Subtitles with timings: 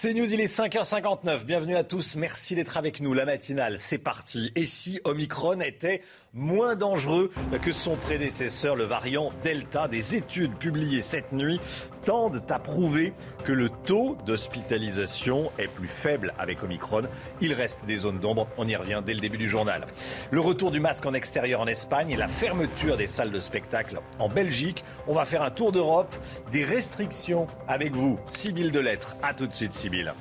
[0.00, 1.42] C'est News, il est 5h59.
[1.42, 2.14] Bienvenue à tous.
[2.14, 3.14] Merci d'être avec nous.
[3.14, 4.52] La matinale, c'est parti.
[4.54, 6.02] Et si Omicron était
[6.38, 7.30] moins dangereux
[7.62, 9.88] que son prédécesseur, le variant Delta.
[9.88, 11.60] Des études publiées cette nuit
[12.04, 13.12] tendent à prouver
[13.44, 17.02] que le taux d'hospitalisation est plus faible avec Omicron.
[17.40, 19.86] Il reste des zones d'ombre, on y revient dès le début du journal.
[20.30, 24.00] Le retour du masque en extérieur en Espagne et la fermeture des salles de spectacle
[24.18, 24.84] en Belgique.
[25.06, 26.14] On va faire un tour d'Europe,
[26.52, 28.18] des restrictions avec vous.
[28.28, 29.16] Sibylle de lettres.
[29.22, 30.14] A tout de suite, Sibylle.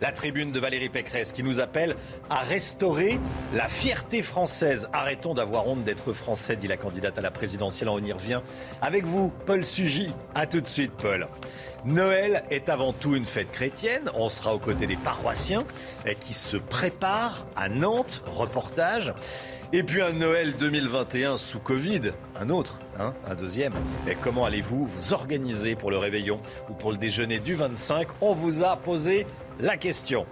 [0.00, 1.96] La tribune de Valérie Pécresse qui nous appelle
[2.30, 3.18] à restaurer
[3.52, 4.88] la fierté française.
[4.92, 7.88] Arrêtons d'avoir honte d'être français, dit la candidate à la présidentielle.
[7.88, 8.40] On y revient
[8.80, 10.12] avec vous, Paul Sugy.
[10.36, 11.26] A tout de suite, Paul.
[11.84, 14.08] Noël est avant tout une fête chrétienne.
[14.14, 15.64] On sera aux côtés des paroissiens
[16.20, 18.22] qui se préparent à Nantes.
[18.26, 19.12] Reportage.
[19.72, 23.74] Et puis un Noël 2021 sous Covid, un autre, hein, un deuxième.
[24.08, 28.32] Et comment allez-vous vous organiser pour le réveillon ou pour le déjeuner du 25 On
[28.32, 29.26] vous a posé
[29.60, 30.26] la question.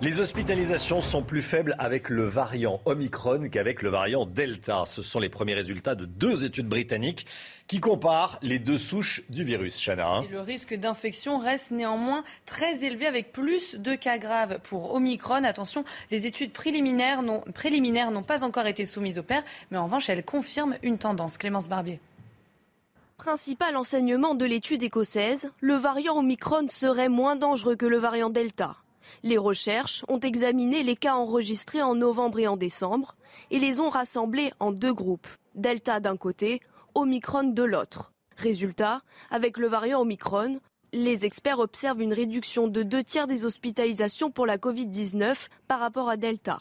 [0.00, 4.82] Les hospitalisations sont plus faibles avec le variant Omicron qu'avec le variant Delta.
[4.84, 7.24] Ce sont les premiers résultats de deux études britanniques
[7.68, 9.80] qui comparent les deux souches du virus.
[9.80, 10.22] Chana.
[10.28, 15.44] le risque d'infection reste néanmoins très élevé avec plus de cas graves pour Omicron.
[15.44, 20.24] Attention, les études préliminaires n'ont pas encore été soumises au père, mais en revanche, elles
[20.24, 21.38] confirment une tendance.
[21.38, 22.00] Clémence Barbier.
[23.22, 28.74] Principal enseignement de l'étude écossaise, le variant Omicron serait moins dangereux que le variant Delta.
[29.22, 33.14] Les recherches ont examiné les cas enregistrés en novembre et en décembre
[33.52, 36.62] et les ont rassemblés en deux groupes, Delta d'un côté,
[36.96, 38.12] Omicron de l'autre.
[38.36, 40.58] Résultat, avec le variant Omicron,
[40.92, 46.08] les experts observent une réduction de deux tiers des hospitalisations pour la Covid-19 par rapport
[46.08, 46.58] à Delta.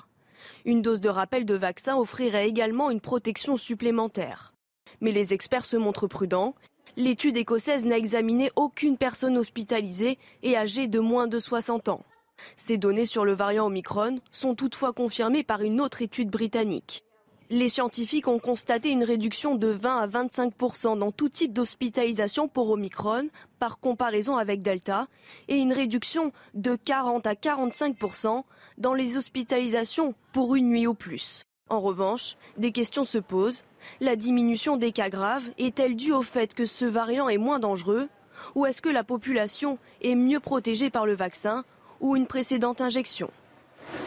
[0.66, 4.51] Une dose de rappel de vaccin offrirait également une protection supplémentaire.
[5.02, 6.56] Mais les experts se montrent prudents.
[6.96, 12.06] L'étude écossaise n'a examiné aucune personne hospitalisée et âgée de moins de 60 ans.
[12.58, 17.04] Ces données sur le variant Omicron sont toutefois confirmées par une autre étude britannique.
[17.50, 22.70] Les scientifiques ont constaté une réduction de 20 à 25% dans tout type d'hospitalisation pour
[22.70, 23.28] Omicron
[23.60, 25.08] par comparaison avec Delta
[25.50, 28.44] et une réduction de 40 à 45%
[28.78, 31.44] dans les hospitalisations pour une nuit ou plus.
[31.72, 33.64] En revanche, des questions se posent.
[34.02, 38.10] La diminution des cas graves est-elle due au fait que ce variant est moins dangereux?
[38.56, 41.64] Ou est-ce que la population est mieux protégée par le vaccin
[42.02, 43.32] ou une précédente injection?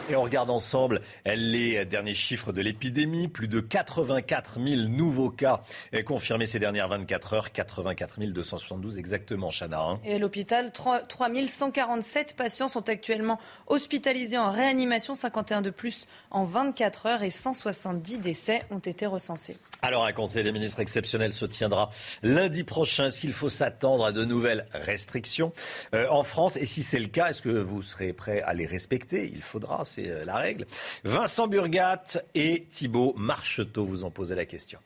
[0.09, 3.27] Et on regarde ensemble les derniers chiffres de l'épidémie.
[3.27, 5.61] Plus de 84 000 nouveaux cas
[6.05, 7.51] confirmés ces dernières 24 heures.
[7.51, 9.81] 84 272 exactement, Chana.
[9.81, 9.99] Hein.
[10.03, 11.03] Et à l'hôpital, 3
[11.47, 18.19] 147 patients sont actuellement hospitalisés en réanimation, 51 de plus en 24 heures et 170
[18.19, 19.57] décès ont été recensés.
[19.85, 21.91] Alors un conseil des ministres exceptionnel se tiendra
[22.23, 23.05] lundi prochain.
[23.05, 25.53] Est-ce qu'il faut s'attendre à de nouvelles restrictions
[25.93, 26.57] euh, en France?
[26.57, 29.29] Et si c'est le cas, est-ce que vous serez prêt à les respecter?
[29.31, 30.65] Il faudra, c'est euh, la règle.
[31.03, 32.01] Vincent Burgat
[32.33, 34.79] et Thibault Marcheteau vous ont posé la question.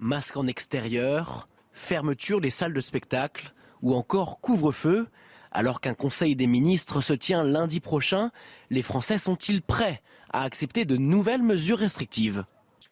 [0.00, 5.06] Masque en extérieur, fermeture des salles de spectacle ou encore couvre-feu?
[5.52, 8.32] Alors qu'un conseil des ministres se tient lundi prochain,
[8.70, 10.02] les Français sont-ils prêts
[10.32, 12.44] à accepter de nouvelles mesures restrictives?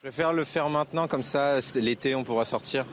[0.03, 2.87] Je préfère le faire maintenant, comme ça, l'été, on pourra sortir.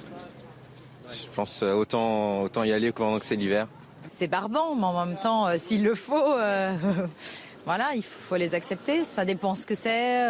[1.09, 3.67] Je pense euh, autant, autant y aller pendant que c'est l'hiver.
[4.07, 6.75] C'est barbant, mais en même temps, euh, s'il le faut, euh,
[7.65, 9.05] voilà, il faut les accepter.
[9.05, 10.29] Ça dépend ce que c'est.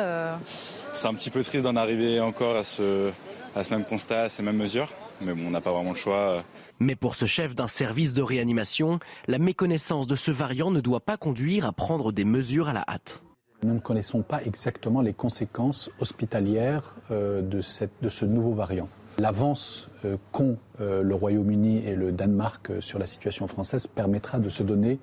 [0.93, 3.09] C'est un petit peu triste d'en arriver encore à ce,
[3.55, 4.89] à ce même constat, à ces mêmes mesures.
[5.21, 6.43] Mais bon, on n'a pas vraiment le choix.
[6.79, 10.99] Mais pour ce chef d'un service de réanimation, la méconnaissance de ce variant ne doit
[10.99, 13.23] pas conduire à prendre des mesures à la hâte.
[13.63, 18.87] Nous ne connaissons pas exactement les conséquences hospitalières euh, de, ce nouveau variant.
[19.17, 24.49] L'avance euh, qu'ont euh, le Royaume-Uni et le Danemark sur la situation française permettra de
[24.49, 24.99] se donner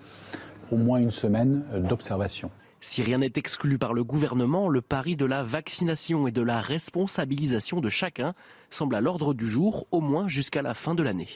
[0.71, 2.51] au moins une semaine d'observation.
[2.81, 6.61] Si rien n'est exclu par le gouvernement, le pari de la vaccination et de la
[6.61, 8.35] responsabilisation de chacun
[8.71, 11.29] semble à l'ordre du jour, au moins jusqu'à la fin de l'année.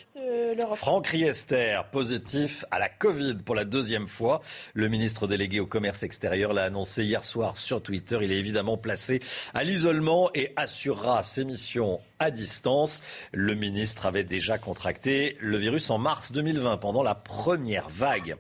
[0.75, 4.41] Franck Riester, positif à la Covid pour la deuxième fois.
[4.75, 8.19] Le ministre délégué au commerce extérieur l'a annoncé hier soir sur Twitter.
[8.23, 9.21] Il est évidemment placé
[9.55, 13.03] à l'isolement et assurera ses missions à distance.
[13.33, 18.37] Le ministre avait déjà contracté le virus en mars 2020 pendant la première vague.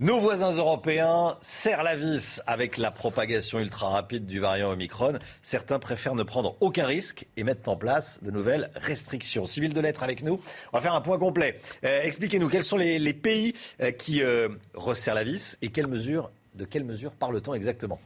[0.00, 5.18] Nos voisins européens serrent la vis avec la propagation ultra rapide du variant Omicron.
[5.42, 9.44] Certains préfèrent ne prendre aucun risque et mettent en place de nouvelles restrictions.
[9.44, 10.40] Civil de lettres avec nous.
[10.72, 11.58] On va faire un point complet.
[11.82, 16.30] Euh, expliquez-nous quels sont les, pays euh, qui euh, resserrent la vis et quelles mesures,
[16.54, 17.98] de quelles mesures parle-t-on exactement?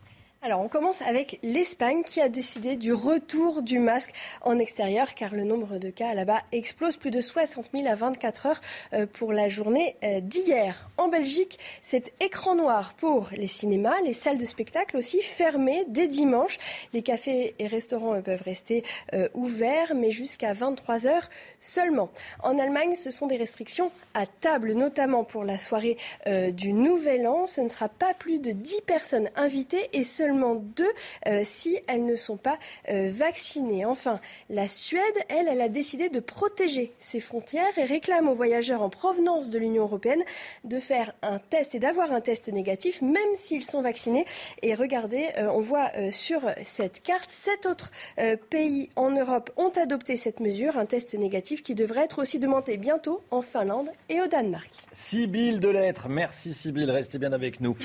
[0.45, 4.11] Alors, on commence avec l'Espagne qui a décidé du retour du masque
[4.41, 8.47] en extérieur car le nombre de cas là-bas explose plus de 60 000 à 24
[8.47, 8.61] heures
[8.93, 10.91] euh, pour la journée euh, d'hier.
[10.97, 16.09] En Belgique, c'est écran noir pour les cinémas, les salles de spectacle aussi fermées dès
[16.09, 16.59] dimanche.
[16.93, 18.83] Les cafés et restaurants peuvent rester
[19.15, 21.29] euh, ouverts, mais jusqu'à 23 heures
[21.61, 22.11] seulement.
[22.43, 25.97] En Allemagne, ce sont des restrictions à table, notamment pour la soirée
[26.27, 27.47] du Nouvel An.
[27.47, 30.91] Ce ne sera pas plus de 10 personnes invitées et seulement seulement deux
[31.27, 32.59] euh, si elles ne sont pas
[32.89, 33.85] euh, vaccinées.
[33.85, 38.83] Enfin, la Suède, elle, elle a décidé de protéger ses frontières et réclame aux voyageurs
[38.83, 40.23] en provenance de l'Union européenne
[40.65, 44.25] de faire un test et d'avoir un test négatif, même s'ils sont vaccinés.
[44.63, 47.91] Et regardez, euh, on voit sur cette carte, sept autres
[48.51, 52.77] pays en Europe ont adopté cette mesure, un test négatif qui devrait être aussi demandé
[52.77, 54.71] bientôt en Finlande et au Danemark.
[54.93, 57.77] Sibylle de lettres, merci Sibylle, restez bien avec nous.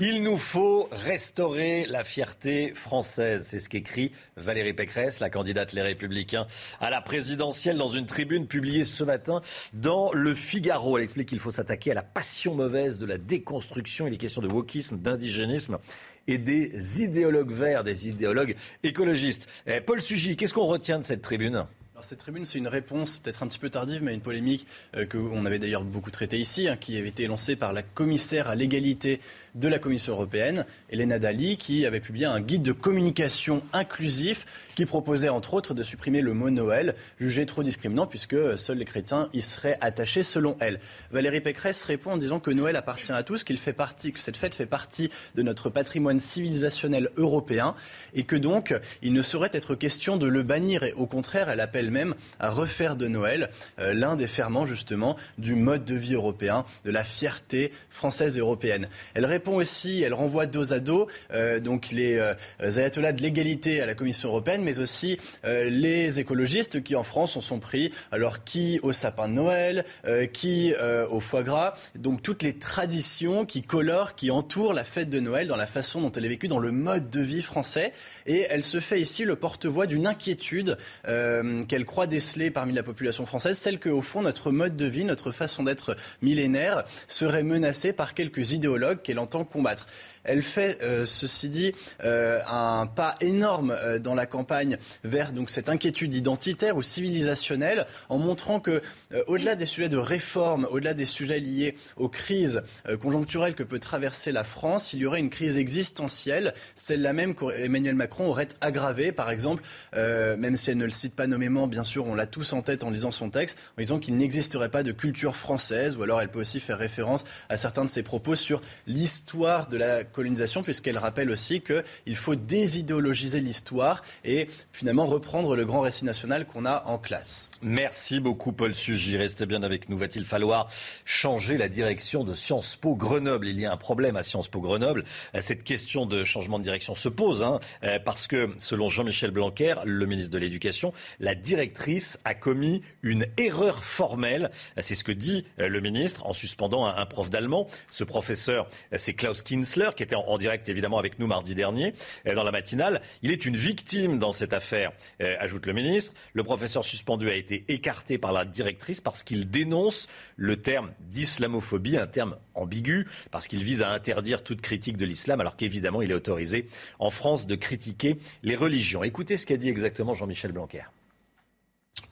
[0.00, 3.46] Il nous faut restaurer la fierté française.
[3.48, 6.46] C'est ce qu'écrit Valérie Pécresse, la candidate Les Républicains
[6.80, 9.40] à la présidentielle, dans une tribune publiée ce matin
[9.72, 10.98] dans Le Figaro.
[10.98, 14.06] Elle explique qu'il faut s'attaquer à la passion mauvaise de la déconstruction.
[14.06, 15.78] Il est question de wokisme, d'indigénisme
[16.26, 19.48] et des idéologues verts, des idéologues écologistes.
[19.66, 21.66] Eh, Paul Sugy, qu'est-ce qu'on retient de cette tribune?
[21.96, 24.66] Alors cette tribune, c'est une réponse peut-être un petit peu tardive, mais une polémique
[24.98, 28.48] euh, qu'on avait d'ailleurs beaucoup traitée ici, hein, qui avait été lancée par la commissaire
[28.48, 29.18] à l'égalité
[29.54, 34.44] de la Commission européenne, Elena Dali, qui avait publié un guide de communication inclusif
[34.76, 38.84] qui proposait entre autres de supprimer le mot Noël, jugé trop discriminant puisque seuls les
[38.84, 40.78] chrétiens y seraient attachés selon elle.
[41.10, 44.36] Valérie Pécresse répond en disant que Noël appartient à tous, qu'il fait partie, que cette
[44.36, 47.74] fête fait partie de notre patrimoine civilisationnel européen
[48.14, 51.60] et que donc il ne saurait être question de le bannir et au contraire elle
[51.60, 53.48] appelle même à refaire de Noël
[53.78, 58.40] euh, l'un des ferments justement du mode de vie européen, de la fierté française et
[58.40, 58.88] européenne.
[59.14, 63.80] Elle répond aussi, elle renvoie dos à dos euh, donc les euh, ayatollahs de l'égalité
[63.80, 67.92] à la Commission européenne, mais aussi euh, les écologistes qui en France en sont pris,
[68.12, 69.84] alors qui au sapin de Noël,
[70.32, 70.74] qui
[71.10, 75.46] au foie gras, donc toutes les traditions qui colorent, qui entourent la fête de Noël
[75.46, 77.92] dans la façon dont elle est vécue, dans le mode de vie français.
[78.26, 83.26] Et elle se fait ici le porte-voix d'une inquiétude qu'elle croit déceler parmi la population
[83.26, 88.14] française, celle qu'au fond notre mode de vie, notre façon d'être millénaire serait menacée par
[88.14, 89.86] quelques idéologues qu'elle entend combattre.
[90.26, 91.72] Elle fait, euh, ceci dit,
[92.02, 94.55] euh, un pas énorme euh, dans la campagne
[95.04, 98.82] vers donc cette inquiétude identitaire ou civilisationnelle, en montrant que,
[99.26, 102.62] au-delà des sujets de réforme, au-delà des sujets liés aux crises
[103.00, 107.94] conjoncturelles que peut traverser la France, il y aurait une crise existentielle, celle-là même qu'Emmanuel
[107.94, 109.62] Macron aurait aggravée, par exemple,
[109.94, 112.84] même si elle ne le cite pas nommément, bien sûr, on l'a tous en tête
[112.84, 116.30] en lisant son texte, en disant qu'il n'existerait pas de culture française, ou alors elle
[116.30, 120.98] peut aussi faire référence à certains de ses propos sur l'histoire de la colonisation, puisqu'elle
[120.98, 126.84] rappelle aussi qu'il faut désidéologiser l'histoire et finalement reprendre le grand récit national qu'on a
[126.86, 127.50] en classe.
[127.62, 129.16] Merci beaucoup Paul Sugy.
[129.16, 129.96] Restez bien avec nous.
[129.96, 130.68] Va-t-il falloir
[131.04, 133.48] changer la direction de Sciences Po Grenoble?
[133.48, 135.04] Il y a un problème à Sciences Po Grenoble.
[135.40, 139.74] Cette question de changement de direction se pose hein, euh, parce que selon Jean-Michel Blanquer,
[139.84, 144.50] le ministre de l'Éducation, la directrice a commis une erreur formelle.
[144.78, 147.66] C'est ce que dit euh, le ministre en suspendant un prof d'allemand.
[147.90, 151.94] Ce professeur, c'est Klaus Kinsler qui était en, direct évidemment avec nous mardi dernier
[152.26, 153.00] euh, dans la matinale.
[153.22, 156.14] Il est une victime dans cette affaire, euh, ajoute le ministre.
[156.32, 161.96] Le professeur suspendu a été écarté par la directrice parce qu'il dénonce le terme d'islamophobie,
[161.96, 166.10] un terme ambigu, parce qu'il vise à interdire toute critique de l'islam, alors qu'évidemment il
[166.10, 169.02] est autorisé en France de critiquer les religions.
[169.02, 170.84] Écoutez ce qu'a dit exactement Jean-Michel Blanquer.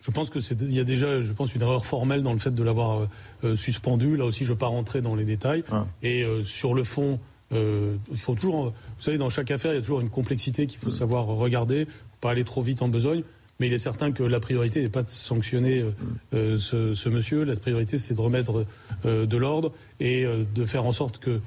[0.00, 2.38] Je pense que c'est, il y a déjà, je pense, une erreur formelle dans le
[2.38, 3.08] fait de l'avoir
[3.42, 4.16] euh, suspendu.
[4.16, 5.64] Là aussi, je ne vais pas rentrer dans les détails.
[5.70, 5.86] Ah.
[6.02, 7.18] Et sur le fond,
[7.54, 10.66] euh, il faut toujours, vous savez, dans chaque affaire, il y a toujours une complexité
[10.66, 10.92] qu'il faut mm.
[10.92, 11.86] savoir regarder,
[12.24, 13.22] pas aller trop vite en besogne.
[13.60, 15.90] Mais il est certain que la priorité n'est pas de sanctionner euh,
[16.32, 17.44] euh, ce, ce, monsieur.
[17.44, 18.64] La priorité, c'est de remettre
[19.04, 21.40] de l'ordre et de faire en sorte que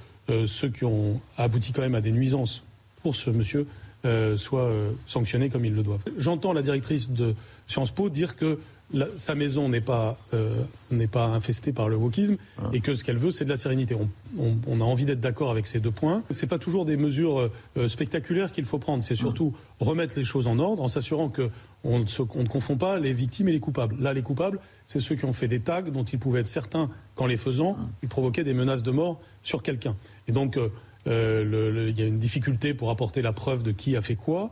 [0.46, 2.64] ceux qui ont abouti quand même à des nuisances
[3.02, 3.66] pour ce monsieur
[4.38, 4.72] soient
[5.08, 6.04] sanctionnés comme ils le doivent.
[6.18, 7.34] J'entends la directrice de
[7.68, 8.60] Sciences Po dire que
[9.18, 12.70] sa maison n'est pas, euh, n'est pas infestée par le wokisme ah.
[12.72, 13.96] et que ce qu'elle veut, c'est de la sérénité.
[14.38, 16.24] On, a envie d'être d'accord avec ces deux points.
[16.32, 19.04] Ce n'est pas toujours des mesures euh, spectaculaires qu'il faut prendre.
[19.04, 21.50] C'est surtout remettre les choses en ordre en s'assurant qu'on
[21.84, 23.96] on ne confond pas les victimes et les coupables.
[24.00, 26.90] Là, les coupables, c'est ceux qui ont fait des tags dont ils pouvaient être certains
[27.16, 27.84] qu'en les faisant, ah.
[28.04, 29.96] ils provoquaient des menaces de mort sur quelqu'un.
[30.28, 30.58] Et donc,
[31.08, 34.52] euh, il y a une difficulté pour apporter la preuve de qui a fait quoi.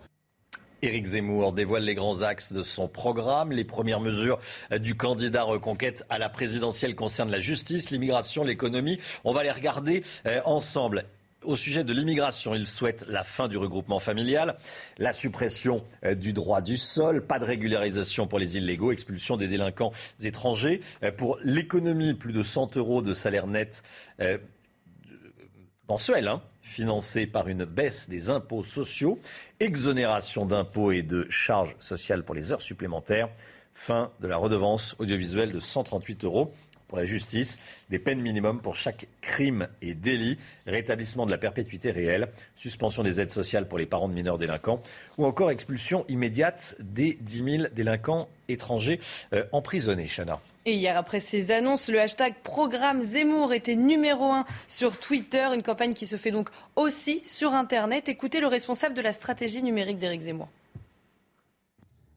[0.81, 3.51] Éric Zemmour dévoile les grands axes de son programme.
[3.51, 4.39] Les premières mesures
[4.79, 8.99] du candidat reconquête à la présidentielle concernent la justice, l'immigration, l'économie.
[9.23, 11.05] On va les regarder euh, ensemble.
[11.43, 14.57] Au sujet de l'immigration, il souhaite la fin du regroupement familial,
[14.97, 19.47] la suppression euh, du droit du sol, pas de régularisation pour les illégaux, expulsion des
[19.47, 19.91] délinquants
[20.23, 20.81] étrangers.
[21.03, 23.83] Euh, pour l'économie, plus de 100 euros de salaire net
[25.87, 29.19] mensuel, hein, financé par une baisse des impôts sociaux,
[29.59, 33.29] exonération d'impôts et de charges sociales pour les heures supplémentaires,
[33.73, 36.53] fin de la redevance audiovisuelle de 138 euros
[36.87, 40.37] pour la justice, des peines minimums pour chaque crime et délit,
[40.67, 44.81] rétablissement de la perpétuité réelle, suspension des aides sociales pour les parents de mineurs délinquants,
[45.17, 48.99] ou encore expulsion immédiate des 10 000 délinquants étrangers
[49.33, 50.07] euh, emprisonnés.
[50.07, 50.39] Chana.
[50.67, 55.61] Et hier, après ces annonces, le hashtag Programme Zemmour était numéro un sur Twitter, une
[55.61, 58.09] campagne qui se fait donc aussi sur Internet.
[58.09, 60.47] Écoutez le responsable de la stratégie numérique d'Éric Zemmour.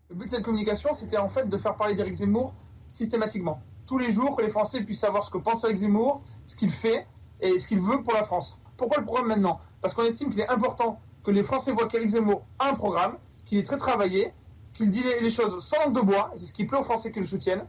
[0.08, 2.54] Le but de cette communication, c'était en fait de faire parler d'Éric Zemmour
[2.88, 3.60] systématiquement.
[3.88, 6.70] Tous les jours, que les Français puissent savoir ce que pense Éric Zemmour, ce qu'il
[6.70, 7.06] fait
[7.40, 8.62] et ce qu'il veut pour la France.
[8.76, 9.58] Pourquoi le programme maintenant?
[9.80, 13.16] Parce qu'on estime qu'il est important que les Français voient qu'Éric Zemmour a un programme,
[13.46, 14.34] qu'il est très travaillé,
[14.74, 17.20] qu'il dit les choses sans langue de bois, c'est ce qui plaît aux Français qui
[17.20, 17.64] le soutiennent,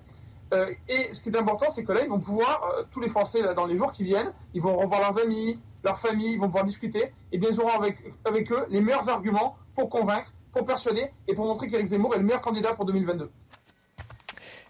[0.53, 3.07] euh, et ce qui est important, c'est que là, ils vont pouvoir, euh, tous les
[3.07, 6.47] Français, dans les jours qui viennent, ils vont revoir leurs amis, leurs familles, ils vont
[6.47, 10.65] pouvoir discuter, et bien ils auront avec, avec eux les meilleurs arguments pour convaincre, pour
[10.65, 13.31] persuader, et pour montrer qu'Éric Zemmour est le meilleur candidat pour 2022.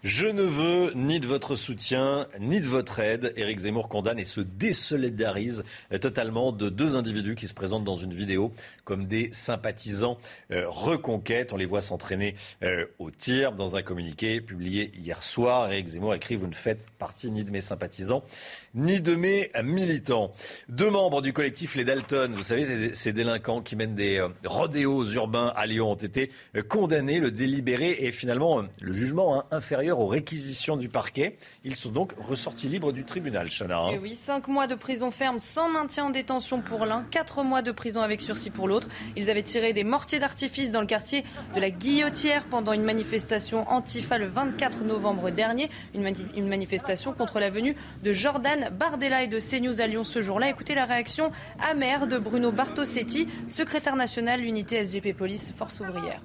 [0.02, 3.34] Je ne veux ni de votre soutien, ni de votre aide.
[3.36, 5.62] Éric Zemmour condamne et se désolidarise
[6.00, 8.50] totalement de deux individus qui se présentent dans une vidéo
[8.84, 10.16] comme des sympathisants
[10.52, 11.52] euh, reconquête.
[11.52, 15.70] On les voit s'entraîner euh, au tir dans un communiqué publié hier soir.
[15.70, 18.24] Éric Zemmour écrit Vous ne faites partie ni de mes sympathisants,
[18.74, 20.32] ni de mes militants.
[20.68, 25.04] Deux membres du collectif Les Dalton, vous savez, ces délinquants qui mènent des euh, rodéos
[25.12, 26.30] urbains à Lyon, ont été
[26.68, 27.18] condamnés.
[27.18, 31.36] Le délibéré et finalement le jugement hein, inférieur aux réquisitions du parquet.
[31.64, 33.78] Ils sont donc ressortis libres du tribunal, Chana.
[33.78, 33.90] Hein.
[33.90, 37.62] Et oui, cinq mois de prison ferme sans maintien en détention pour l'un, quatre mois
[37.62, 38.88] de prison avec sursis pour l'autre.
[39.16, 41.24] Ils avaient tiré des mortiers d'artifice dans le quartier
[41.54, 45.70] de la Guillotière pendant une manifestation antifa le 24 novembre dernier.
[45.94, 50.20] Une, une manifestation contre la venue de Jordan Bardella et de CNews à Lyon ce
[50.20, 50.50] jour-là.
[50.50, 56.20] Écoutez la réaction amère de Bruno Bartosetti, secrétaire national unité SGP Police Force ouvrière.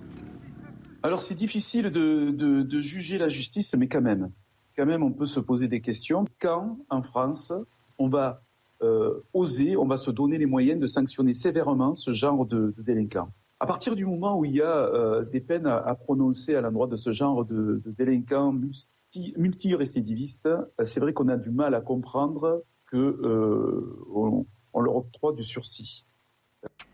[1.03, 4.31] Alors c'est difficile de, juger la justice, mais quand même,
[4.75, 6.25] quand même, on peut se poser des questions.
[6.41, 7.53] Quand, en France,
[7.97, 8.41] on va
[8.81, 13.29] euh, oser, on va se donner les moyens de sanctionner sévèrement ce genre de, délinquants?
[13.59, 16.87] À partir du moment où il y a euh, des peines à, prononcer à l'endroit
[16.87, 21.81] de ce genre de, délinquants multi, multirécidivistes, euh, c'est vrai qu'on a du mal à
[21.81, 26.05] comprendre qu'on on leur octroie du sursis.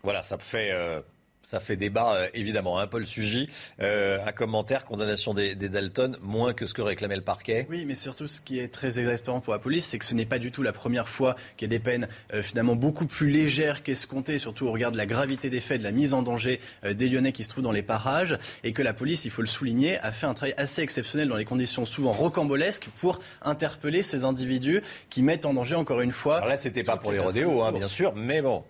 [0.04, 0.70] Voilà, ça fait
[1.42, 2.78] ça fait débat, euh, évidemment.
[2.78, 3.48] Hein, Paul Sugy,
[3.80, 7.66] euh, un commentaire, condamnation des, Dalton, moins que ce que réclamait le parquet.
[7.70, 10.26] Oui, mais surtout, ce qui est très exaspérant pour la police, c'est que ce n'est
[10.26, 13.28] pas du tout la première fois qu'il y a des peines euh, finalement beaucoup plus
[13.28, 16.60] légères qu'escomptées, surtout au regard de la gravité des faits, de la mise en danger
[16.84, 19.48] des Lyonnais qui se trouvent dans les parages, et que la police, il faut le
[19.48, 24.24] souligner, a fait un travail assez exceptionnel dans les conditions souvent rocambolesques pour interpeller ces
[24.24, 26.36] individus qui mettent en danger, encore une fois.
[26.36, 28.64] Alors là, c'était pas pour les rodéos, hein, bien sûr, mais bon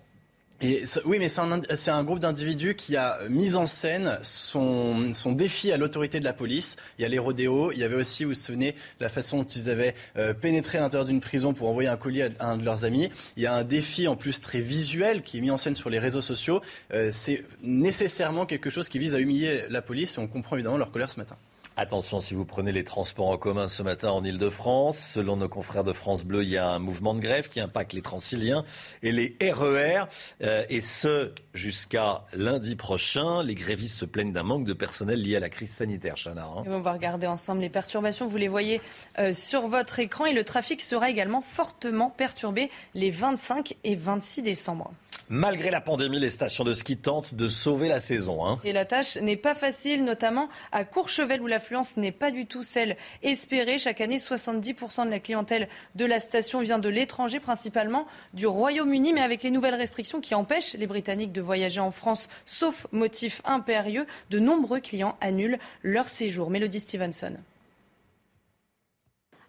[1.05, 6.19] oui, mais c'est un, groupe d'individus qui a mis en scène son, défi à l'autorité
[6.19, 6.77] de la police.
[6.97, 9.43] Il y a les rodéos, il y avait aussi, vous vous souvenez, la façon dont
[9.43, 12.63] ils avaient euh, pénétré à l'intérieur d'une prison pour envoyer un colis à, un de
[12.63, 13.09] leurs amis.
[13.35, 15.89] Il y a un défi en plus très visuel qui est mis en scène sur
[15.89, 16.61] les réseaux sociaux.
[16.93, 20.77] Euh, c'est nécessairement quelque chose qui vise à humilier la police et on comprend évidemment
[20.77, 21.35] leur colère ce matin.
[21.75, 24.95] Attention si vous prenez les transports en commun ce matin en Ile-de-France.
[24.99, 27.93] Selon nos confrères de France Bleu, il y a un mouvement de grève qui impacte
[27.93, 28.63] les Transiliens
[29.01, 30.03] et les RER.
[30.43, 33.41] Euh, et ce, jusqu'à lundi prochain.
[33.43, 36.45] Les grévistes se plaignent d'un manque de personnel lié à la crise sanitaire, Chana.
[36.45, 36.63] Hein.
[36.67, 38.27] on va regarder ensemble les perturbations.
[38.27, 38.79] Vous les voyez
[39.17, 40.27] euh, sur votre écran.
[40.27, 44.91] Et le trafic sera également fortement perturbé les 25 et 26 décembre.
[45.29, 48.45] Malgré la pandémie, les stations de ski tentent de sauver la saison.
[48.45, 48.59] Hein.
[48.63, 52.63] Et la tâche n'est pas facile, notamment à Courchevel où l'affluence n'est pas du tout
[52.63, 53.77] celle espérée.
[53.77, 59.13] Chaque année, 70% de la clientèle de la station vient de l'étranger, principalement du Royaume-Uni.
[59.13, 63.41] Mais avec les nouvelles restrictions qui empêchent les Britanniques de voyager en France, sauf motif
[63.45, 66.49] impérieux, de nombreux clients annulent leur séjour.
[66.49, 67.37] Mélodie Stevenson.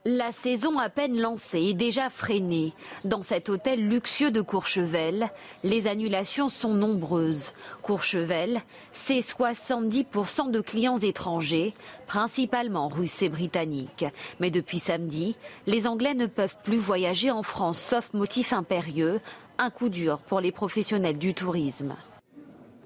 [0.07, 2.75] La saison à peine lancée est déjà freinée.
[3.07, 5.31] Dans cet hôtel luxueux de Courchevel,
[5.63, 7.55] les annulations sont nombreuses.
[7.81, 8.61] Courchevel,
[8.93, 11.73] c'est 70% de clients étrangers,
[12.07, 14.05] principalement russes et britanniques.
[14.41, 19.23] Mais depuis samedi, les Anglais ne peuvent plus voyager en France sauf motif impérieux,
[19.57, 21.95] un coup dur pour les professionnels du tourisme.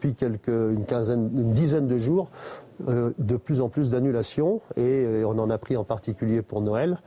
[0.01, 2.29] Depuis une, dizaine de jours,
[2.81, 7.01] de plus en plus d'annulations et euh, on en a pris en particulier pour Noël,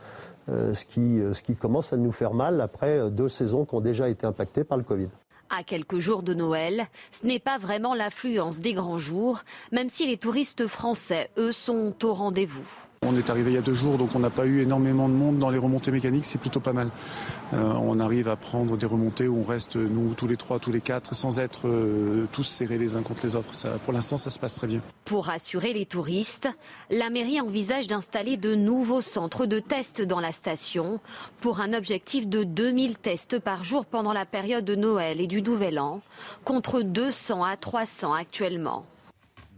[0.50, 3.82] euh, ce, qui, ce qui commence à nous faire mal après deux saisons qui ont
[3.82, 5.10] déjà été impactées par le Covid.
[5.50, 10.08] À quelques jours de Noël, ce n'est pas vraiment l'affluence des grands jours, même si
[10.08, 12.68] les touristes français, eux, sont au rendez-vous.
[13.04, 15.14] On est arrivé il y a deux jours, donc on n'a pas eu énormément de
[15.16, 16.92] monde dans les remontées mécaniques, c'est plutôt pas mal.
[17.52, 20.72] Euh, on arrive à prendre des remontées où on reste, nous, tous les trois, tous
[20.72, 23.50] les quatre, sans être euh, tous serrés les uns contre les autres.
[23.86, 24.82] Pour l'instant, ça se passe très bien.
[25.04, 26.48] Pour rassurer les touristes,
[26.92, 31.00] la mairie envisage d'installer de nouveaux centres de tests dans la station
[31.40, 35.42] pour un objectif de 2000 tests par jour pendant la période de Noël et du
[35.42, 36.02] Nouvel An,
[36.46, 38.86] contre 200 à 300 actuellement.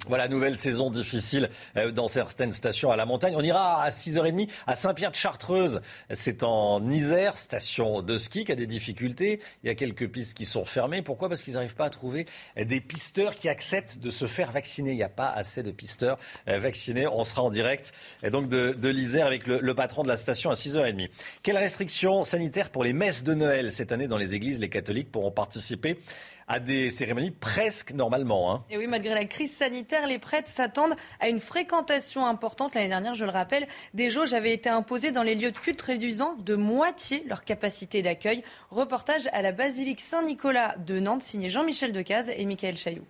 [0.09, 3.35] Voilà, nouvelle saison difficile euh, dans certaines stations à la montagne.
[3.37, 5.79] On ira à 6h30 à Saint-Pierre-de-Chartreuse.
[6.09, 9.39] C'est en Isère, station de ski qui a des difficultés.
[9.63, 11.01] Il y a quelques pistes qui sont fermées.
[11.03, 11.29] Pourquoi?
[11.29, 12.25] Parce qu'ils n'arrivent pas à trouver
[12.57, 14.91] des pisteurs qui acceptent de se faire vacciner.
[14.91, 16.19] Il n'y a pas assez de pisteurs
[16.49, 17.07] euh, vaccinés.
[17.07, 17.93] On sera en direct
[18.23, 21.09] et donc de, de l'Isère avec le, le, patron de la station à 6h30.
[21.43, 23.71] Quelles restrictions sanitaires pour les messes de Noël?
[23.71, 25.97] Cette année dans les églises Les catholiques pourront participer
[26.47, 28.53] à des cérémonies presque normalement.
[28.53, 28.63] Hein.
[28.69, 32.75] Et oui, malgré la crise sanitaire, les prêtres s'attendent à une fréquentation importante.
[32.75, 35.81] L'année dernière, je le rappelle, des jauges avaient été imposées dans les lieux de culte,
[35.81, 38.43] réduisant de moitié leur capacité d'accueil.
[38.69, 43.05] Reportage à la basilique Saint-Nicolas de Nantes, signé Jean-Michel Decaze et Michael Chailloux.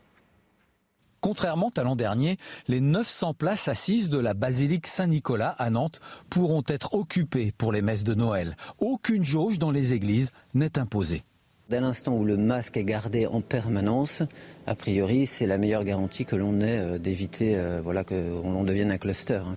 [1.23, 2.37] Contrairement à l'an dernier,
[2.67, 7.81] les 900 places assises de la basilique Saint-Nicolas à Nantes pourront être occupées pour les
[7.81, 8.57] messes de Noël.
[8.79, 11.23] Aucune jauge dans les églises n'est imposée.
[11.69, 14.21] Dès l'instant où le masque est gardé en permanence,
[14.67, 18.63] a priori, c'est la meilleure garantie que l'on ait euh, d'éviter euh, voilà, que l'on
[18.63, 19.41] devienne un cluster.
[19.45, 19.55] Hein.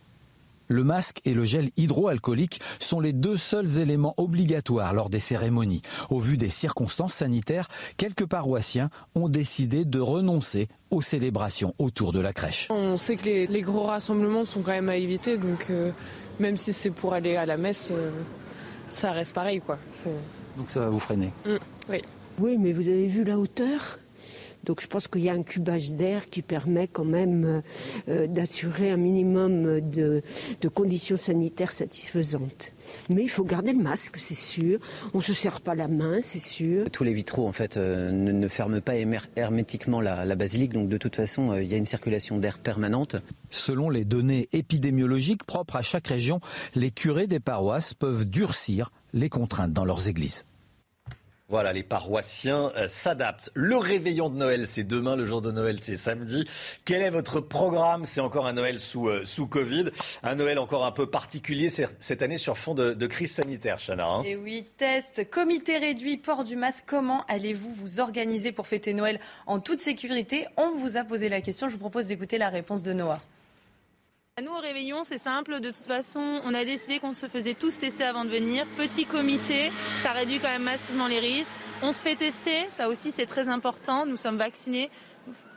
[0.68, 5.82] Le masque et le gel hydroalcoolique sont les deux seuls éléments obligatoires lors des cérémonies.
[6.10, 12.20] Au vu des circonstances sanitaires, quelques paroissiens ont décidé de renoncer aux célébrations autour de
[12.20, 12.66] la crèche.
[12.70, 15.92] On sait que les, les gros rassemblements sont quand même à éviter, donc euh,
[16.40, 18.10] même si c'est pour aller à la messe, euh,
[18.88, 19.60] ça reste pareil.
[19.60, 19.78] Quoi.
[20.56, 21.50] Donc ça va vous freiner mmh,
[21.90, 22.02] Oui.
[22.38, 23.98] Oui, mais vous avez vu la hauteur?
[24.66, 27.62] Donc je pense qu'il y a un cubage d'air qui permet quand même
[28.08, 30.22] euh, d'assurer un minimum de,
[30.60, 32.72] de, conditions sanitaires satisfaisantes.
[33.08, 34.78] Mais il faut garder le masque, c'est sûr.
[35.14, 36.90] On ne se serre pas la main, c'est sûr.
[36.90, 38.94] Tous les vitraux, en fait, euh, ne, ne, ferment pas
[39.36, 40.72] hermétiquement la, la, basilique.
[40.72, 43.16] Donc de toute façon, euh, il y a une circulation d'air permanente.
[43.50, 46.40] Selon les données épidémiologiques propres à chaque région,
[46.74, 50.44] les curés des paroisses peuvent durcir les contraintes dans leurs églises.
[51.48, 53.52] Voilà, les paroissiens euh, s'adaptent.
[53.54, 56.44] Le réveillon de Noël, c'est demain, le jour de Noël, c'est samedi.
[56.84, 58.04] Quel est votre programme?
[58.04, 59.90] C'est encore un Noël sous, euh, Covid,
[60.24, 64.08] un Noël encore un peu particulier cette année sur fond de, crise sanitaire, Chana.
[64.08, 66.82] Hein Et oui, test, comité réduit, port du masque.
[66.88, 70.46] Comment allez-vous vous organiser pour fêter Noël en toute sécurité?
[70.56, 71.68] On vous a posé la question.
[71.68, 73.18] Je vous propose d'écouter la réponse de Noah.
[74.44, 75.60] Nous, au réveillon, c'est simple.
[75.60, 78.66] De toute façon, on a décidé qu'on se faisait tous tester avant de venir.
[78.76, 79.70] Petit comité,
[80.02, 81.50] ça réduit quand même massivement les risques.
[81.82, 84.04] On se fait tester, ça aussi c'est très important.
[84.04, 84.90] Nous sommes vaccinés.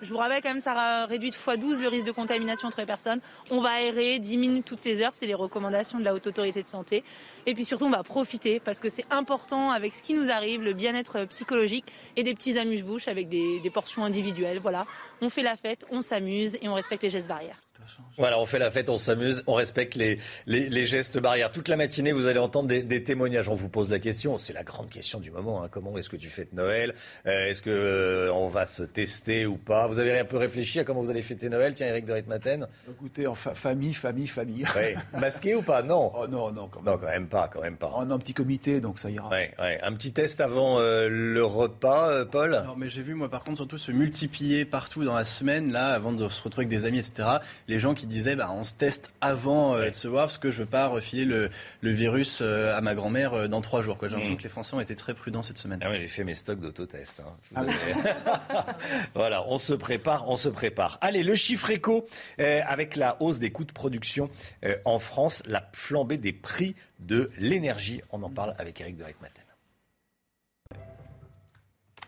[0.02, 2.80] Je vous rappelle quand même, ça réduit de fois 12 le risque de contamination entre
[2.80, 3.20] les personnes.
[3.52, 6.62] On va aérer 10 minutes toutes ces heures, c'est les recommandations de la Haute Autorité
[6.62, 7.04] de Santé.
[7.46, 10.62] Et puis surtout, on va profiter parce que c'est important avec ce qui nous arrive,
[10.62, 14.60] le bien-être psychologique et des petits amuse-bouches avec des, des portions individuelles.
[14.60, 14.86] Voilà,
[15.22, 17.60] on fait la fête, on s'amuse et on respecte les gestes barrières.
[18.18, 21.52] Voilà, on fait la fête, on s'amuse, on respecte les, les, les, gestes barrières.
[21.52, 23.50] Toute la matinée, vous allez entendre des, des témoignages.
[23.50, 25.64] On vous pose la question, c'est la grande question du moment.
[25.64, 25.68] Hein.
[25.72, 26.94] Comment est-ce que tu fêtes Noël?
[27.26, 29.88] Euh, Est-ce que euh, on va se tester ou pas?
[29.88, 31.74] Vous avez un peu réfléchi à comment vous allez fêter Noël?
[31.74, 32.68] Tiens, Eric de Ritmaten.
[32.90, 34.66] Écoutez, en fa famille, famille, famille.
[34.76, 34.96] Ouais.
[35.20, 35.84] Masqué ou pas?
[35.84, 36.12] Non.
[36.16, 36.94] Oh, non, non, quand même.
[36.94, 37.92] Non, quand même pas, quand même pas.
[37.96, 39.30] On a un petit comité, donc ça ira.
[39.30, 39.80] Ouais, ouais.
[39.82, 42.64] Un petit test avant euh, le repas, euh, Paul?
[42.66, 45.94] Non, mais j'ai vu moi par contre surtout se multiplier partout dans la semaine là,
[45.94, 47.28] avant de se retrouver avec des amis, etc.
[47.68, 50.52] Les gens qui disaient, bah on se teste avant euh, de se voir parce que
[50.52, 51.50] je veux pas refiler le,
[51.82, 53.98] le virus euh, à ma grand-mère euh, dans trois jours.
[54.02, 54.38] J'ai l'impression mmh.
[54.38, 55.80] que les Français ont été très prudents cette semaine.
[55.82, 57.22] Ah oui, j'ai fait mes stocks d'autotest.
[57.22, 57.36] Hein.
[57.56, 57.64] Ah
[59.16, 60.98] voilà, on se prépare, on se prépare.
[61.02, 62.06] Allez, le chiffre éco,
[62.40, 64.30] euh, avec la hausse des coûts de production
[64.64, 68.02] euh, en France, la flambée des prix de l'énergie.
[68.12, 69.49] On en parle avec Eric de Reitmaten.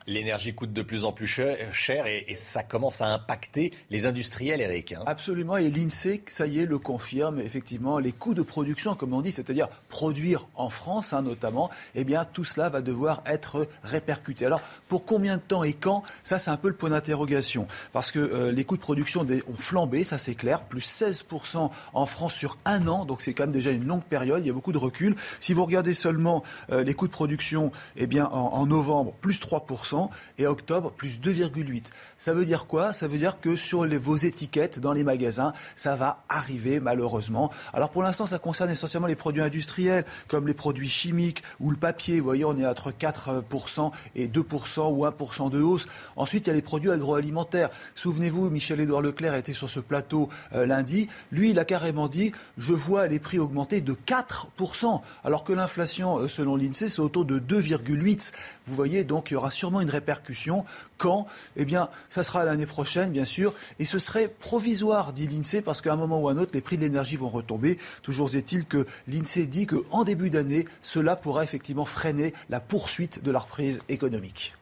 [0.08, 4.94] L'énergie coûte de plus en plus cher et, ça commence à impacter les industriels, Eric.
[4.94, 5.04] Hein.
[5.06, 9.22] Absolument, et l'INSEE, ça y est, le confirme, effectivement, les coûts de production, comme on
[9.22, 14.46] dit, c'est-à-dire produire en France hein, notamment, eh bien tout cela va devoir être répercuté.
[14.46, 18.12] Alors, pour combien de temps et quand Ça, c'est un peu le point d'interrogation, parce
[18.12, 22.34] que euh, les coûts de production ont flambé, ça c'est clair, plus 16% en France
[22.34, 24.74] sur un an, donc c'est quand même déjà une longue période, il y a beaucoup
[24.74, 25.16] de recul.
[25.40, 29.40] Si vous regardez seulement euh, les coûts de production, eh bien en, en novembre, plus
[29.40, 29.91] 3%
[30.38, 31.86] et octobre plus 2,8.
[32.18, 32.94] Ça veut dire quoi?
[32.94, 37.52] Ça veut dire que sur vos étiquettes dans les magasins, ça va arriver malheureusement.
[37.74, 41.78] Alors pour l'instant, ça concerne essentiellement les produits industriels comme les produits chimiques ou le
[41.78, 42.20] papier.
[42.20, 45.88] Vous voyez, on est entre 4% et 2% ou 1% de hausse.
[46.16, 47.70] Ensuite, il y a les produits agroalimentaires.
[47.96, 51.10] Souvenez-vous, Michel-Édouard Leclerc était sur ce plateau euh, lundi.
[51.32, 56.20] Lui, il a carrément dit, je vois les prix augmenter de 4%, alors que l'inflation,
[56.20, 58.32] euh, selon l'INSEE, c'est autour de 2,8%.
[58.68, 60.66] Vous voyez, donc il y aura sûrement une répercussion.
[60.98, 65.62] Quand Eh bien, ça sera l'année prochaine, bien sûr, et ce serait provisoire, dit l'INSEE,
[65.62, 67.78] parce qu'à un moment ou à un autre, les prix de l'énergie vont retomber.
[68.04, 73.32] Toujours est-il que l'INSEE dit qu'en début d'année, cela pourra effectivement freiner la poursuite de
[73.32, 74.54] la reprise économique.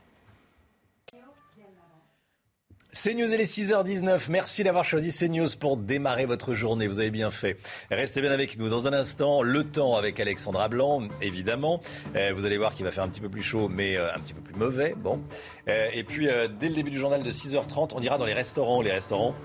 [2.92, 4.32] CNews et les 6h19.
[4.32, 6.88] Merci d'avoir choisi CNews pour démarrer votre journée.
[6.88, 7.56] Vous avez bien fait.
[7.92, 8.68] Restez bien avec nous.
[8.68, 11.82] Dans un instant, le temps avec Alexandra Blanc, évidemment.
[12.16, 14.18] Euh, vous allez voir qu'il va faire un petit peu plus chaud, mais euh, un
[14.18, 14.96] petit peu plus mauvais.
[14.98, 15.22] Bon.
[15.68, 16.28] Euh, et puis,
[16.60, 18.82] dès le début du journal de 6h30, on ira dans les restaurants.
[18.82, 19.36] Les restaurants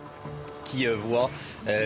[0.65, 1.31] qui voient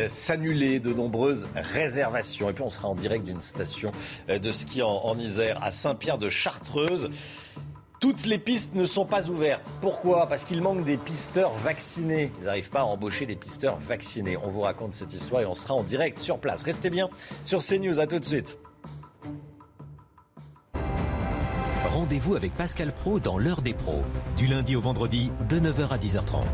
[0.09, 2.49] s'annuler de nombreuses réservations.
[2.49, 3.91] Et puis on sera en direct d'une station
[4.29, 7.11] de ski en, en Isère à Saint-Pierre de Chartreuse.
[8.01, 9.69] Toutes les pistes ne sont pas ouvertes.
[9.81, 10.29] Pourquoi?
[10.29, 12.31] Parce qu'il manque des pisteurs vaccinés.
[12.39, 14.37] Ils n'arrivent pas à embaucher des pisteurs vaccinés.
[14.37, 16.63] On vous raconte cette histoire et on sera en direct sur place.
[16.63, 17.09] Restez bien
[17.43, 17.99] sur CNews.
[17.99, 18.61] À tout de suite.
[21.87, 24.03] Rendez-vous avec Pascal Pro dans l'heure des pros,
[24.37, 26.45] du lundi au vendredi de 9h à 10h30.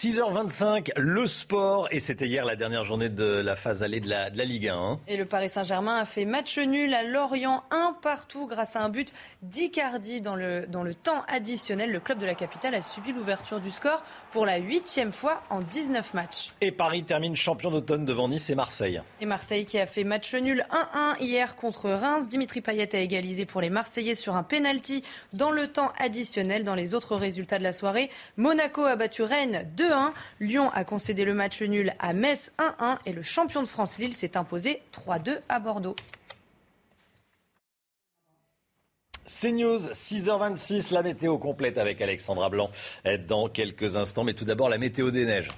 [0.00, 4.30] 6h25, le sport, et c'était hier la dernière journée de la phase allée de la,
[4.30, 4.74] de la Ligue 1.
[4.74, 5.00] Hein.
[5.06, 8.88] Et le Paris Saint-Germain a fait match nul à Lorient, un partout grâce à un
[8.88, 11.92] but d'Icardi dans le, dans le temps additionnel.
[11.92, 15.60] Le club de la capitale a subi l'ouverture du score pour la huitième fois en
[15.60, 16.48] 19 matchs.
[16.62, 19.02] Et Paris termine champion d'automne devant Nice et Marseille.
[19.20, 22.30] Et Marseille qui a fait match nul 1-1 hier contre Reims.
[22.30, 26.64] Dimitri Payet a égalisé pour les Marseillais sur un penalty dans le temps additionnel.
[26.64, 28.08] Dans les autres résultats de la soirée,
[28.38, 29.89] Monaco a battu Rennes 2
[30.40, 34.14] Lyon a concédé le match nul à Metz 1-1 et le champion de France Lille
[34.14, 35.96] s'est imposé 3-2 à Bordeaux.
[39.26, 42.70] CNews, 6h26, la météo complète avec Alexandra Blanc
[43.28, 44.24] dans quelques instants.
[44.24, 45.50] Mais tout d'abord, la météo des neiges.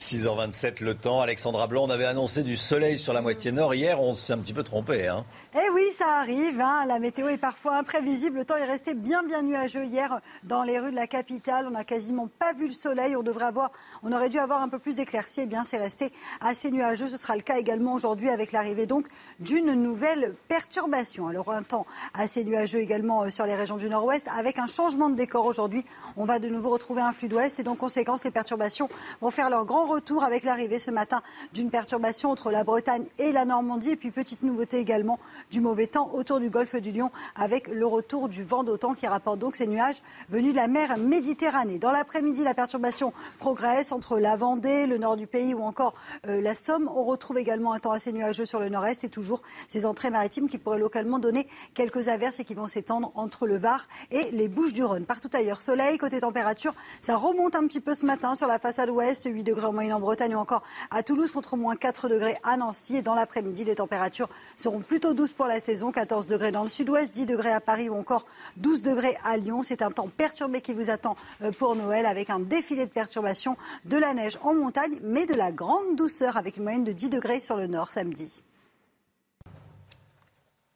[0.00, 1.20] 6h27 le temps.
[1.20, 3.74] Alexandra Blanc, on avait annoncé du soleil sur la moitié nord.
[3.74, 5.08] Hier, on s'est un petit peu trompé.
[5.08, 5.24] Hein.
[5.54, 6.60] Eh oui, ça arrive.
[6.60, 6.84] Hein.
[6.86, 8.36] La météo est parfois imprévisible.
[8.36, 11.66] Le temps est resté bien, bien nuageux hier dans les rues de la capitale.
[11.66, 13.16] On n'a quasiment pas vu le soleil.
[13.16, 15.42] On devrait avoir, on aurait dû avoir un peu plus d'éclaircies.
[15.44, 17.06] Eh bien, c'est resté assez nuageux.
[17.06, 19.06] Ce sera le cas également aujourd'hui avec l'arrivée donc
[19.40, 21.28] d'une nouvelle perturbation.
[21.28, 25.08] Alors, un temps assez nuageux également euh, sur les régions du nord-ouest avec un changement
[25.08, 25.82] de décor aujourd'hui.
[26.18, 28.90] On va de nouveau retrouver un flux d'ouest et donc, conséquence, les perturbations
[29.22, 31.22] vont faire leur grand retour avec l'arrivée ce matin
[31.54, 33.92] d'une perturbation entre la Bretagne et la Normandie.
[33.92, 35.18] Et puis, petite nouveauté également,
[35.50, 39.06] du mauvais temps autour du golfe du Lion avec le retour du vent d'autant qui
[39.06, 41.78] rapporte donc ces nuages venus de la mer Méditerranée.
[41.78, 45.94] Dans l'après-midi, la perturbation progresse entre la Vendée, le nord du pays ou encore
[46.26, 46.90] euh, la Somme.
[46.94, 50.48] On retrouve également un temps assez nuageux sur le nord-est et toujours ces entrées maritimes
[50.48, 54.48] qui pourraient localement donner quelques averses et qui vont s'étendre entre le Var et les
[54.48, 55.06] Bouches du Rhône.
[55.06, 58.90] Partout ailleurs, soleil, côté température, ça remonte un petit peu ce matin sur la façade
[58.90, 62.36] ouest, 8 degrés en moyenne en Bretagne ou encore à Toulouse contre moins 4 degrés
[62.42, 62.96] à Nancy.
[62.96, 65.92] Et dans l'après-midi, les températures seront plutôt douces pour la saison.
[65.92, 69.62] 14 degrés dans le sud-ouest, 10 degrés à Paris ou encore 12 degrés à Lyon.
[69.62, 73.56] C'est un temps perturbé qui vous attend euh, pour Noël avec un défilé de perturbations,
[73.84, 77.10] de la neige en montagne, mais de la grande douceur avec une moyenne de 10
[77.10, 78.42] degrés sur le nord samedi.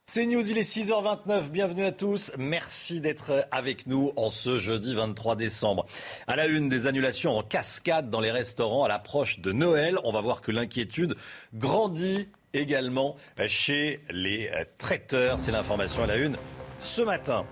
[0.05, 1.49] C'est News, il est 6h29.
[1.49, 2.33] Bienvenue à tous.
[2.37, 5.87] Merci d'être avec nous en ce jeudi 23 décembre.
[6.27, 10.12] À la une des annulations en cascade dans les restaurants à l'approche de Noël, on
[10.12, 11.17] va voir que l'inquiétude
[11.55, 13.17] grandit également
[13.49, 15.38] chez les traiteurs.
[15.38, 16.37] C'est l'information à la une
[16.83, 17.45] ce matin.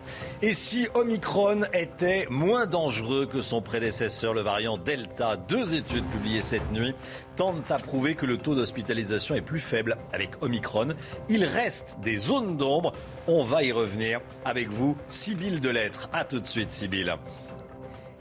[0.43, 6.43] Et si Omicron était moins dangereux que son prédécesseur, le variant Delta, deux études publiées
[6.43, 6.95] cette nuit
[7.37, 10.89] tentent à prouver que le taux d'hospitalisation est plus faible avec Omicron.
[11.29, 12.93] Il reste des zones d'ombre.
[13.27, 16.09] On va y revenir avec vous, Sybille Delettre.
[16.13, 17.15] A tout de suite, Sybille.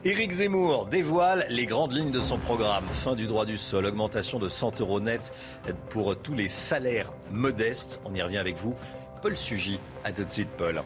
[0.05, 2.85] Éric Zemmour dévoile les grandes lignes de son programme.
[2.89, 5.33] Fin du droit du sol, augmentation de 100 euros net
[5.89, 7.99] pour tous les salaires modestes.
[8.05, 8.73] On y revient avec vous.
[9.21, 9.77] Paul Sugy.
[10.05, 10.81] A tout de suite, Paul.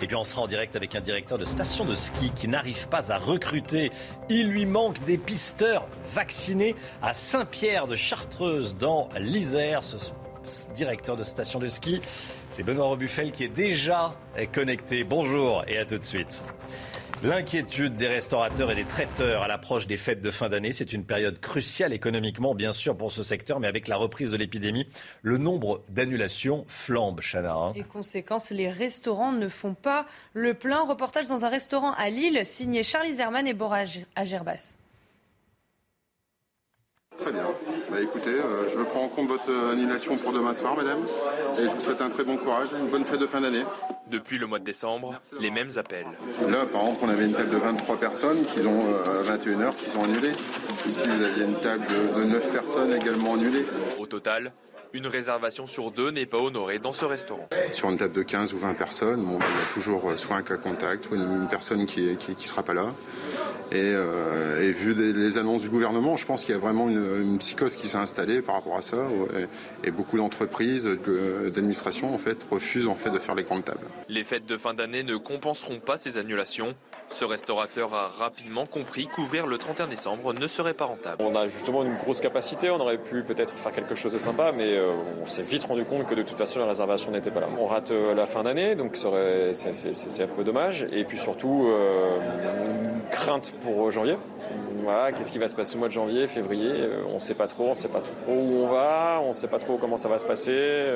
[0.00, 2.88] Et puis on sera en direct avec un directeur de station de ski qui n'arrive
[2.88, 3.90] pas à recruter.
[4.30, 9.82] Il lui manque des pisteurs vaccinés à Saint-Pierre de Chartreuse dans l'Isère.
[9.82, 10.10] Ce
[10.74, 12.00] directeur de station de ski,
[12.48, 14.14] c'est Benoît Rebuffel qui est déjà
[14.54, 15.04] connecté.
[15.04, 16.42] Bonjour et à tout de suite.
[17.22, 21.04] L'inquiétude des restaurateurs et des traiteurs à l'approche des fêtes de fin d'année, c'est une
[21.04, 24.86] période cruciale économiquement, bien sûr, pour ce secteur, mais avec la reprise de l'épidémie,
[25.20, 27.52] le nombre d'annulations flambe, Chana.
[27.52, 27.72] Hein.
[27.76, 30.82] Et conséquence, les restaurants ne font pas le plein.
[30.82, 33.84] Reportage dans un restaurant à Lille, signé Charlie Zerman et Bora
[34.16, 34.79] Agerbas.
[37.20, 37.46] Très bien.
[37.90, 41.00] Bah, écoutez, euh, je prends en compte votre euh, annulation pour demain soir, madame.
[41.58, 43.64] Et je vous souhaite un très bon courage et une bonne fête de fin d'année.
[44.10, 46.06] Depuis le mois de décembre, les mêmes appels.
[46.48, 49.76] Là, par exemple, on avait une table de 23 personnes qui ont euh, 21 heures
[49.76, 50.32] qui sont annulées.
[50.86, 53.66] Ici, vous aviez une table de, de 9 personnes également annulées.
[53.98, 54.52] Au total,
[54.92, 57.48] une réservation sur deux n'est pas honorée dans ce restaurant.
[57.72, 60.42] Sur une table de 15 ou 20 personnes, bon, il y a toujours soit un
[60.42, 62.86] cas contact ou une, personne qui ne qui, qui sera pas là.
[63.72, 67.38] Et, euh, et vu les annonces du gouvernement, je pense qu'il y a vraiment une,
[67.38, 68.96] psychose qui s'est installée par rapport à ça.
[69.84, 70.88] Et, beaucoup d'entreprises,
[71.54, 73.86] d'administration, en fait, refusent en fait de faire les grandes tables.
[74.08, 76.74] Les fêtes de fin d'année ne compenseront pas ces annulations.
[77.10, 81.22] Ce restaurateur a rapidement compris qu'ouvrir le 31 décembre ne serait pas rentable.
[81.22, 84.52] On a justement une grosse capacité, on aurait pu peut-être faire quelque chose de sympa,
[84.52, 84.92] mais euh,
[85.22, 87.48] on s'est vite rendu compte que de toute façon la réservation n'était pas là.
[87.58, 90.86] On rate euh, la fin d'année, donc c'est un peu dommage.
[90.92, 92.16] Et puis surtout, euh,
[92.94, 94.16] une crainte pour janvier.
[94.82, 97.48] Voilà, qu'est-ce qui va se passer au mois de janvier, février On ne sait pas
[97.48, 99.98] trop, on ne sait pas trop où on va, on ne sait pas trop comment
[99.98, 100.86] ça va se passer.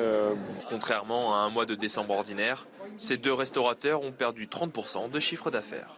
[0.69, 2.65] Contrairement à un mois de décembre ordinaire,
[2.97, 5.97] ces deux restaurateurs ont perdu 30% de chiffre d'affaires.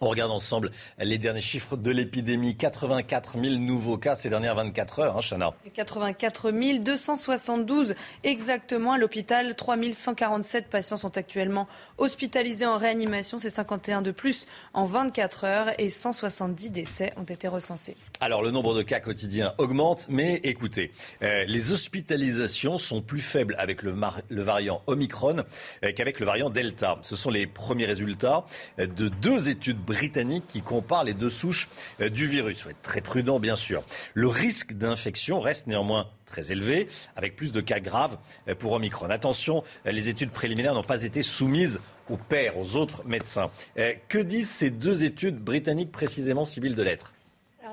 [0.00, 2.56] On regarde ensemble les derniers chiffres de l'épidémie.
[2.56, 5.54] 84 000 nouveaux cas ces dernières 24 heures, hein, Chana.
[5.74, 9.54] 84 272 exactement à l'hôpital.
[9.54, 13.38] 3 147 patients sont actuellement hospitalisés en réanimation.
[13.38, 17.96] C'est 51 de plus en 24 heures et 170 décès ont été recensés.
[18.20, 23.56] Alors le nombre de cas quotidiens augmente, mais écoutez, euh, les hospitalisations sont plus faibles
[23.58, 23.92] avec le,
[24.30, 25.44] variant Omicron
[25.82, 26.98] euh, qu'avec le variant Delta.
[27.02, 28.44] Ce sont les premiers résultats
[28.78, 32.58] euh, de deux études britanniques qui comparent les deux souches du virus.
[32.60, 33.82] Il faut être très prudent, bien sûr.
[34.14, 38.16] Le risque d'infection reste néanmoins très élevé, avec plus de cas graves
[38.58, 39.10] pour Omicron.
[39.10, 43.50] Attention, les études préliminaires n'ont pas été soumises aux pairs, aux autres médecins.
[44.08, 47.13] Que disent ces deux études britanniques précisément, Sibylle de Lettres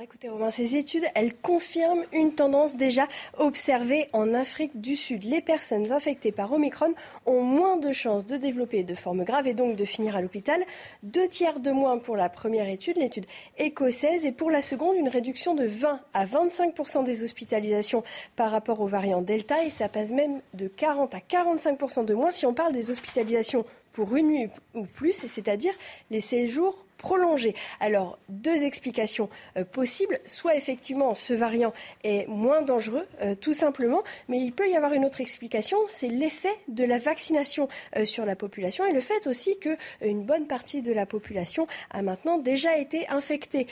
[0.03, 5.25] écoutez Romain, ces études, elles confirment une tendance déjà observée en Afrique du Sud.
[5.25, 6.95] Les personnes infectées par Omicron
[7.27, 10.63] ont moins de chances de développer de formes graves et donc de finir à l'hôpital.
[11.03, 13.27] Deux tiers de moins pour la première étude, l'étude
[13.59, 18.03] écossaise, et pour la seconde, une réduction de 20 à 25% des hospitalisations
[18.35, 22.31] par rapport au variant Delta, et ça passe même de 40 à 45% de moins
[22.31, 25.73] si on parle des hospitalisations pour une nuit ou plus, c'est-à-dire
[26.09, 26.85] les séjours
[27.79, 30.19] Alors, deux explications euh, possibles.
[30.25, 34.93] Soit effectivement, ce variant est moins dangereux, euh, tout simplement, mais il peut y avoir
[34.93, 39.27] une autre explication, c'est l'effet de la vaccination euh, sur la population et le fait
[39.27, 43.67] aussi qu'une bonne partie de la population a maintenant déjà été infectée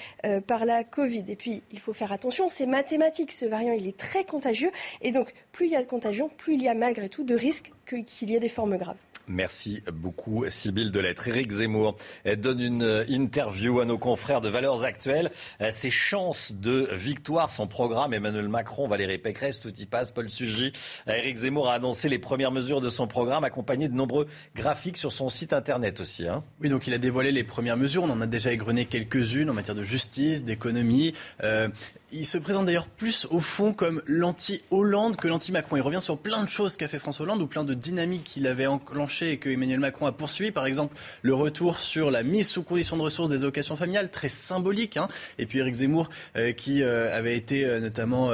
[0.48, 1.24] par la Covid.
[1.28, 5.12] Et puis, il faut faire attention, c'est mathématique, ce variant, il est très contagieux, et
[5.12, 7.72] donc, plus il y a de contagion, plus il y a malgré tout de risques
[7.86, 8.98] qu'il y ait des formes graves.
[9.30, 11.28] Merci beaucoup, Sybille Delettre.
[11.28, 11.96] Éric Zemmour
[12.38, 15.30] donne une interview à nos confrères de Valeurs Actuelles.
[15.70, 20.74] Ses chances de victoire, son programme, Emmanuel Macron, Valérie Pécresse, tout y passe, Paul Sugy.
[21.08, 25.12] Éric Zemmour a annoncé les premières mesures de son programme, accompagné de nombreux graphiques sur
[25.12, 26.28] son site internet aussi.
[26.28, 26.44] Hein.
[26.60, 28.02] Oui, donc il a dévoilé les premières mesures.
[28.02, 31.14] On en a déjà égrené quelques-unes en matière de justice, d'économie.
[31.44, 31.68] Euh,
[32.12, 35.78] il se présente d'ailleurs plus au fond comme l'anti-Hollande que l'anti-Macron.
[35.78, 38.48] Il revient sur plein de choses qu'a fait François Hollande ou plein de dynamiques qu'il
[38.48, 40.52] avait enclenchées et que Emmanuel Macron a poursuivi.
[40.52, 44.30] Par exemple, le retour sur la mise sous condition de ressources des allocations familiales, très
[44.30, 44.98] symbolique.
[44.98, 45.08] Hein.
[45.38, 48.32] Et puis Eric Zemmour, euh, qui euh, avait été euh, notamment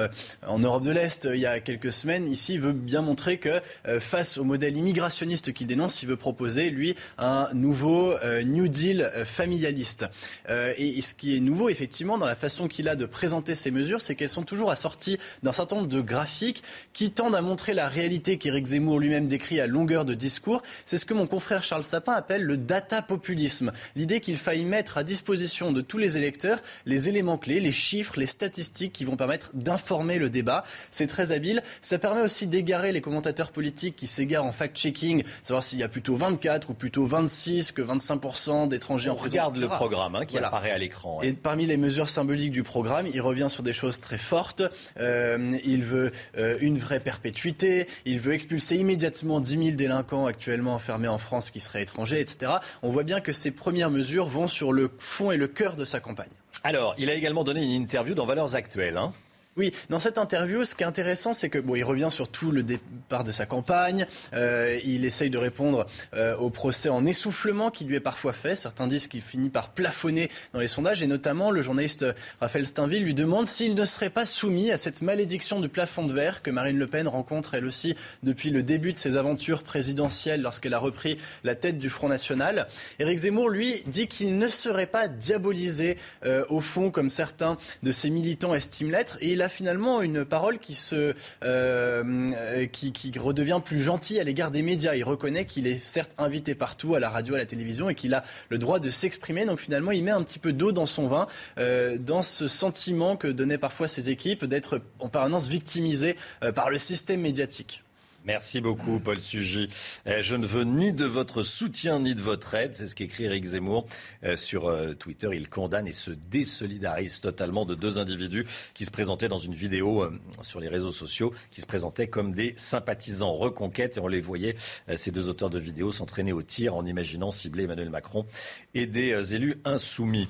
[0.47, 3.61] en Europe de l'Est il y a quelques semaines, ici veut bien montrer que
[3.99, 8.13] face au modèle immigrationniste qu'il dénonce, il veut proposer, lui, un nouveau
[8.45, 10.05] New Deal familialiste.
[10.49, 13.99] et, ce qui est nouveau, effectivement, dans la façon qu'il a de présenter ces mesures,
[13.99, 16.61] c'est qu'elles sont toujours assorties d'un certain nombre de graphiques
[16.93, 20.61] qui tendent à montrer la réalité qu'Éric Zemmour lui-même décrit à longueur de discours.
[20.85, 23.71] C'est ce que mon confrère Charles Sapin appelle le data populisme.
[23.95, 28.19] L'idée qu'il faille mettre à disposition de tous les électeurs les éléments clés, les chiffres,
[28.19, 30.63] les statistiques qui vont permettre d'informer le débat.
[30.91, 31.63] C'est très habile.
[31.81, 35.87] Ça permet aussi d'égarer les commentateurs politiques qui s'égarent en fact-checking, savoir s'il y a
[35.87, 39.31] plutôt 24 ou plutôt 26 que 25% d'étrangers en prison.
[39.31, 40.49] Regarde le programme hein, qui voilà.
[40.49, 41.23] apparaît à l'écran.
[41.23, 44.63] Et parmi les mesures symboliques du programme, il revient sur des choses très fortes.
[44.97, 46.11] il veut
[46.59, 47.87] une vraie perpétuité.
[48.05, 52.53] Il veut expulser immédiatement 10 000 délinquants actuellement enfermés en France qui seraient étrangers, etc.
[52.83, 55.85] On voit bien que ces premières mesures vont sur le fond et le cœur de
[55.85, 56.29] sa campagne.
[56.63, 58.97] Alors, il a également donné une interview dans Valeurs Actuelles.
[58.97, 59.13] Hein.
[59.57, 62.51] Oui, dans cette interview, ce qui est intéressant, c'est que bon, il revient sur tout
[62.51, 64.05] le départ de sa campagne.
[64.33, 68.57] Euh, il essaye de répondre euh, au procès en essoufflement qui lui est parfois fait.
[68.57, 72.05] Certains disent qu'il finit par plafonner dans les sondages, et notamment le journaliste
[72.41, 76.11] Raphaël Steinville lui demande s'il ne serait pas soumis à cette malédiction du plafond de
[76.11, 80.41] verre que Marine Le Pen rencontre elle aussi depuis le début de ses aventures présidentielles
[80.41, 82.67] lorsqu'elle a repris la tête du Front National.
[82.99, 87.91] Éric Zemmour, lui, dit qu'il ne serait pas diabolisé euh, au fond comme certains de
[87.93, 92.27] ses militants estiment l'être, et il a finalement une parole qui, se, euh,
[92.71, 94.95] qui, redevient plus gentille à l'égard des médias.
[94.95, 98.13] Il reconnaît qu'il est certes invité partout, à la radio, à la télévision, et qu'il
[98.13, 99.45] a le droit de s'exprimer.
[99.45, 101.27] Donc finalement, il met un petit peu d'eau dans son vin,
[101.57, 106.69] euh, dans ce sentiment que donnaient parfois ses équipes d'être en permanence victimisées euh, par
[106.69, 107.84] le système médiatique.
[108.25, 109.69] Merci beaucoup, Paul Sugy.
[110.07, 112.75] Euh, je ne veux ni de votre soutien ni de votre aide.
[112.75, 113.85] C'est ce qu'écrit Eric Zemmour
[114.23, 115.29] euh, sur euh, Twitter.
[115.33, 120.09] Il condamne et se désolidarise totalement de deux individus qui se présentaient dans une vidéo
[120.41, 123.97] sur les réseaux sociaux, qui se présentaient comme des sympathisants reconquête.
[123.97, 124.55] Et on les voyait,
[124.95, 128.25] ces deux auteurs de vidéos, s'entraîner au tir en imaginant cibler Emmanuel Macron
[128.73, 130.27] et des élus insoumis.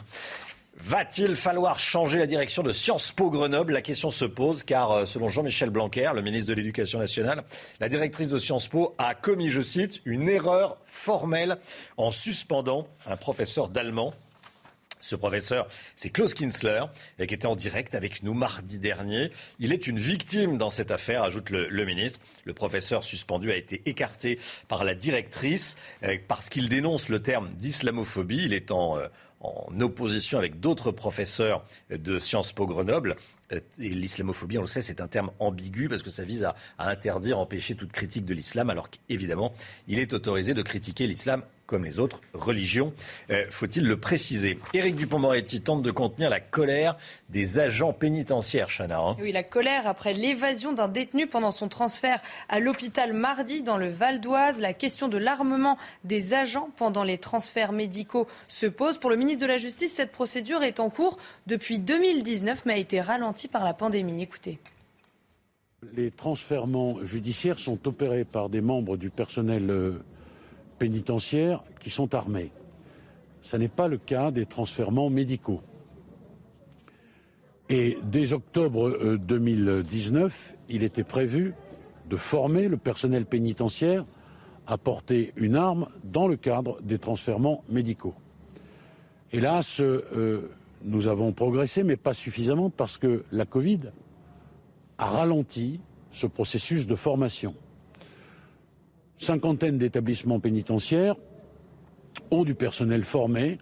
[0.78, 3.72] Va-t-il falloir changer la direction de Sciences Po Grenoble?
[3.72, 7.46] La question se pose car, euh, selon Jean-Michel Blanquer, le ministre de l'Éducation nationale,
[7.80, 11.58] la directrice de Sciences Po a commis, je cite, une erreur formelle
[11.96, 14.14] en suspendant un professeur d'allemand.
[15.00, 16.82] Ce professeur, c'est Klaus Kinsler,
[17.20, 19.32] qui était en direct avec nous mardi dernier.
[19.60, 22.20] Il est une victime dans cette affaire, ajoute le, ministre.
[22.44, 27.50] Le professeur suspendu a été écarté par la directrice euh, parce qu'il dénonce le terme
[27.54, 28.50] d'islamophobie.
[28.72, 29.08] Euh,
[29.46, 33.16] en opposition avec d'autres professeurs de Sciences Po Grenoble.
[33.52, 36.90] Euh, l'islamophobie, on le sait, c'est un terme ambigu parce que ça vise à, à
[36.90, 39.54] interdire, empêcher toute critique de l'islam, alors qu'évidemment,
[39.88, 42.94] il est autorisé de critiquer l'islam comme les autres religions,
[43.32, 44.60] euh, faut-il le préciser.
[44.74, 46.98] Éric Dupont-Moretti tente de contenir la colère
[47.30, 49.00] des agents pénitentiaires, Chana.
[49.00, 49.18] Hein.
[49.20, 53.90] Oui, la colère après l'évasion d'un détenu pendant son transfert à l'hôpital mardi dans le
[53.90, 54.62] Val d'Oise.
[54.62, 58.98] La question de l'armement des agents pendant les transferts médicaux se pose.
[58.98, 62.78] Pour le ministre de la Justice, cette procédure est en cours depuis 2019 mais a
[62.78, 64.22] été ralentie par la pandémie.
[64.22, 64.60] Écoutez.
[65.94, 66.66] Les transferts
[67.04, 70.04] judiciaires sont opérés par des membres du personnel euh,
[70.78, 72.52] pénitentiaires qui sont armés.
[73.42, 75.62] Ce n'est pas le cas des transferts médicaux.
[77.70, 81.54] Et dès octobre 2019, euh, il était prévu
[82.10, 84.06] de former le personnel pénitentiaire
[84.68, 88.14] à porter une arme dans le cadre des transferts médicaux.
[89.32, 90.50] Hélas, euh,
[90.84, 93.92] nous avons progressé, mais pas suffisamment, parce que la Covid
[94.98, 95.80] a ralenti
[96.12, 97.56] ce processus de formation
[99.18, 101.16] cinquantaine d'établissements pénitentiaires
[102.32, 103.58] ont du personnel formé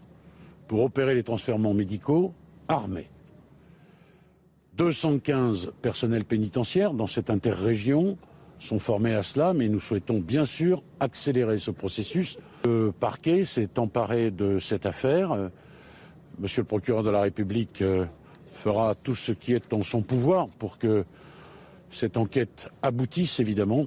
[0.67, 2.33] pour opérer les transferts médicaux
[2.67, 3.09] armés.
[4.77, 8.17] 215 personnels pénitentiaires dans cette interrégion
[8.59, 12.39] sont formés à cela, mais nous souhaitons bien sûr accélérer ce processus.
[12.65, 15.51] Le parquet s'est emparé de cette affaire.
[16.39, 18.05] Monsieur le procureur de la République euh,
[18.53, 21.05] fera tout ce qui est en son pouvoir pour que
[21.91, 23.85] cette enquête aboutisse, évidemment,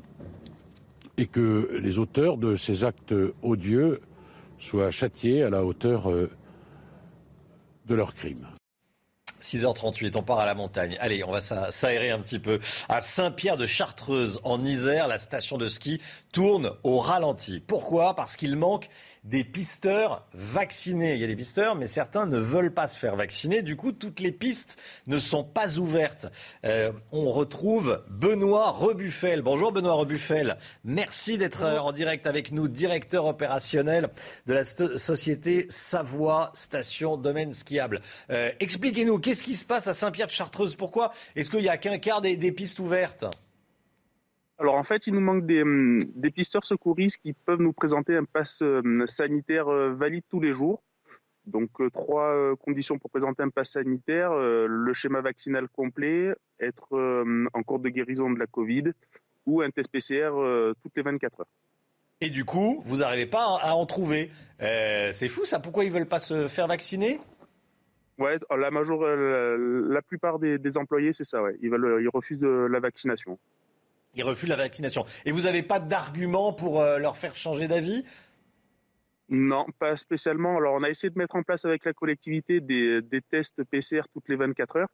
[1.18, 4.00] et que les auteurs de ces actes odieux
[4.58, 6.30] soient châtiés à la hauteur euh,
[7.86, 8.46] de leurs crimes.
[9.42, 10.96] 6h38, on part à la montagne.
[11.00, 12.58] Allez, on va s'aérer un petit peu.
[12.88, 16.00] À Saint-Pierre de Chartreuse, en Isère, la station de ski
[16.32, 17.60] tourne au ralenti.
[17.60, 18.16] Pourquoi?
[18.16, 18.88] Parce qu'il manque
[19.26, 21.14] des pisteurs vaccinés.
[21.14, 23.62] Il y a des pisteurs, mais certains ne veulent pas se faire vacciner.
[23.62, 26.26] Du coup, toutes les pistes ne sont pas ouvertes.
[26.64, 29.42] Euh, on retrouve Benoît Rebuffel.
[29.42, 30.56] Bonjour Benoît Rebuffel.
[30.84, 34.10] Merci d'être en direct avec nous, directeur opérationnel
[34.46, 38.00] de la société Savoie Station Domaine Skiable.
[38.30, 41.76] Euh, expliquez-nous, qu'est-ce qui se passe à Saint-Pierre de Chartreuse Pourquoi est-ce qu'il n'y a
[41.76, 43.26] qu'un quart des pistes ouvertes?
[44.58, 48.16] Alors en fait, il nous manque des, hum, des pisteurs secouristes qui peuvent nous présenter
[48.16, 50.82] un pass hum, sanitaire euh, valide tous les jours.
[51.44, 56.92] Donc euh, trois euh, conditions pour présenter un pass sanitaire le schéma vaccinal complet, être
[56.92, 58.92] hum, en cours de guérison de la Covid
[59.44, 60.30] ou un test PCR
[60.82, 61.46] toutes les 24 heures.
[62.20, 64.30] Et du coup, vous n'arrivez pas à en trouver.
[64.58, 65.60] c'est fou ça.
[65.60, 67.20] Pourquoi ils veulent pas se faire vacciner?
[68.18, 69.06] Ouais, la, major...
[69.06, 71.42] la plupart des, des employés, c'est ça.
[71.42, 71.56] Ouais.
[71.62, 73.38] Ils, veulent, ils refusent de la vaccination.
[74.16, 75.04] Ils refusent la vaccination.
[75.24, 78.04] Et vous n'avez pas d'argument pour euh, leur faire changer d'avis?
[79.28, 80.56] Non, pas spécialement.
[80.56, 84.28] Alors, on a essayé de mettre en place avec la collectivité des, tests PCR toutes
[84.28, 84.88] les 24 heures.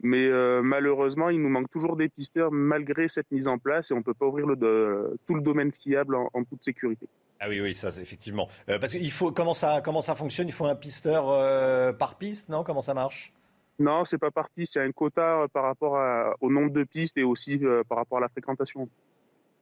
[0.00, 3.94] Mais euh, malheureusement, il nous manque toujours des pisteurs malgré cette mise en place et
[3.94, 7.06] on ne peut pas ouvrir le, tout le domaine skiable en, toute sécurité.
[7.40, 8.48] Ah oui, oui, ça, c'est effectivement.
[8.68, 10.48] Euh, parce qu'il faut comment ça, comment ça fonctionne?
[10.48, 12.64] Il faut un pisteur euh, par piste, non?
[12.64, 13.32] Comment ça marche?
[13.80, 14.76] Non, c'est pas par piste.
[14.76, 15.98] Il y a un quota par rapport
[16.40, 18.88] au nombre de pistes et aussi par rapport à la fréquentation.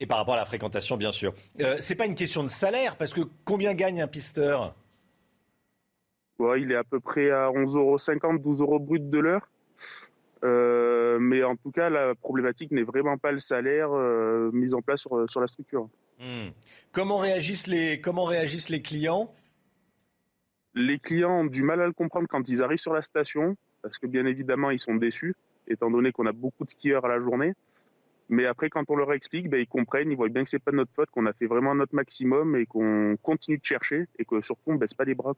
[0.00, 1.32] Et par rapport à la fréquentation, bien sûr.
[1.80, 4.74] c'est pas une question de salaire, parce que combien gagne un pisteur?
[6.56, 9.48] Il est à peu près à 11,50 euros, 12 euros brut de l'heure.
[10.44, 14.82] Euh, mais en tout cas, la problématique n'est vraiment pas le salaire euh, mis en
[14.82, 15.88] place sur, sur la structure.
[16.18, 16.48] Hmm.
[16.90, 19.32] Comment, réagissent les, comment réagissent les clients?
[20.74, 23.98] Les clients ont du mal à le comprendre quand ils arrivent sur la station, parce
[23.98, 25.34] que bien évidemment, ils sont déçus,
[25.68, 27.54] étant donné qu'on a beaucoup de skieurs à la journée.
[28.28, 30.72] Mais après, quand on leur explique, ben, ils comprennent, ils voient bien que c'est pas
[30.72, 34.40] notre faute, qu'on a fait vraiment notre maximum et qu'on continue de chercher et que
[34.40, 35.34] surtout on baisse pas les bras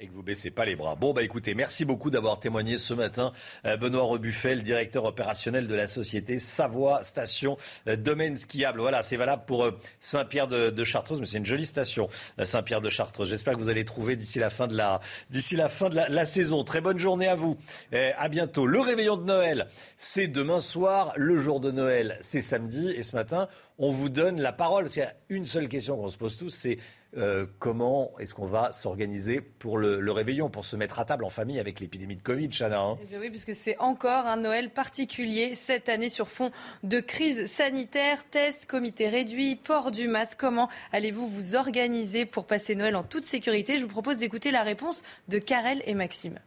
[0.00, 0.94] et que vous baissez pas les bras.
[0.94, 3.32] Bon, bah écoutez, merci beaucoup d'avoir témoigné ce matin.
[3.64, 7.56] Euh, Benoît Rebuffel, directeur opérationnel de la société Savoie Station
[7.88, 8.80] euh, Domaine Skiable.
[8.80, 12.08] Voilà, c'est valable pour euh, Saint-Pierre de, Chartreuse, mais c'est une jolie station,
[12.44, 13.28] Saint-Pierre de Chartreuse.
[13.28, 16.26] J'espère que vous allez trouver d'ici la fin de la, d'ici la, fin de la,
[16.26, 16.62] saison.
[16.62, 17.56] Très bonne journée à vous.
[17.92, 18.66] à bientôt.
[18.66, 19.66] Le réveillon de Noël,
[19.96, 21.12] c'est demain soir.
[21.16, 22.90] Le jour de Noël, c'est samedi.
[22.90, 24.84] Et ce matin, on vous donne la parole.
[24.84, 26.78] Parce qu'il y a une seule question qu'on se pose tous, c'est
[27.16, 31.30] euh, comment est-ce qu'on va s'organiser pour le, réveillon, pour se mettre à table en
[31.30, 35.54] famille avec l'épidémie de Covid, Chana hein eh Oui, puisque c'est encore un Noël particulier
[35.54, 36.50] cette année sur fond
[36.82, 40.38] de crise sanitaire, tests, comité réduit, port du masque.
[40.38, 43.78] Comment allez-vous vous organiser pour passer Noël en toute sécurité?
[43.78, 46.38] Je vous propose d'écouter la réponse de Karel et Maxime.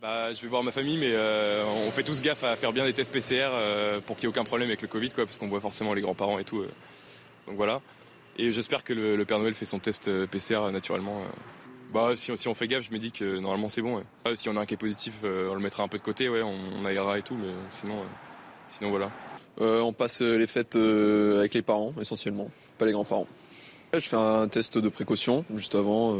[0.00, 2.84] Bah, je vais voir ma famille, mais euh, on fait tous gaffe à faire bien
[2.84, 5.38] des tests PCR euh, pour qu'il n'y ait aucun problème avec le Covid, quoi, parce
[5.38, 6.64] qu'on voit forcément les grands-parents et tout.
[7.46, 7.80] donc voilà.
[8.38, 11.20] Et j'espère que le, Père Noël fait son test euh, PCR euh, naturellement.
[11.20, 11.92] Euh.
[11.92, 14.02] Bah, si, on fait gaffe, je me dis que normalement c'est bon.
[14.34, 16.84] Si on a un cas positif, on le mettra un peu de côté, ouais, on,
[16.84, 17.94] aérera et tout, mais sinon,
[18.68, 19.10] sinon voilà.
[19.60, 23.28] on passe les fêtes avec les parents essentiellement, pas les grands-parents.
[23.94, 26.18] Je fais un test de précaution juste avant.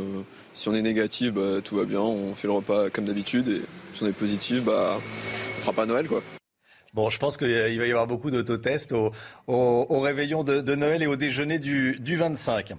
[0.55, 3.49] si on est négatif, bah, tout va bien, on fait le repas comme d'habitude.
[3.49, 3.63] Et
[3.93, 4.99] si on est positif, bah,
[5.59, 6.23] on fera pas Noël quoi.
[6.97, 9.13] Bon, je pense qu'il va y avoir beaucoup d'autotests au,
[9.47, 12.73] au, réveillon de, Noël et au déjeuner du, du 25.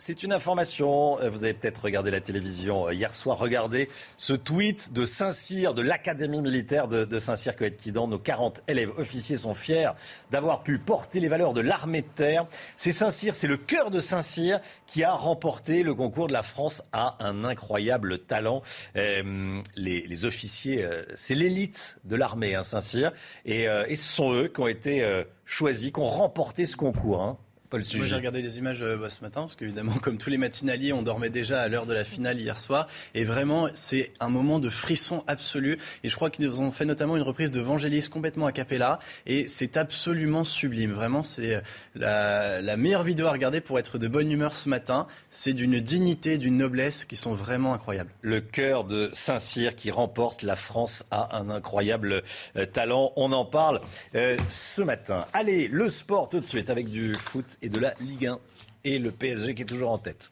[0.00, 4.32] C'est une information, euh, vous avez peut-être regardé la télévision euh, hier soir, regardez ce
[4.32, 8.06] tweet de Saint-Cyr, de l'Académie militaire de, Saint-Cyr, Coët-Quidan.
[8.06, 9.90] Nos 40 élèves officiers sont fiers
[10.30, 12.46] d'avoir pu porter les valeurs de l'armée de terre.
[12.76, 16.84] C'est Saint-Cyr, c'est le cœur de Saint-Cyr qui a remporté le concours de la France
[16.92, 18.62] à un incroyable talent.
[18.94, 23.12] Euh, les, officiers, c'est l'élite de l'armée, hein, Saint-Cyr.
[23.44, 27.22] Et, ce sont eux qui ont été choisis, qui ont remporté ce concours.
[27.22, 27.36] Hein.
[27.70, 30.94] Moi, j'ai regardé les images euh, bah, ce matin, parce qu'évidemment, comme tous les matinaliers,
[30.94, 32.86] on dormait déjà à l'heure de la finale hier soir.
[33.14, 35.78] Et vraiment, c'est un moment de frisson absolu.
[36.02, 38.98] Et je crois qu'ils nous ont fait notamment une reprise de Vangelis complètement a cappella.
[39.26, 40.92] Et c'est absolument sublime.
[40.92, 41.60] Vraiment, c'est euh,
[41.94, 45.06] la, la, meilleure vidéo à regarder pour être de bonne humeur ce matin.
[45.30, 48.10] C'est d'une dignité, d'une noblesse qui sont vraiment incroyables.
[48.22, 52.22] Le cœur de Saint-Cyr qui remporte la France a un incroyable
[52.56, 53.12] euh, talent.
[53.16, 53.82] On en parle
[54.14, 55.26] ce matin.
[55.34, 58.38] Allez, le sport tout de suite avec du foot et de la Ligue 1.
[58.84, 60.30] Et le PSG qui est toujours en tête.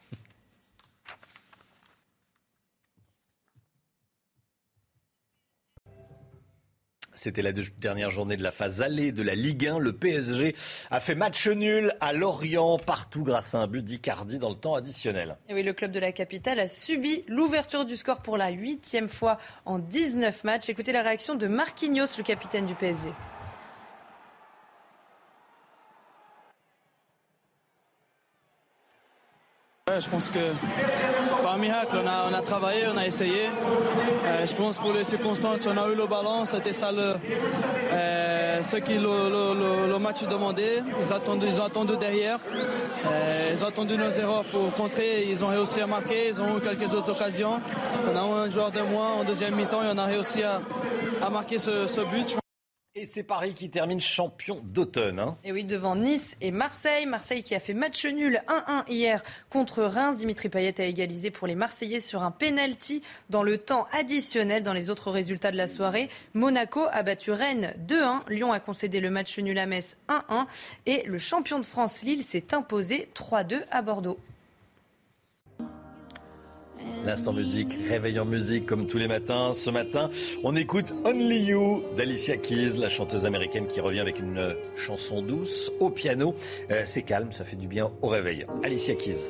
[7.17, 9.79] C'était la dernière journée de la phase allée de la Ligue 1.
[9.79, 10.55] Le PSG
[10.91, 14.75] a fait match nul à Lorient, partout grâce à un but d'Icardi dans le temps
[14.75, 15.39] additionnel.
[15.49, 19.09] Et oui, le club de la capitale a subi l'ouverture du score pour la huitième
[19.09, 20.69] fois en 19 matchs.
[20.69, 23.09] Écoutez la réaction de Marquinhos, le capitaine du PSG.
[30.01, 30.53] Je pense que
[31.43, 33.51] par miracle, on a, travaillé, on a essayé.
[34.25, 37.15] Euh, je pense pour les circonstances, on a eu le ballon, c'était ça le,
[37.93, 40.83] euh, ce que le, match demandait.
[41.01, 42.39] Ils, ils ont attendu derrière,
[43.07, 46.59] euh, ils ont attendu nos erreurs pour contrer, ils ont réussi à marquer, ils ont
[46.59, 47.61] eu quelques autres occasions.
[48.13, 50.61] On a eu un joueur de moins en deuxième mi-temps et on a réussi à,
[51.31, 52.37] marquer ce but.
[52.99, 55.19] Et c'est Paris qui termine champion d'automne.
[55.19, 55.37] Hein.
[55.45, 57.05] Et oui, devant Nice et Marseille.
[57.05, 60.17] Marseille qui a fait match nul 1-1 hier contre Reims.
[60.17, 64.63] Dimitri Payet a égalisé pour les Marseillais sur un penalty dans le temps additionnel.
[64.63, 68.23] Dans les autres résultats de la soirée, Monaco a battu Rennes 2-1.
[68.31, 70.47] Lyon a concédé le match nul à Metz 1-1.
[70.87, 74.19] Et le champion de France Lille s'est imposé 3-2 à Bordeaux.
[77.05, 79.53] L'instant musique, réveil en musique comme tous les matins.
[79.53, 80.11] Ce matin,
[80.43, 85.73] on écoute Only You d'Alicia Keys, la chanteuse américaine qui revient avec une chanson douce
[85.81, 86.35] au piano.
[86.71, 88.47] Euh, c'est calme, ça fait du bien au réveil.
[88.63, 89.29] Alicia Keys.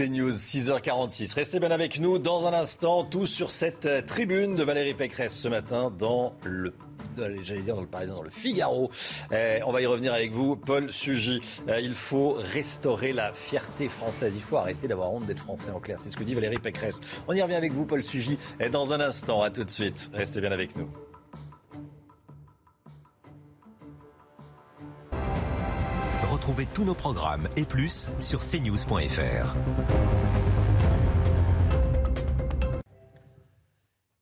[0.00, 1.34] C'est News, 6h46.
[1.34, 5.34] Restez bien avec nous dans un instant, tout sur cette euh, tribune de Valérie Pécresse
[5.34, 6.72] ce matin dans le
[7.42, 8.90] j'allais dire dans le Parisien, dans le Figaro.
[9.30, 11.42] Euh, on va y revenir avec vous, Paul Sugy.
[11.68, 14.32] Euh, il faut restaurer la fierté française.
[14.34, 15.98] Il faut arrêter d'avoir honte d'être français en clair.
[15.98, 17.02] C'est ce que dit Valérie Pécresse.
[17.28, 19.42] On y revient avec vous, Paul Sugy, et dans un instant.
[19.42, 20.10] À tout de suite.
[20.14, 20.88] Restez bien avec nous.
[26.40, 29.54] Retrouvez tous nos programmes et plus sur cnews.fr.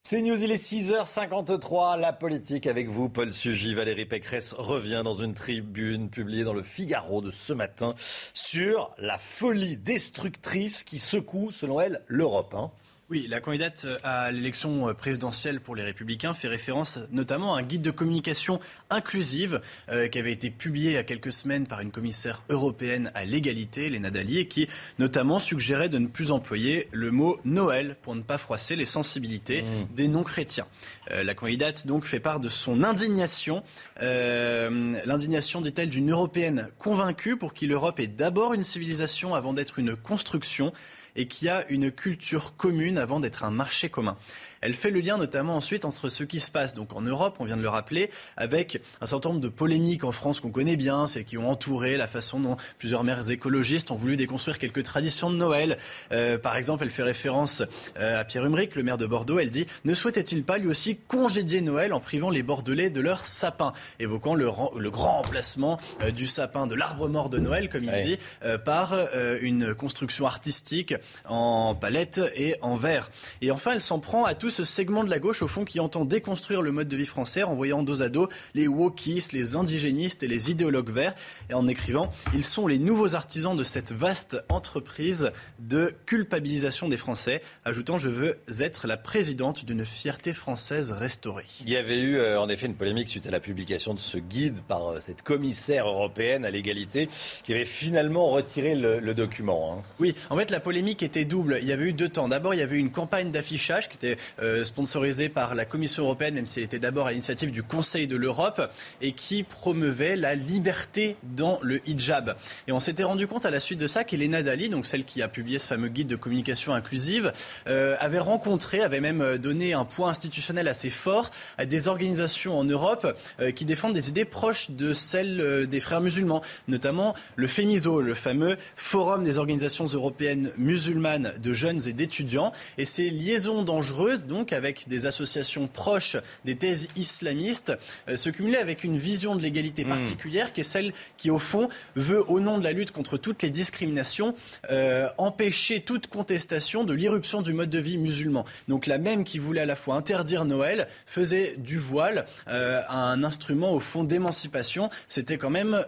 [0.02, 3.72] C'est il est 6h53, la politique avec vous, Paul Sugy.
[3.72, 7.94] Valérie Pécresse revient dans une tribune publiée dans le Figaro de ce matin
[8.34, 12.52] sur la folie destructrice qui secoue, selon elle, l'Europe.
[12.56, 12.72] hein.
[13.10, 17.80] Oui, la candidate à l'élection présidentielle pour les Républicains fait référence notamment à un guide
[17.80, 21.90] de communication inclusive euh, qui avait été publié il y a quelques semaines par une
[21.90, 27.10] commissaire européenne à l'égalité, Léna Dali, et qui notamment suggérait de ne plus employer le
[27.10, 30.66] mot Noël pour ne pas froisser les sensibilités des non-chrétiens.
[31.10, 33.62] Euh, la candidate donc fait part de son indignation,
[34.02, 39.78] euh, l'indignation, dit-elle, d'une européenne convaincue pour qui l'Europe est d'abord une civilisation avant d'être
[39.78, 40.74] une construction
[41.18, 44.16] et qui a une culture commune avant d'être un marché commun.
[44.60, 47.44] Elle fait le lien notamment ensuite entre ce qui se passe donc en Europe, on
[47.44, 51.06] vient de le rappeler, avec un certain nombre de polémiques en France qu'on connaît bien,
[51.06, 55.30] celles qui ont entouré la façon dont plusieurs maires écologistes ont voulu déconstruire quelques traditions
[55.30, 55.78] de Noël.
[56.12, 57.62] Euh, par exemple, elle fait référence
[57.98, 59.38] euh, à Pierre Humeric, le maire de Bordeaux.
[59.38, 63.24] Elle dit Ne souhaitait-il pas lui aussi congédier Noël en privant les Bordelais de leur
[63.24, 64.50] sapin évoquant le,
[64.90, 68.00] grand remplacement euh, du sapin, de l'arbre mort de Noël, comme il Ouais.
[68.00, 68.94] dit, euh, par
[69.40, 70.94] une construction artistique
[71.26, 73.10] en palette et en verre.
[73.40, 75.80] Et enfin, elle s'en prend à tout ce segment de la gauche, au fond, qui
[75.80, 79.56] entend déconstruire le mode de vie français en voyant dos à dos les wokistes, les
[79.56, 81.14] indigénistes et les idéologues verts,
[81.50, 86.96] et en écrivant Ils sont les nouveaux artisans de cette vaste entreprise de culpabilisation des
[86.96, 91.44] Français, ajoutant Je veux être la présidente d'une fierté française restaurée.
[91.64, 94.18] Il y avait eu euh, en effet une polémique suite à la publication de ce
[94.18, 97.08] guide par euh, cette commissaire européenne à l'égalité
[97.44, 99.78] qui avait finalement retiré le, le document.
[99.78, 99.82] hein.
[99.98, 101.58] Oui, en fait, la polémique était double.
[101.62, 102.28] Il y avait eu deux temps.
[102.28, 106.04] D'abord, il y avait eu une campagne d'affichage qui était euh, sponsorisée par la Commission
[106.04, 108.70] européenne, même si elle était d'abord à l'initiative du Conseil de l'Europe,
[109.00, 112.36] et qui promeuvait la liberté dans le hijab.
[112.66, 115.22] Et on s'était rendu compte à la suite de ça qu'Elena Dali, donc celle qui
[115.22, 117.32] a publié ce fameux guide de communication inclusive,
[117.66, 122.58] euh, avait rencontré, avait même euh, donné un poids institutionnel assez fort à des organisations
[122.58, 123.06] en Europe
[123.54, 128.56] qui défendent des idées proches de celles des frères musulmans, notamment le FEMISO, le fameux
[128.76, 132.52] Forum des organisations européennes musulmanes de jeunes et d'étudiants.
[132.76, 137.72] Et ces liaisons dangereuses, donc avec des associations proches des thèses islamistes,
[138.08, 141.68] euh, se cumulaient avec une vision de l'égalité particulière qui est celle qui, au fond,
[141.96, 144.34] veut, au nom de la lutte contre toutes les discriminations,
[144.70, 148.44] euh, empêcher toute contestation de l'irruption du mode de vie musulman.
[148.68, 153.24] Donc la même qui voulait à la fois interdire Noël faisait du voile euh, un
[153.24, 154.90] instrument, au fond, d'émancipation.
[155.08, 155.82] C'était quand même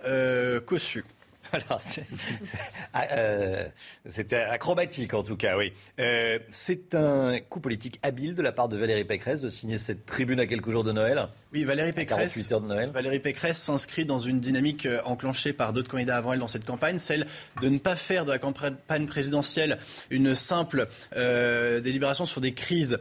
[0.67, 1.05] cossu.
[2.93, 3.69] Ah, euh,
[4.07, 5.73] c'était acrobatique en tout cas, oui.
[5.99, 10.07] Euh, c'est un coup politique habile de la part de Valérie Pécresse de signer cette
[10.07, 11.29] tribune à quelques jours de Noël?
[11.53, 12.35] Oui, Valérie Pécresse.
[12.35, 12.91] 48 heures de Noël?
[12.91, 16.65] Valérie Pécresse s'inscrit dans une dynamique euh, enclenchée par d'autres candidats avant elle dans cette
[16.65, 17.27] campagne, celle
[17.63, 19.79] de ne pas faire de la campagne présidentielle
[20.11, 22.99] une simple euh, délibération sur des crises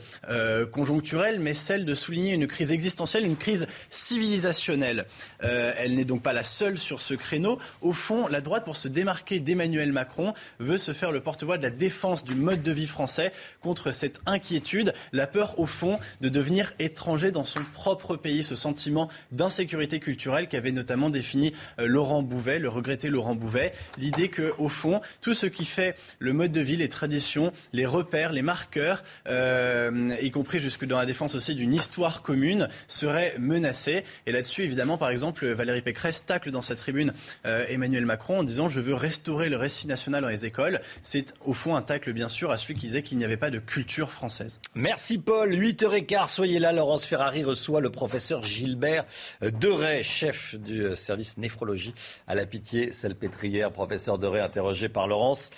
[0.71, 5.05] conjoncturelles, mais celle de souligner une crise existentielle, une crise civilisationnelle.
[5.41, 7.59] Elle n'est donc pas la seule sur ce créneau.
[7.81, 11.63] Au fond, la droite, pour se démarquer d'Emmanuel Macron, veut se faire le porte-voix de
[11.63, 13.31] la défense du mode de vie français
[13.61, 18.55] contre cette inquiétude, la peur au fond de devenir étranger dans son propre pays, ce
[18.55, 24.53] sentiment d'insécurité culturelle qu'avait notamment défini euh, Laurent Bouvet, le regretté Laurent Bouvet, l'idée que
[24.57, 28.41] au fond tout ce qui fait le mode de vie, les traditions, les repères, les
[28.41, 34.03] marqueurs, euh, y compris jusque dans la défense aussi d'une histoire commune, serait menacé.
[34.25, 37.13] Et là-dessus, évidemment, par exemple, Valérie Pécresse tacle dans sa tribune
[37.45, 40.81] euh, Emmanuel Macron En disant je veux restaurer le récit national dans les écoles.
[41.03, 43.49] C'est au fond un tacle bien sûr à celui qui disait qu'il n'y avait pas
[43.49, 44.59] de culture française.
[44.75, 45.51] Merci Paul.
[45.51, 46.71] 8h15, soyez là.
[46.71, 49.05] Laurence Ferrari reçoit le professeur Gilbert
[49.41, 51.93] Deray, chef du service néphrologie
[52.27, 53.71] à la Pitié-Salpêtrière.
[53.71, 55.49] Professeur Deray interrogé par Laurence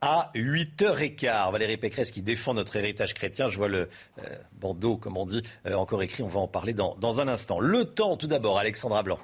[0.00, 1.52] à 8h15.
[1.52, 3.48] Valérie Pécresse qui défend notre héritage chrétien.
[3.48, 3.88] Je vois le
[4.18, 6.22] euh, bandeau, comme on dit, euh, encore écrit.
[6.22, 7.60] On va en parler dans, dans un instant.
[7.60, 9.18] Le temps, tout d'abord, Alexandra Blanc.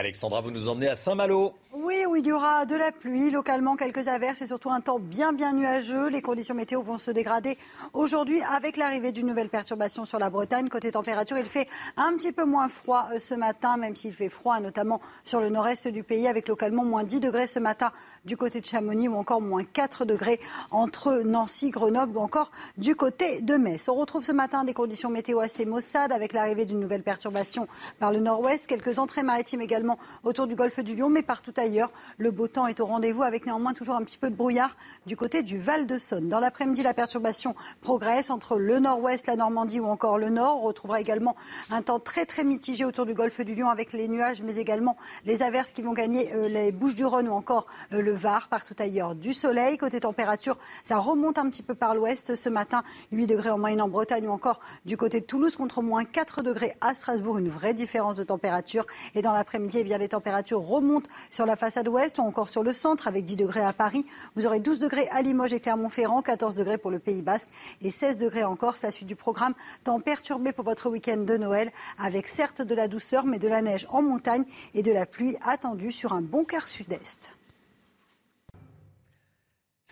[0.00, 1.54] Alexandra, vous nous emmenez à Saint-Malo.
[1.72, 4.98] Oui, où il y aura de la pluie, localement quelques averses et surtout un temps
[4.98, 6.08] bien bien nuageux.
[6.08, 7.56] Les conditions météo vont se dégrader
[7.92, 10.68] aujourd'hui avec l'arrivée d'une nouvelle perturbation sur la Bretagne.
[10.68, 14.28] Côté température, il fait un petit peu moins froid euh, ce matin, même s'il fait
[14.28, 17.92] froid, notamment sur le nord-est du pays, avec localement moins 10 degrés ce matin
[18.24, 20.40] du côté de Chamonix ou encore moins 4 degrés
[20.72, 23.88] entre Nancy, Grenoble ou encore du côté de Metz.
[23.88, 27.68] On retrouve ce matin des conditions météo assez maussades avec l'arrivée d'une nouvelle perturbation
[28.00, 31.92] par le nord-ouest, quelques entrées maritimes également autour du golfe du Lion, mais partout ailleurs.
[32.18, 35.16] Le beau temps est au rendez-vous avec néanmoins toujours un petit peu de brouillard du
[35.16, 36.28] côté du Val de Saône.
[36.28, 40.58] Dans l'après-midi, la perturbation progresse entre le nord-ouest, la Normandie ou encore le nord.
[40.62, 41.36] On retrouvera également
[41.70, 44.96] un temps très très mitigé autour du golfe du Lion avec les nuages, mais également
[45.24, 48.48] les averses qui vont gagner euh, les Bouches du Rhône ou encore euh, le Var,
[48.48, 49.14] partout ailleurs.
[49.14, 52.82] Du soleil, côté température, ça remonte un petit peu par l'ouest ce matin.
[53.12, 56.42] 8 degrés en moyenne en Bretagne ou encore du côté de Toulouse contre moins 4
[56.42, 57.38] degrés à Strasbourg.
[57.38, 58.86] Une vraie différence de température.
[59.14, 62.62] Et dans l'après-midi, eh bien, les températures remontent sur la façade ouest ou encore sur
[62.62, 64.06] le centre avec 10 degrés à Paris.
[64.36, 67.48] Vous aurez 12 degrés à Limoges et Clermont-Ferrand, 14 degrés pour le Pays Basque
[67.82, 68.76] et 16 degrés encore.
[68.76, 69.54] C'est la suite du programme.
[69.84, 73.62] Temps perturbé pour votre week-end de Noël avec certes de la douceur mais de la
[73.62, 74.44] neige en montagne
[74.74, 77.39] et de la pluie attendue sur un bon quart sud-est.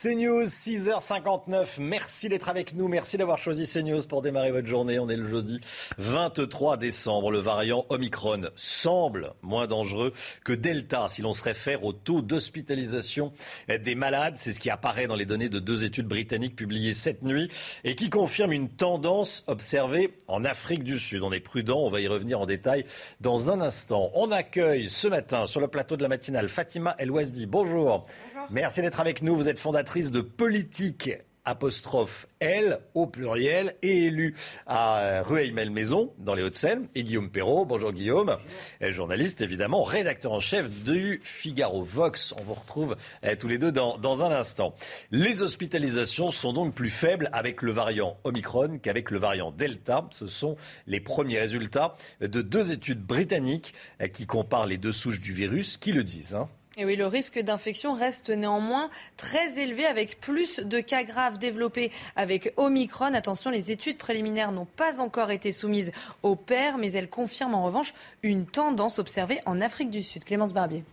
[0.01, 1.80] CNews, 6h59.
[1.80, 2.86] Merci d'être avec nous.
[2.86, 5.01] Merci d'avoir choisi CNews pour démarrer votre journée.
[5.01, 5.61] On est le jeudi
[5.99, 7.32] 23 décembre.
[7.32, 10.12] Le variant Omicron semble moins dangereux
[10.44, 13.32] que Delta si l'on se réfère au taux d'hospitalisation
[13.66, 14.34] des malades.
[14.36, 17.51] C'est ce qui apparaît dans les données de deux études britanniques publiées cette nuit
[17.82, 21.24] et qui confirment une tendance observée en Afrique du Sud.
[21.24, 21.80] On est prudent.
[21.80, 22.84] On va y revenir en détail
[23.20, 24.12] dans un instant.
[24.14, 27.46] On accueille ce matin sur le plateau de la matinale Fatima El Ouazdi.
[27.46, 28.07] Bonjour.
[28.51, 29.34] Merci d'être avec nous.
[29.34, 31.11] Vous êtes fondatrice de politique
[31.47, 34.34] apostrophe L au pluriel et élue
[34.66, 37.64] à Rueil-Malmaison dans les Hauts-de-Seine et Guillaume Perrault.
[37.64, 38.36] Bonjour Guillaume,
[38.82, 42.34] Et journaliste évidemment, rédacteur en chef du Figaro Vox.
[42.39, 44.74] On vous retrouve eh, tous les deux dans, dans un instant.
[45.11, 50.07] Les hospitalisations sont donc plus faibles avec le variant Omicron qu'avec le variant Delta.
[50.12, 55.20] Ce sont les premiers résultats de deux études britanniques eh, qui comparent les deux souches
[55.22, 56.34] du virus qui le disent.
[56.34, 56.51] hein.
[56.80, 63.14] Le risque d'infection reste néanmoins très élevé avec plus de cas graves développés avec Omicron.
[63.14, 65.90] Attention, les études préliminaires n'ont pas encore été soumises
[66.22, 70.22] au pair, mais elles confirment en revanche une tendance observée en Afrique du Sud.
[70.22, 70.84] Clémence Barbier.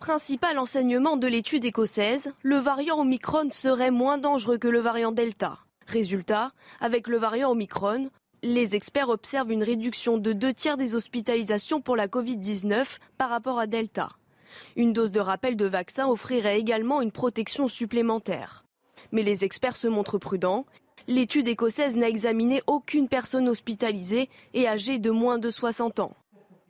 [0.00, 5.58] Principal enseignement de l'étude écossaise, le variant Omicron serait moins dangereux que le variant Delta.
[5.86, 8.08] Résultat, avec le variant Omicron,
[8.42, 12.86] les experts observent une réduction de deux tiers des hospitalisations pour la Covid-19
[13.18, 14.08] par rapport à Delta.
[14.76, 18.64] Une dose de rappel de vaccin offrirait également une protection supplémentaire.
[19.12, 20.66] Mais les experts se montrent prudents.
[21.08, 26.16] L'étude écossaise n'a examiné aucune personne hospitalisée et âgée de moins de 60 ans.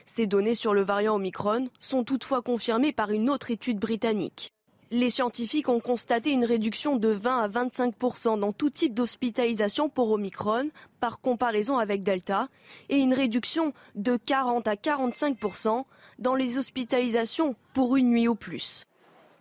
[0.07, 4.53] Ces données sur le variant Omicron sont toutefois confirmées par une autre étude britannique.
[4.93, 10.13] Les scientifiques ont constaté une réduction de 20 à 25% dans tout type d'hospitalisation pour
[10.13, 10.71] Omicron
[11.01, 12.47] par comparaison avec Delta
[12.89, 15.85] et une réduction de 40 à 45%
[16.21, 18.87] dans les hospitalisations pour une nuit ou plus.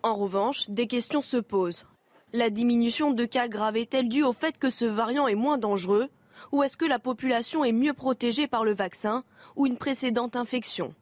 [0.02, 1.86] En revanche, des questions se posent.
[2.32, 6.08] La diminution de cas graves est-elle due au fait que ce variant est moins dangereux
[6.50, 9.22] ou est-ce que la population est mieux protégée par le vaccin
[9.54, 10.92] ou une précédente infection?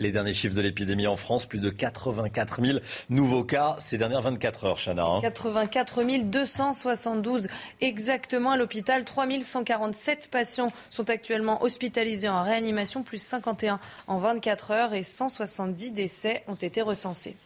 [0.00, 2.78] Les derniers chiffres de l'épidémie en France, plus de 84 000
[3.08, 5.04] nouveaux cas ces dernières 24 heures, Chana.
[5.04, 5.20] hein.
[5.20, 7.48] 84 272
[7.80, 9.04] exactement à l'hôpital.
[9.04, 15.92] 3 147 patients sont actuellement hospitalisés en réanimation, plus 51 en 24 heures et 170
[15.92, 17.36] décès ont été recensés.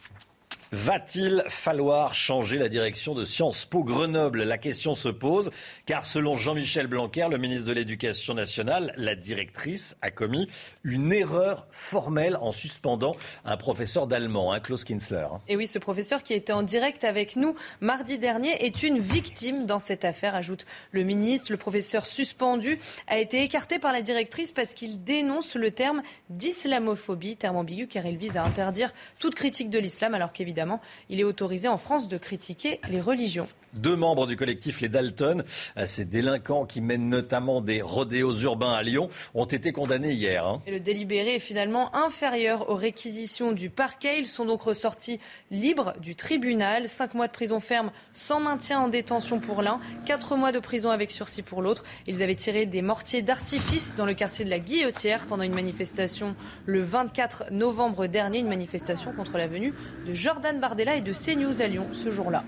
[0.73, 4.43] Va-t-il falloir changer la direction de Sciences Po Grenoble?
[4.43, 5.49] La question se pose,
[5.85, 10.49] car selon Jean-Michel Blanquer, le ministre de l'Éducation nationale, la directrice a commis
[10.83, 13.15] une erreur formelle en suspendant
[13.45, 15.25] un professeur d'allemand, hein, Klaus Kinsler.
[15.31, 15.39] hein.
[15.47, 19.65] Et oui, ce professeur qui était en direct avec nous mardi dernier est une victime
[19.65, 21.49] dans cette affaire, ajoute le ministre.
[21.53, 27.37] Le professeur suspendu a été écarté par la directrice parce qu'il dénonce le terme d'islamophobie,
[27.37, 31.19] terme ambigu car il vise à interdire toute critique de l'islam alors qu'évidemment évidemment, il
[31.19, 33.47] est autorisé en France de critiquer les religions.
[33.73, 35.43] Deux membres du collectif Les Dalton,
[35.77, 40.47] euh, ces délinquants qui mènent notamment des rodéos urbains à Lyon, ont été condamnés hier.
[40.47, 40.61] hein.
[40.65, 44.17] Et le délibéré est finalement inférieur aux réquisitions du parquet.
[44.17, 45.19] Ils sont donc ressortis
[45.51, 46.87] libres du tribunal.
[46.87, 50.89] Cinq mois de prison ferme sans maintien en détention pour l'un, quatre mois de prison
[50.89, 51.83] avec sursis pour l'autre.
[52.07, 56.35] Ils avaient tiré des mortiers d'artifice dans le quartier de la Guillotière pendant une manifestation
[56.65, 59.75] le 24 novembre dernier, une manifestation contre la venue
[60.07, 62.43] de Jordan Bardella et de CNews à Lyon ce jour-là.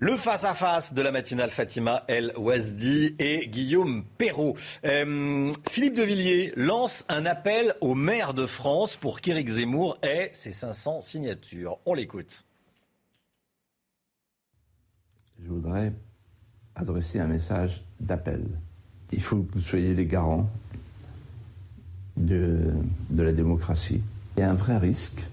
[0.00, 4.54] Le face-à-face de la matinale Fatima El Ouazdi et Guillaume Perrault.
[4.84, 10.30] Euh, Philippe de Villiers lance un appel aux maires de France pour qu'Éric Zemmour ait
[10.34, 11.78] ses 500 signatures.
[11.84, 12.44] On l'écoute.
[15.42, 15.92] Je voudrais
[16.76, 18.44] adresser un message d'appel.
[19.10, 20.48] Il faut que vous soyez les garants
[22.16, 22.72] de,
[23.10, 24.00] de la démocratie.
[24.36, 25.26] Il y a un vrai risque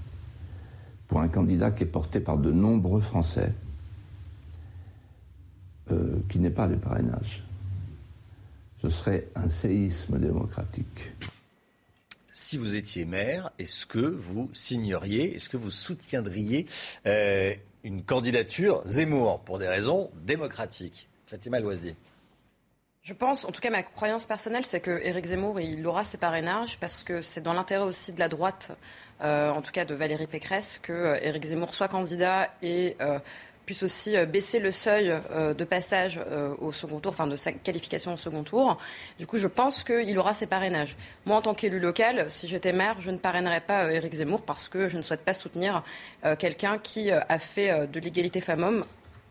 [1.15, 3.53] pour un candidat qui est porté par de nombreux Français
[5.89, 7.41] euh, qui n'est pas le parrainage.
[8.81, 11.13] Ce serait un séisme démocratique.
[12.33, 16.65] Si vous étiez maire, est-ce que vous signeriez, est-ce que vous soutiendriez
[17.05, 17.53] euh,
[17.85, 21.07] une candidature Zemmour pour des raisons démocratiques?
[21.27, 21.95] Fatima Ouazdi.
[23.03, 26.17] Je pense, en tout cas ma croyance personnelle, c'est que Éric Zemmour, il aura ses
[26.17, 28.75] parrainages parce que c'est dans l'intérêt aussi de la droite,
[29.21, 33.19] euh, en tout cas de Valérie Pécresse, que euh, Éric Zemmour soit candidat et euh,
[33.65, 35.11] puisse aussi baisser le seuil
[35.57, 36.21] de passage
[36.59, 38.77] au second tour, enfin de sa qualification au second tour.
[39.17, 40.95] Du coup, je pense qu'il aura ses parrainages.
[41.25, 44.67] Moi, en tant qu'élu local, si j'étais maire, je ne parrainerais pas Éric Zemmour parce
[44.67, 45.83] que je ne souhaite pas soutenir
[46.37, 48.85] quelqu'un qui a fait de l'égalité femmes-hommes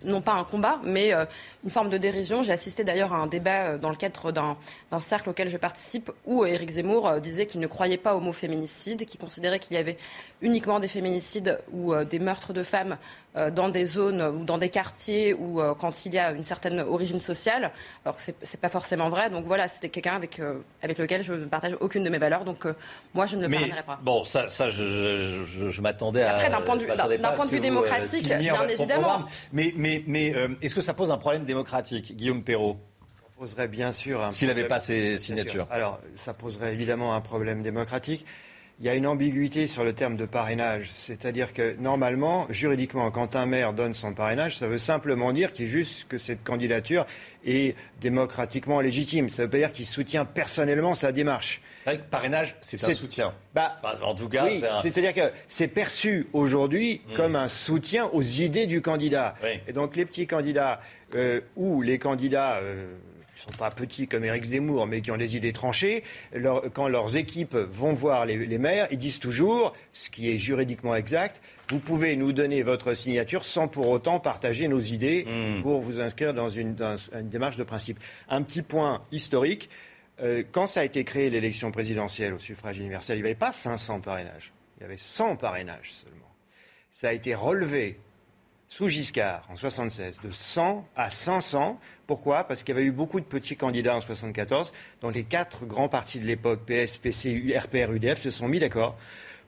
[0.05, 1.25] non pas un combat, mais euh,
[1.65, 2.43] une forme de dérision.
[2.43, 4.57] J'ai assisté d'ailleurs à un débat euh, dans le cadre d'un
[5.01, 8.33] cercle auquel je participe où Éric Zemmour euh, disait qu'il ne croyait pas au mot
[8.33, 9.97] féminicide, qu'il considérait qu'il y avait
[10.43, 12.99] uniquement des féminicides ou des meurtres de femmes
[13.53, 17.19] dans des zones ou dans des quartiers euh, quand il y a une certaine origine
[17.21, 17.73] sociale,
[18.05, 19.31] alors que c'est pas forcément vrai.
[19.31, 20.41] Donc voilà, c'était quelqu'un avec,
[20.83, 22.45] avec lequel je ne partage aucune de mes valeurs.
[22.45, 22.67] Donc
[23.15, 23.99] moi, je ne le Mais pas.
[24.03, 26.35] bon, ça, ça je, je- je- je m'attendais à.
[26.37, 29.03] Après, d'un point de vue- point de démocratique, bien évidemment.
[29.03, 29.27] programme.
[29.53, 29.73] Mais,
[30.07, 32.79] mais, mais euh, est-ce que ça pose un problème démocratique, Guillaume Perrault?
[33.39, 35.67] Poserait bien sûr un S'il n'avait pas ses signatures.
[35.71, 38.25] Alors, ça poserait évidemment un problème démocratique.
[38.81, 40.91] Il y a une ambiguïté sur le terme de parrainage.
[40.91, 45.69] C'est-à-dire que normalement, juridiquement, quand un maire donne son parrainage, ça veut simplement dire qu'il
[45.69, 47.07] juste que cette candidature
[47.47, 49.29] est démocratiquement légitime.
[49.29, 51.61] Ça ne veut pas dire qu'il soutient personnellement sa démarche.
[52.11, 53.33] parrainage, c'est un soutien.
[53.55, 57.13] Bah, Enfin, en tout cas, oui, un- c'est-à-dire que c'est perçu aujourd'hui Mm.
[57.15, 59.37] comme un soutien aux idées du candidat.
[59.69, 60.81] Et donc les petits candidats
[61.15, 62.87] euh, ou les candidats euh,
[63.53, 67.17] sont pas petits comme Éric Zemmour, mais qui ont des idées tranchées, leur- quand leurs
[67.17, 71.41] équipes vont voir les, les maires, ils disent toujours, ce qui est juridiquement exact,
[71.71, 75.63] vous pouvez nous donner votre signature sans pour autant partager nos idées Mm.
[75.63, 77.99] pour vous inscrire dans une, dans une démarche de principe.
[78.29, 79.69] Un petit point historique.
[80.23, 83.53] Euh, quand ça a été créé l'élection présidentielle au suffrage universel, il n'y avait pas
[83.53, 84.53] 500 parrainages.
[84.79, 86.31] Il y avait 100 parrainages seulement.
[86.91, 87.99] Ça a été relevé
[88.69, 91.81] sous Giscard en 76 de 100 à 500.
[92.07, 92.45] Pourquoi?
[92.45, 95.89] Parce qu'il y avait eu beaucoup de petits candidats en 74 dont les quatre grands
[95.89, 98.97] partis de l'époque, PS, PC, RPR, UDF, se sont mis d'accord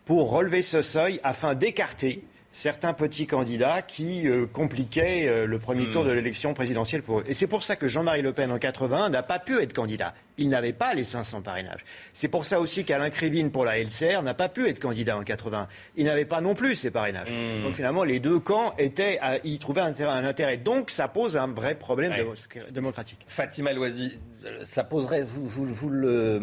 [0.04, 2.22] pour relever ce seuil afin d'écarter
[2.56, 5.90] certains petits candidats qui euh, compliquaient euh, le premier Hmm.
[5.92, 7.24] tour de l'élection présidentielle pour eux.
[7.28, 10.14] Et c'est pour ça que Jean-Marie Le Pen en 81 n'a pas pu être candidat.
[10.38, 11.80] Il n'avait pas les 500 parrainages.
[12.14, 15.22] C'est pour ça aussi qu'Alain Krivine pour la LCR n'a pas pu être candidat en
[15.22, 15.68] 80.
[15.96, 17.28] Il n'avait pas non plus ces parrainages.
[17.30, 17.62] Hmm.
[17.64, 20.56] Donc finalement, les deux camps étaient, à y trouvaient un, intérêt- un intérêt.
[20.56, 22.62] Donc ça pose un vrai problème Ouais.
[22.70, 23.24] démocratique.
[23.28, 26.40] Fatima Loisy, euh, ça poserait, vous, vous, vous le,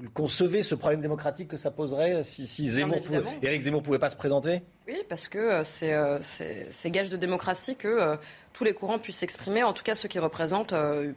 [0.00, 3.38] vous le concevez, ce problème démocratique que ça poserait si, si Zemmour pouvait, évidemment.
[3.42, 4.62] Éric Zemmour pouvait pas se présenter?
[4.88, 8.16] Oui, parce que euh, c'est euh, c'est- gage de démocratie que euh,
[8.54, 10.74] tous les courants puissent s'exprimer, en tout cas ceux qui représentent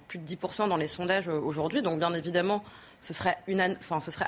[0.09, 1.81] plus de 10% dans les sondages aujourd'hui.
[1.81, 2.61] Donc bien évidemment,
[3.03, 3.37] ce serait,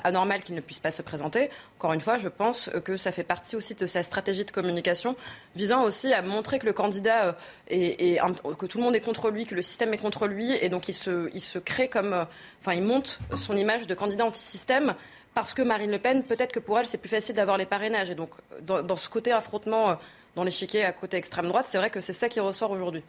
[0.04, 1.48] anormal qu'il ne puisse pas se présenter.
[1.78, 5.16] Encore une fois, je pense que ça fait partie aussi de sa stratégie de communication,
[5.54, 7.32] visant aussi à montrer que le candidat euh,
[7.68, 8.20] est,
[8.58, 10.90] que tout le monde est contre lui, que le système est contre lui, et donc
[10.90, 12.24] il se, il se crée comme, euh,
[12.60, 14.94] enfin, il monte son image de candidat anti-système.
[15.32, 18.08] Parce que Marine Le Pen, peut-être que pour elle, c'est plus facile d'avoir les parrainages.
[18.08, 18.30] Et donc,
[18.62, 19.94] dans, dans ce côté affrontement, euh,
[20.34, 23.02] dans l'échiquier à côté extrême droite, c'est vrai que c'est ça qui ressort aujourd'hui.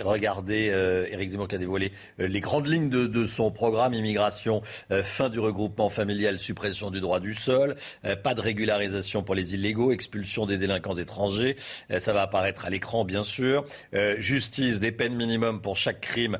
[0.00, 4.62] Regardez, euh, Éric Zemmour qui a dévoilé euh, les grandes lignes de, son programme immigration,
[4.90, 9.34] euh, fin du regroupement familial, suppression du droit du sol, euh, pas de régularisation pour
[9.34, 11.56] les illégaux, expulsion des délinquants étrangers.
[11.98, 13.64] Ça va apparaître à l'écran, bien sûr.
[14.18, 16.38] Justice, des peines minimum pour chaque crime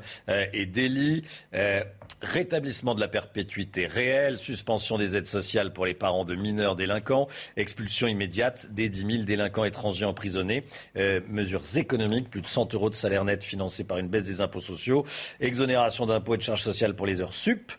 [0.53, 1.23] et délit.
[2.21, 7.27] Rétablissement de la perpétuité réelle, suspension des aides sociales pour les parents de mineurs délinquants,
[7.57, 10.63] expulsion immédiate des 10 000 délinquants étrangers emprisonnés,
[10.97, 14.41] euh, mesures économiques, plus de 100 euros de salaire net financés par une baisse des
[14.41, 15.05] impôts sociaux,
[15.39, 17.71] exonération d'impôts et de charges sociales pour les heures sup,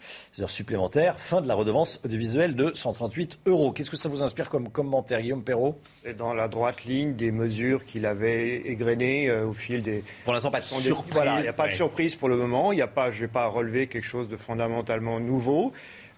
[0.42, 3.72] heures supplémentaires, fin de la redevance audiovisuelle de 138 euros.
[3.72, 5.78] Qu'est-ce que ça vous inspire comme commentaire, Guillaume Perrault?
[6.04, 10.02] Et dans la droite ligne des mesures qu'il avait égrenées euh, au fil des.
[10.24, 11.12] Pour l'instant, pas de des- surprise.
[11.12, 12.72] Voilà, il n'y a pas de surprise pour le moment.
[12.72, 15.72] Il n'y a pas, je n'ai pas relevé quelque chose de fondamentalement nouveau.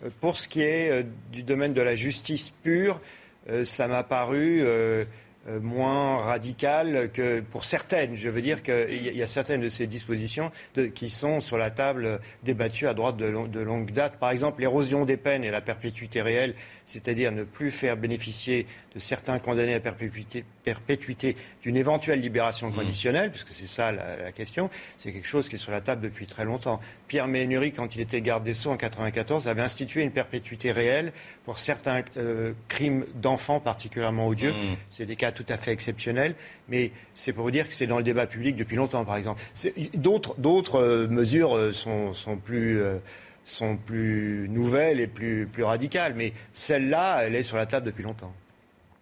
[0.04, 1.02] Euh, Pour ce qui est euh,
[1.32, 3.00] du domaine de la justice pure,
[3.50, 4.64] euh, ça m'a paru
[5.48, 8.14] euh, moins radical que pour certaines.
[8.14, 10.50] Je veux dire qu'il y, a- certaines de ces dispositions
[10.94, 13.26] qui sont sur la table débattues à droite de
[13.60, 14.16] longue date.
[14.18, 16.54] Par exemple, l'érosion des peines et la perpétuité réelle,
[16.86, 23.30] c'est-à-dire ne plus faire bénéficier de certains condamnés à perpétuité, perpétuité d'une éventuelle libération conditionnelle,
[23.30, 26.26] puisque c'est ça la, la question, c'est quelque chose qui est sur la table depuis
[26.26, 26.80] très longtemps.
[27.08, 31.12] Pierre Ménury, quand il était garde des Sceaux en 1994, avait institué une perpétuité réelle
[31.44, 34.54] pour certains euh, crimes d'enfants particulièrement odieux.
[34.90, 36.34] C'est des cas tout à fait exceptionnels,
[36.68, 39.42] mais c'est pour vous dire que c'est dans le débat public depuis longtemps, par exemple.
[39.94, 42.80] D'autres, euh, mesures euh, sont, sont plus...
[42.80, 42.98] euh,
[43.46, 48.02] sont plus nouvelles et plus, plus radicales, mais celle-là, elle est sur la table depuis
[48.04, 48.32] longtemps.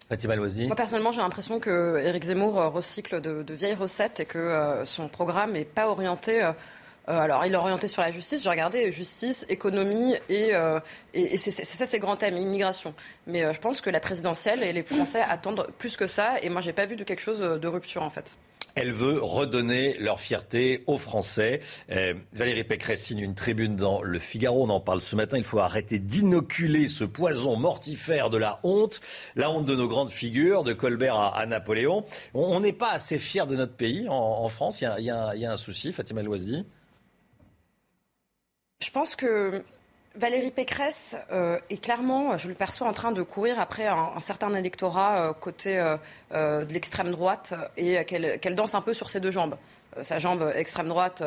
[0.08, 0.66] Fatima Loisy.
[0.66, 4.84] Moi, personnellement, j'ai l'impression que Éric Zemmour recycle de, de vieilles recettes et que euh,
[4.84, 6.44] son programme n'est pas orienté.
[6.44, 6.52] euh,
[7.08, 8.42] euh, alors, il est orienté sur la justice.
[8.42, 10.80] J'ai regardé justice, économie et, euh,
[11.12, 12.94] c'est ça ses grands thèmes, immigration.
[13.26, 16.40] Mais euh, je pense que la présidentielle et les Français attendent plus que ça.
[16.42, 18.36] Et moi, j'ai pas vu de quelque chose de rupture en fait.
[18.76, 21.60] Elle veut redonner leur fierté aux Français.
[21.90, 24.64] Euh, Valérie Pécresse signe une tribune dans Le Figaro.
[24.64, 25.38] On en parle ce matin.
[25.38, 29.00] Il faut arrêter d'inoculer ce poison mortifère de la honte.
[29.36, 32.04] La honte de nos grandes figures, de Colbert à, Napoléon.
[32.32, 34.80] On n'est pas assez fiers de notre pays en, France.
[34.80, 36.66] Il y, a, il y a un- il y a un souci, Fatima Loisy.
[38.84, 39.62] Je pense que
[40.14, 44.20] Valérie Pécresse euh, est clairement, je le perçois, en train de courir après un, un
[44.20, 49.20] certain électorat euh, côté euh, de l'extrême droite et qu'elle danse un peu sur ses
[49.20, 49.56] deux jambes.
[50.02, 51.22] Sa jambe extrême droite,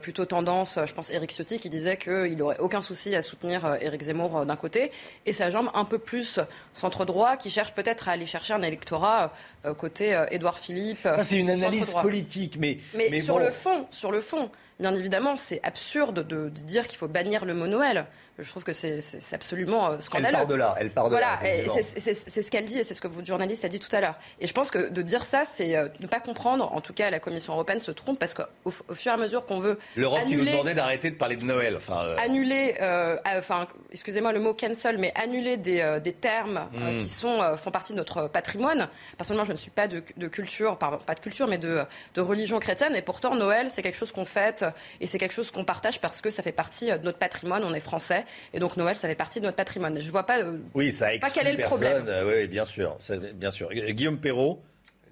[0.00, 4.04] plutôt tendance, je pense Éric Ciotti qui disait qu'il n'aurait aucun souci à soutenir Éric
[4.04, 4.90] Zemmour d'un côté,
[5.26, 6.40] et sa jambe un peu plus
[6.72, 9.34] centre droit qui cherche peut-être à aller chercher un électorat
[9.76, 11.02] côté Édouard Philippe.
[11.02, 12.00] Ça, c'est une analyse centre-droit.
[12.00, 13.44] politique, mais, Mais, sur bon.
[13.44, 14.50] le fond, sur le fond,
[14.80, 18.06] bien évidemment, c'est absurde de, de dire qu'il faut bannir le mot Noël.
[18.38, 19.00] Je trouve que c'est
[19.32, 20.36] absolument euh, scandaleux.
[20.36, 23.00] part de là, elle part de voilà, là, c'est ce qu'elle dit et c'est ce
[23.00, 24.16] que votre journaliste a dit tout à l'heure.
[24.40, 26.70] Et je pense que de dire ça, c'est euh, ne pas comprendre.
[26.74, 29.46] En tout cas, la Commission européenne se trompe parce qu'au au fur et à mesure
[29.46, 31.76] qu'on veut L'Europe qui nous demandait d'arrêter de parler de Noël.
[31.76, 36.68] Enfin, euh, annuler, euh, enfin, excusez-moi le mot cancel, mais annuler des, euh, des termes
[36.74, 36.96] euh, Mm.
[36.98, 38.90] qui sont, font partie de notre patrimoine.
[39.16, 41.80] Personnellement, je ne suis pas de, de culture, pardon, pas de culture, mais de,
[42.14, 42.94] de religion chrétienne.
[42.96, 44.65] Et pourtant, Noël, c'est quelque chose qu'on fête
[45.00, 47.64] et c'est quelque chose qu'on partage parce que ça fait partie euh, de notre patrimoine.
[47.64, 48.24] On est français.
[48.54, 50.00] Et donc, Noël, ça fait partie de notre patrimoine.
[50.00, 50.38] Je vois pas.
[50.40, 51.78] euh, oui, ça pas quel est le personne.
[51.80, 52.04] problème.
[52.08, 52.96] Euh, oui, bien sûr.
[53.34, 53.70] Bien sûr.
[53.70, 54.62] Gu- Guillaume Perrault.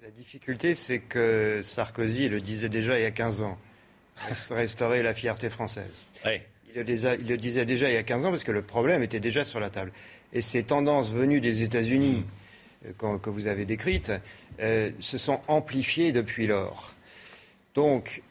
[0.03, 3.57] La difficulté, c'est que Sarkozy le disait déjà il y a 15 ans.
[4.29, 6.07] Rest- Restaurer la fierté française.
[6.25, 6.41] Il,
[6.75, 9.01] le disa- il le disait déjà il y a 15 ans parce que le problème
[9.03, 9.91] était déjà sur la table.
[10.33, 12.25] Et ces tendances venues des États-Unis,
[13.03, 14.11] euh, que vous avez décrites,
[14.59, 16.94] euh, se sont amplifiées depuis lors.
[17.75, 18.21] Donc,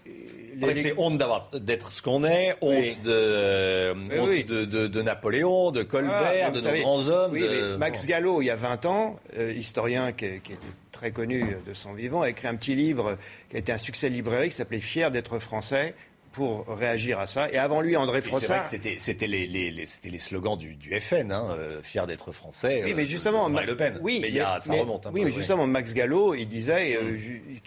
[0.63, 2.97] En fait, c'est honte d'avoir d'être ce qu'on est, honte, Oui.
[3.05, 4.45] de, Oui, honte oui.
[4.45, 7.33] de, de- de Napoléon, de Colbert, Ah, mais de nos savez, grands hommes.
[7.33, 10.53] oui, de- mais Max Gallo, il y a 20 ans, euh, historien qui, est- qui
[10.53, 10.59] est
[10.93, 13.19] très connu de son vivant, a écrit un petit livre
[13.51, 15.95] qui a été un succès librairie qui s'appelait Fier d'être français
[16.35, 17.51] pour réagir à ça.
[17.51, 18.63] Et avant lui, André Et C'est vrai Frossard.
[18.71, 22.33] que c'était, les, les- les- c'était les slogans du, du FN, hein, euh, fier d'être
[22.33, 22.83] français.
[22.85, 23.99] Oui, euh, mais justement, de Le Pen.
[24.03, 25.27] oui, mais il y a, ça remonte un oui, peu.
[25.29, 27.17] mais justement, Max Gallo, il disait, euh,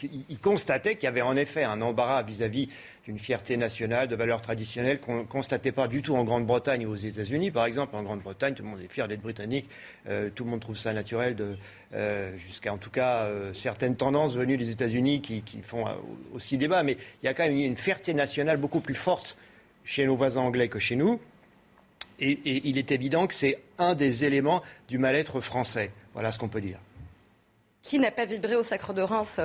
[0.03, 2.70] il, il constatait qu'il y avait en effet un embarras vis-à-vis
[3.08, 6.91] d'une fierté nationale, de valeurs traditionnelles qu'on ne constatait pas du tout en Grande-Bretagne ou
[6.91, 7.51] aux États-Unis.
[7.51, 9.70] Par exemple, en Grande-Bretagne, tout le monde est fier d'être britannique,
[10.10, 11.38] euh, tout le monde trouve ça naturel,
[11.93, 15.86] euh, jusqu'à en tout cas euh, certaines tendances venues des États-Unis qui, font
[16.34, 16.84] aussi débat.
[16.84, 19.38] Mais il y a quand même une fierté nationale beaucoup plus forte
[19.86, 21.22] chez nos voisins anglais que chez nous.
[22.20, 25.91] Et, et il est évident que c'est un des éléments du mal-être français.
[26.14, 26.80] Voilà ce qu'on peut dire.
[27.82, 29.39] qui n'a pas vibré au sacre de Reims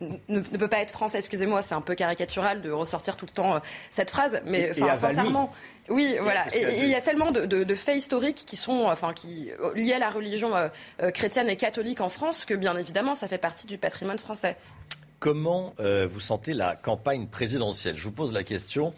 [0.00, 1.18] ne, ne peut pas être français.
[1.18, 3.58] Excusez-moi, c'est un peu caricatural de ressortir tout le temps euh,
[3.90, 5.52] cette phrase, mais Et- et sincèrement,
[5.88, 6.46] oui, voilà.
[6.54, 9.94] Et il y a tellement de, de- de faits historiques qui sont, enfin, qui liés
[9.94, 10.68] à la religion euh,
[11.02, 14.56] euh, chrétienne et catholique en France que, bien évidemment, ça fait partie du patrimoine français.
[15.18, 17.96] comment euh, vous sentez la campagne présidentielle?
[17.96, 18.94] Je vous pose la question.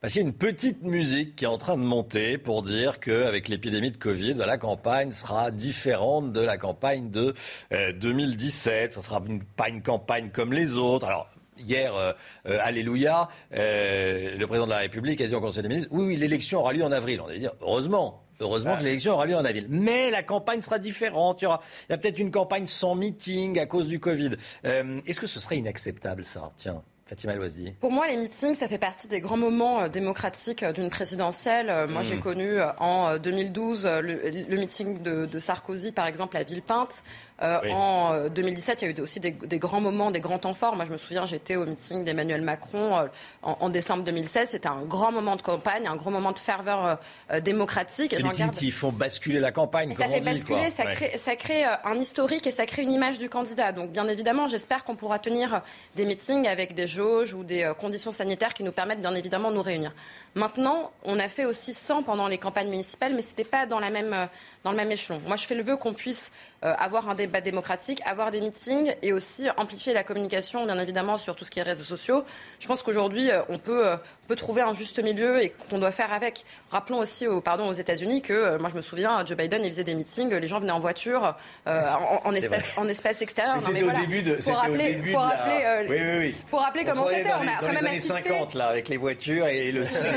[0.00, 3.00] Parce qu'il y a une petite musique qui est en train de monter pour dire
[3.00, 7.34] qu'avec l'épidémie de Covid, bah, la campagne sera différente de la campagne de
[7.72, 8.92] euh, 2017.
[8.92, 11.06] Ça sera une- pas une campagne comme les autres.
[11.06, 11.28] Alors,
[11.58, 12.12] hier, euh,
[12.46, 16.04] euh, Alléluia, euh, le président de la République a dit au Conseil des ministres, oui,
[16.06, 17.20] oui, l'élection aura lieu en avril.
[17.22, 18.22] On va dire, heureusement.
[18.38, 19.66] Heureusement que l'élection aura lieu en avril.
[19.70, 21.40] Mais la campagne sera différente.
[21.40, 24.32] Il y aura, il y a peut-être une campagne sans meeting à cause du Covid.
[24.66, 26.52] Euh, Est-ce que ce serait inacceptable, ça?
[26.54, 27.72] Tiens, Fatima Loisdi.
[27.80, 31.70] Pour moi, les meetings, ça fait partie des grands moments euh, démocratiques euh, d'une présidentielle.
[31.70, 32.04] Euh, Moi, Mm.
[32.04, 36.36] j'ai connu euh, en euh, 2012 euh, le, le meeting de, de Sarkozy, par exemple,
[36.36, 37.04] à Villepinte.
[37.42, 37.70] Euh, Oui.
[37.72, 40.54] En euh, 2017, il y a eu aussi des, des grands moments, des grands temps
[40.54, 40.74] forts.
[40.74, 43.06] Moi, je me souviens, j'étais au meeting d'Emmanuel Macron euh,
[43.42, 44.48] en, en décembre 2016.
[44.50, 46.94] C'était un grand moment de campagne, un grand moment de ferveur euh,
[47.32, 48.12] euh, démocratique.
[48.12, 50.70] Meetings garde- qui font basculer la campagne, ça fait on dit, basculer, quoi.
[50.70, 50.94] ça Ouais.
[50.94, 53.72] crée, ça crée euh, un historique et ça crée une image du candidat.
[53.72, 55.60] Donc, bien évidemment, j'espère qu'on pourra tenir
[55.94, 59.50] des meetings avec des jauges ou des euh, conditions sanitaires qui nous permettent, bien évidemment,
[59.50, 59.92] de nous réunir.
[60.34, 63.78] Maintenant, on a fait aussi 100 pendant les campagnes municipales, mais ce n'était pas dans,
[63.78, 64.24] la même, euh,
[64.64, 65.20] dans le même échelon.
[65.26, 66.32] Moi, je fais le vœu qu'on puisse
[66.64, 71.16] euh, avoir un débat démocratique, avoir des meetings et aussi amplifier la communication, bien évidemment,
[71.16, 72.24] sur tout ce qui est réseaux sociaux.
[72.60, 73.96] Je pense qu'aujourd'hui, euh, on peut, euh,
[74.26, 76.44] peut trouver un juste milieu et qu'on doit faire avec.
[76.70, 79.70] Rappelons aussi aux, pardon, aux États-Unis que, euh, moi, je me souviens, Joe Biden, il
[79.70, 81.34] faisait des meetings, les gens venaient en voiture,
[81.66, 82.72] euh, en, en espace, vrai.
[82.82, 83.60] en espace extérieur.
[83.60, 84.34] C'était au début de.
[84.36, 86.40] Faut au rappeler, début faut de la- rappeler, euh, oui, oui, oui.
[86.46, 87.30] faut rappeler On comment c'était.
[87.30, 88.12] On a quand même assisté.
[88.28, 90.12] 50, là, avec les voitures et le cinéma.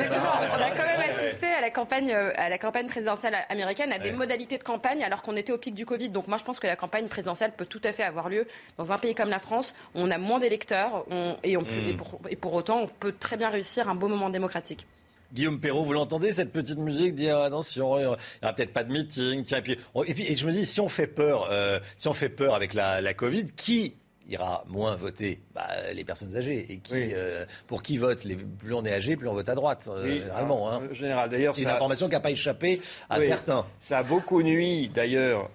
[0.52, 4.12] On a quand même assisté à la campagne, à la campagne présidentielle américaine, à des
[4.12, 6.10] modalités de campagne, alors qu'on était au pic du Covid.
[6.10, 8.48] Donc moi, je pense que la campagne présidentielle peut tout à fait avoir lieu
[8.78, 9.76] dans un pays comme la France.
[9.96, 11.06] où On a moins d'électeurs
[11.44, 11.62] et, Mm.
[11.90, 14.86] et pour, et pour autant, on peut très bien réussir un beau moment démocratique.
[15.32, 18.92] Guillaume Perrault, vous l'entendez cette petite musique dire attention, il n'y aura peut-être pas de
[18.92, 19.46] meeting.
[19.56, 19.78] Et puis,
[20.08, 22.56] et puis et je me dis si on fait peur, euh, si on fait peur
[22.56, 23.96] avec la, la Covid, qui
[24.30, 26.66] ira moins voter bah, Les personnes âgées.
[26.72, 29.56] Et qui, euh, pour qui vote les, Plus on est âgé, plus on vote à
[29.56, 30.72] droite, euh, Oui, généralement.
[30.72, 30.82] Hein.
[30.90, 33.66] en général, d'ailleurs, C'est une information qui n'a pas échappé à Oui, certains.
[33.80, 35.50] Ça a beaucoup nuit d'ailleurs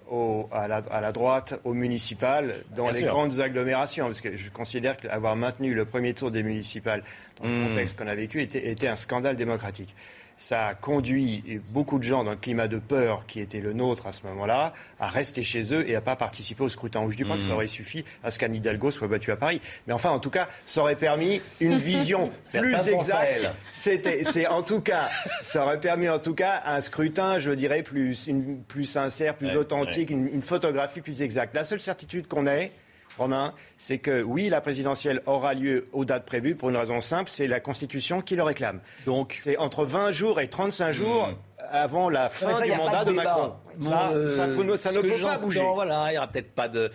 [0.52, 3.08] à, la, à la droite, au municipal, dans Bien les sûr.
[3.08, 7.02] grandes agglomérations, parce que je considère qu'avoir maintenu le premier tour des municipales
[7.40, 7.68] dans le Mm.
[7.68, 9.94] contexte qu'on a vécu était, était un scandale démocratique.
[10.36, 14.06] Ça a conduit beaucoup de gens dans le climat de peur qui était le nôtre
[14.06, 17.06] à ce moment-là à rester chez eux et à pas participer au scrutin.
[17.08, 19.60] Je dis pas que ça aurait suffi à ce qu'Anne Hidalgo soit battue à Paris,
[19.86, 23.50] mais enfin, en tout cas, ça aurait permis une vision plus exacte.
[23.72, 25.08] C'était, c'est en tout cas,
[25.42, 29.48] ça aurait permis en tout cas un scrutin, je dirais, plus, une- plus sincère, plus
[29.48, 31.54] Ouais, authentique, Une, une photographie plus exacte.
[31.54, 32.72] La seule certitude qu'on ait,
[33.18, 37.30] Romain, c'est que oui, la présidentielle aura lieu aux dates prévues pour une raison simple,
[37.30, 38.80] c'est la Constitution qui le réclame.
[39.06, 41.30] Donc, c'est entre 20 jours et 35 jours
[41.70, 43.12] avant la fin ça, du mandat de.
[43.12, 43.54] Macron.
[43.78, 45.62] Bon, Ça, euh, ne que peut pas bouger.
[45.74, 46.90] Voilà, il n'y aura peut-être pas de.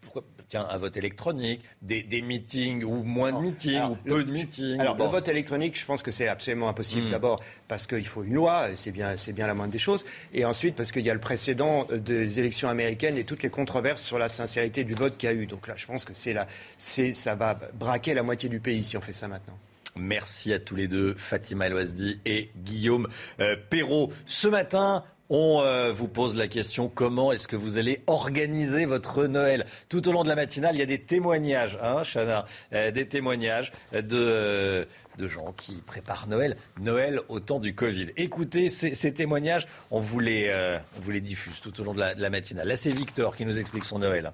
[0.00, 4.30] Pourquoi Tiens, un vote électronique, des, des meetings ou moins de meetings ou peu de
[4.30, 4.78] meetings.
[4.78, 5.04] Alors, Bon.
[5.04, 7.06] le vote électronique, je pense que c'est absolument impossible.
[7.06, 7.10] Mm.
[7.10, 10.04] D'abord, parce qu'il faut une loi, c'est bien, c'est bien la moindre des choses.
[10.32, 13.50] Et ensuite, parce qu'il y a le précédent euh, des élections américaines et toutes les
[13.50, 15.46] controverses sur la sincérité du vote qu'il y a eu.
[15.46, 16.46] Donc là, je pense que c'est la,
[16.78, 19.58] c'est, ça va braquer la moitié du pays si on fait ça maintenant.
[19.96, 21.76] Merci à tous les deux, Fatima El
[22.24, 23.08] et Guillaume
[23.40, 24.10] euh, Perrault.
[24.26, 29.24] Ce matin, on euh, vous pose la question comment est-ce que vous allez organiser votre
[29.26, 29.66] Noël?
[29.88, 33.08] Tout au long de la matinale, il y a des témoignages, hein, Chana Euh, Des
[33.08, 34.84] témoignages de, euh,
[35.18, 36.56] de gens qui préparent Noël.
[36.80, 38.08] Noël au temps du Covid.
[38.16, 40.80] Écoutez ces, témoignages, on vous, les,
[41.20, 42.68] diffuse tout au long de la matinale.
[42.68, 44.32] Là, c'est Victor qui nous explique son Noël.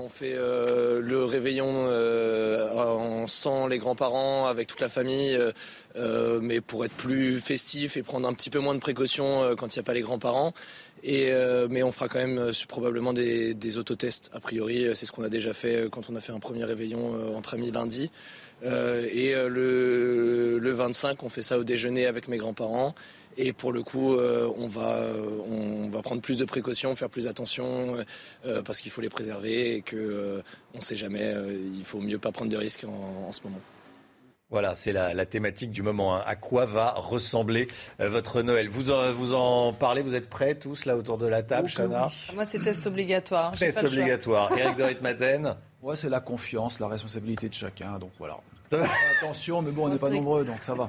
[0.00, 5.38] On fait euh, le réveillon euh, sans les grands-parents, avec toute la famille,
[5.94, 9.74] euh, mais pour être plus festif et prendre un petit peu moins de précautions quand
[9.74, 10.52] il n'y a pas les grands-parents.
[11.04, 14.30] Mais on fera quand même probablement des, autotests.
[14.32, 17.36] A priori, c'est ce qu'on a déjà fait quand on a fait un premier réveillon
[17.36, 18.10] entre amis lundi.
[18.64, 22.96] Et le 25, on fait ça au déjeuner avec mes grands-parents.
[23.36, 24.98] Et pour le coup, euh, on, va,
[25.48, 27.96] on va prendre plus de précautions, faire plus attention,
[28.46, 30.42] euh, parce qu'il faut les préserver et que euh,
[30.74, 31.22] on ne sait jamais.
[31.34, 33.58] euh, il faut mieux pas prendre de risques en, en ce moment.
[34.50, 36.16] Voilà, c'est la, la thématique du moment.
[36.16, 36.22] hein.
[36.26, 37.66] À quoi va ressembler
[38.00, 38.68] euh, votre Noël?
[38.68, 42.10] Vous en, vous en parlez Vous êtes prêts tous là autour de la table, Chana?
[42.34, 43.52] Moi, c'est test obligatoire.
[43.56, 44.52] Test pas obligatoire.
[44.58, 47.98] Eric de Ritmaten Ouais, c'est la confiance, la responsabilité de chacun.
[47.98, 48.36] Donc voilà.
[48.70, 48.86] Ça va?
[49.18, 50.88] Attention, mais bon, on n'est pas nombreux, donc ça va.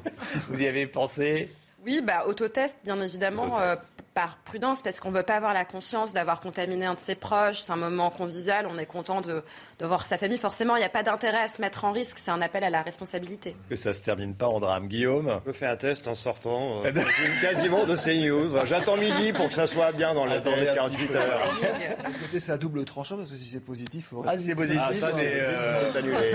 [0.49, 1.49] Vous y avez pensé?
[1.85, 3.59] Oui, bah, autotest, bien évidemment.
[3.59, 3.75] euh,
[4.15, 7.15] par prudence, parce qu'on ne veut pas avoir la conscience d'avoir contaminé un de ses
[7.15, 7.59] proches.
[7.59, 9.43] C'est un moment convivial, on est content de,
[9.79, 10.37] de voir sa famille.
[10.37, 12.69] Forcément, il n'y a pas d'intérêt à se mettre en risque, c'est un appel à
[12.69, 13.57] la responsabilité.
[13.69, 14.87] Que ça se termine pas en drame.
[14.87, 15.41] Guillaume?
[15.45, 16.91] Je fais un test en sortant euh,
[17.41, 18.65] quasiment de CNews.
[18.65, 21.41] J'attends midi pour que ça soit bien dans les, dans les 48 heures.
[22.21, 24.23] Écoutez, c'est à double tranchant parce que si c'est positif, faut...
[24.25, 25.91] Ah, si c'est positif, Ah, c'est, c'est- euh,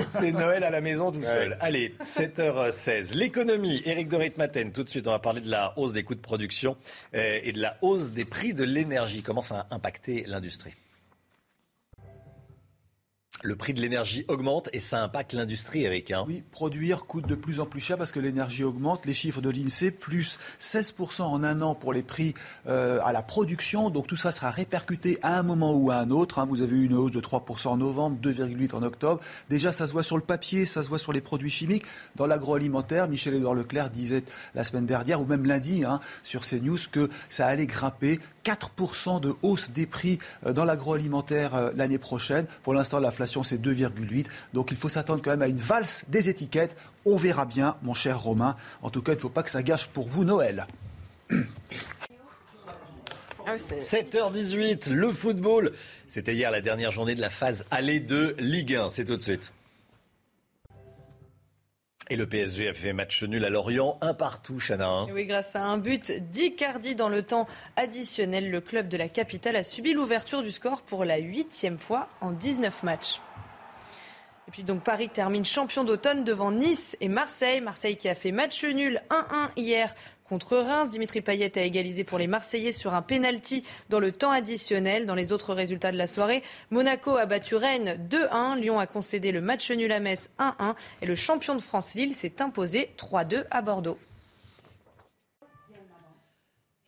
[0.11, 1.25] c'est Noël à la maison tout Ouais.
[1.25, 1.57] seul.
[1.61, 3.15] Allez, 7h16.
[3.15, 4.71] L'économie, Éric de Ritmaten.
[4.71, 6.77] Tout de suite, on va parler de la hausse des coûts de production
[7.15, 9.23] euh, et de la hausse des prix de l'énergie.
[9.23, 10.75] Comment ça a impacté l'industrie?
[13.43, 16.11] Le prix de l'énergie augmente et ça impacte l'industrie, Eric.
[16.11, 16.25] hein.
[16.27, 19.07] Oui, produire coûte de plus en plus cher parce que l'énergie augmente.
[19.07, 22.35] Les chiffres de l'INSEE, plus 16% en un an pour les prix
[22.67, 23.89] euh, à la production.
[23.91, 26.39] Donc tout ça sera répercuté à un moment ou à un autre.
[26.39, 26.45] hein.
[26.47, 29.21] Vous avez eu une hausse de 3% en novembre, 2,8% en octobre.
[29.49, 31.85] Déjà, ça se voit sur le papier, ça se voit sur les produits chimiques.
[32.17, 34.25] Dans l'agroalimentaire, Michel-Édouard Leclerc disait
[34.55, 38.21] la semaine dernière, ou même lundi, hein, sur CNews, que ça allait grimper.
[38.45, 42.47] 4% de hausse des prix euh, dans l'agroalimentaire euh, l'année prochaine.
[42.63, 44.27] Pour l'instant, l'inflation, c'est 2,8.
[44.55, 46.77] Donc il faut s'attendre quand même à une valse des étiquettes.
[47.05, 48.57] On verra bien, mon cher Romain.
[48.83, 50.67] En tout cas, il ne faut pas que ça gâche pour vous Noël.
[53.47, 55.73] Ah oui, c'est- 7h18, le football.
[56.09, 58.89] C'était hier la dernière journée de la phase aller de Ligue 1.
[58.91, 59.53] C'est tout de suite.
[62.13, 64.89] Et le PSG a fait match nul à Lorient, un partout, Chana.
[64.89, 65.07] hein.
[65.15, 67.47] Oui, grâce à un but d'Icardi dans le temps
[67.77, 72.09] additionnel, le club de la capitale a subi l'ouverture du score pour la huitième fois
[72.21, 73.21] en 19 matchs.
[74.49, 77.61] Et puis donc Paris termine champion d'automne devant Nice et Marseille.
[77.61, 79.95] Marseille qui a fait match nul 1-1 hier
[80.31, 80.91] contre Reims.
[80.91, 85.05] Dimitri Payet a égalisé pour les Marseillais sur un penalty dans le temps additionnel.
[85.05, 88.61] Dans les autres résultats de la soirée, Monaco a battu Rennes 2-1.
[88.61, 90.77] Lyon a concédé le match nul à Metz 1-1.
[91.03, 93.99] Et le champion de France Lille s'est imposé 3-2 à Bordeaux.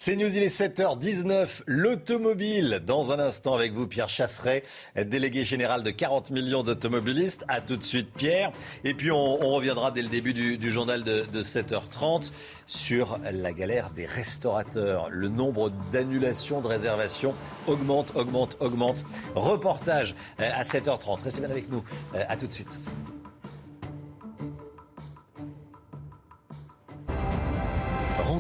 [0.05, 1.62] C'est News, il est 7h19.
[1.68, 4.64] L'automobile, dans un instant avec vous, Pierre Chasseret,
[4.96, 7.44] délégué général de 40 millions d'automobilistes.
[7.46, 8.50] À tout de suite, Pierre.
[8.82, 12.32] Et puis, on, reviendra dès le début du, du journal de, de 7h30
[12.66, 15.07] sur la galère des restaurateurs.
[15.09, 17.32] Le nombre d'annulations de réservations
[17.68, 19.05] augmente, augmente, augmente.
[19.36, 21.22] Reportage euh, à 7h30.
[21.22, 21.84] Restez bien avec nous.
[22.16, 22.76] Euh, À tout de suite.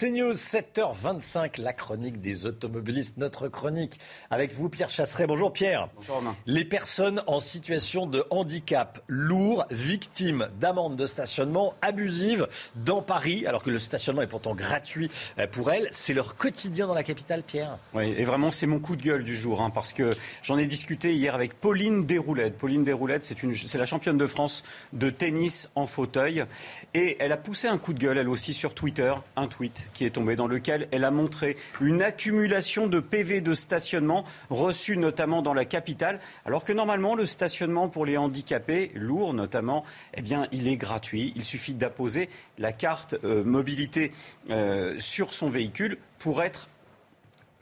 [0.00, 4.00] C'est News, 7h25, la chronique des automobilistes, notre chronique.
[4.30, 5.26] Avec vous, Pierre Chasseret.
[5.26, 5.90] Bonjour Pierre.
[5.94, 6.34] Bonjour Romain.
[6.46, 13.62] Les personnes en situation de handicap lourd, victimes d'amendes de stationnement abusives dans Paris, alors
[13.62, 17.42] que le stationnement est pourtant gratuit euh, pour elles, c'est leur quotidien dans la capitale,
[17.42, 17.76] Pierre.
[17.92, 20.64] Oui, et vraiment, c'est mon coup de gueule du jour, hein, parce que j'en ai
[20.64, 22.56] discuté hier avec Pauline Desroulettes.
[22.56, 24.62] Pauline Desroulettes, c'est, une, c'est la championne de France
[24.94, 26.46] de tennis en fauteuil.
[26.94, 30.04] Et elle a poussé un coup de gueule, elle aussi, sur Twitter, un tweet qui
[30.04, 35.42] est tombé, dans lequel elle a montré une accumulation de PV de stationnement reçus notamment
[35.42, 39.84] dans la capitale, alors que normalement, le stationnement pour les handicapés, lourds notamment,
[40.14, 41.32] eh bien, il est gratuit.
[41.36, 42.28] Il suffit d'apposer
[42.58, 44.12] la carte euh, mobilité
[44.50, 46.68] euh, sur son véhicule pour être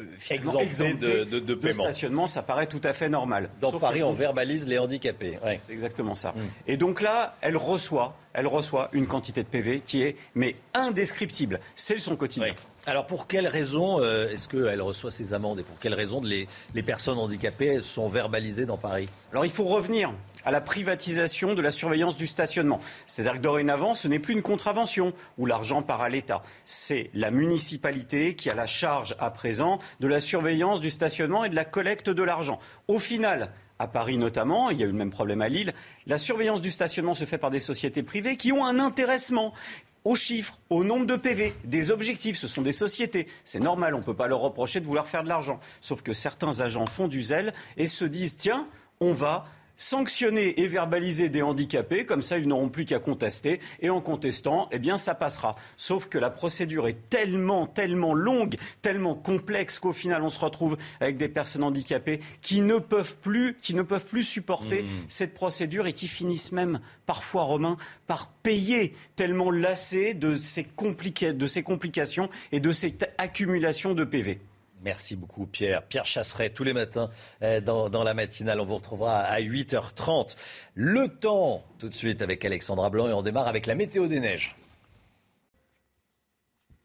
[0.01, 1.73] euh, finalement Exempté de- de- de paiement.
[1.85, 3.51] stationnement, ça paraît tout à fait normal.
[3.61, 5.39] Dans Sauf Paris, on verbalise les handicapés.
[5.45, 5.61] Ouais.
[5.67, 6.35] C'est exactement ça.
[6.67, 11.61] Et donc là, elle reçoit, elle reçoit une quantité de PV qui est mais indescriptible.
[11.75, 12.55] C'est son quotidien.
[12.87, 16.49] Alors pour quelles raisons euh, est-ce qu'elle reçoit ces amendes et pour quelles raisons les,
[16.75, 19.09] les personnes handicapées sont verbalisées dans Paris?
[19.33, 20.11] Alors il faut revenir
[20.45, 22.81] à la privatisation de la surveillance du stationnement.
[23.07, 26.43] C'est-à-dire que dorénavant, ce n'est plus une contravention où l'argent part à l'État.
[26.65, 31.49] C'est la municipalité qui a la charge à présent de la surveillance du stationnement et
[31.49, 32.59] de la collecte de l'argent.
[32.87, 35.73] Au final, à Paris notamment, il y a eu le même problème à Lille,
[36.07, 39.53] la surveillance du stationnement se fait par des sociétés privées qui ont un intéressement
[40.05, 42.39] aux chiffres, au nombre de PV, des objectifs.
[42.39, 43.27] Ce sont des sociétés.
[43.45, 45.61] C'est normal, on ne peut pas leur reprocher de vouloir faire de l'argent.
[45.81, 48.67] Sauf que certains agents font du zèle et se disent, tiens,
[49.01, 49.47] on va
[49.79, 54.69] sanctionner et verbaliser des handicapés, comme ça ils n'auront plus qu'à contester, et en contestant,
[54.73, 55.57] eh bien ça passera.
[55.79, 60.77] Sauf que la procédure est tellement, tellement longue, tellement complexe qu'au final on se retrouve
[61.01, 65.87] avec des personnes handicapées qui ne peuvent plus, qui ne peuvent plus supporter cette procédure
[65.87, 67.77] et qui finissent même parfois, Romain,
[68.07, 74.41] par payer tellement lassés de ces, de ces complications et de cette accumulation de PV.
[74.83, 75.83] Merci beaucoup Pierre.
[75.83, 77.11] Pierre Chasseret tous les matins
[77.43, 78.61] euh, dans, dans la matinale.
[78.61, 80.37] On vous retrouvera à 8h30.
[80.75, 84.21] Le temps tout de suite avec Alexandra Blanc et on démarre avec la météo des
[84.21, 84.57] neiges.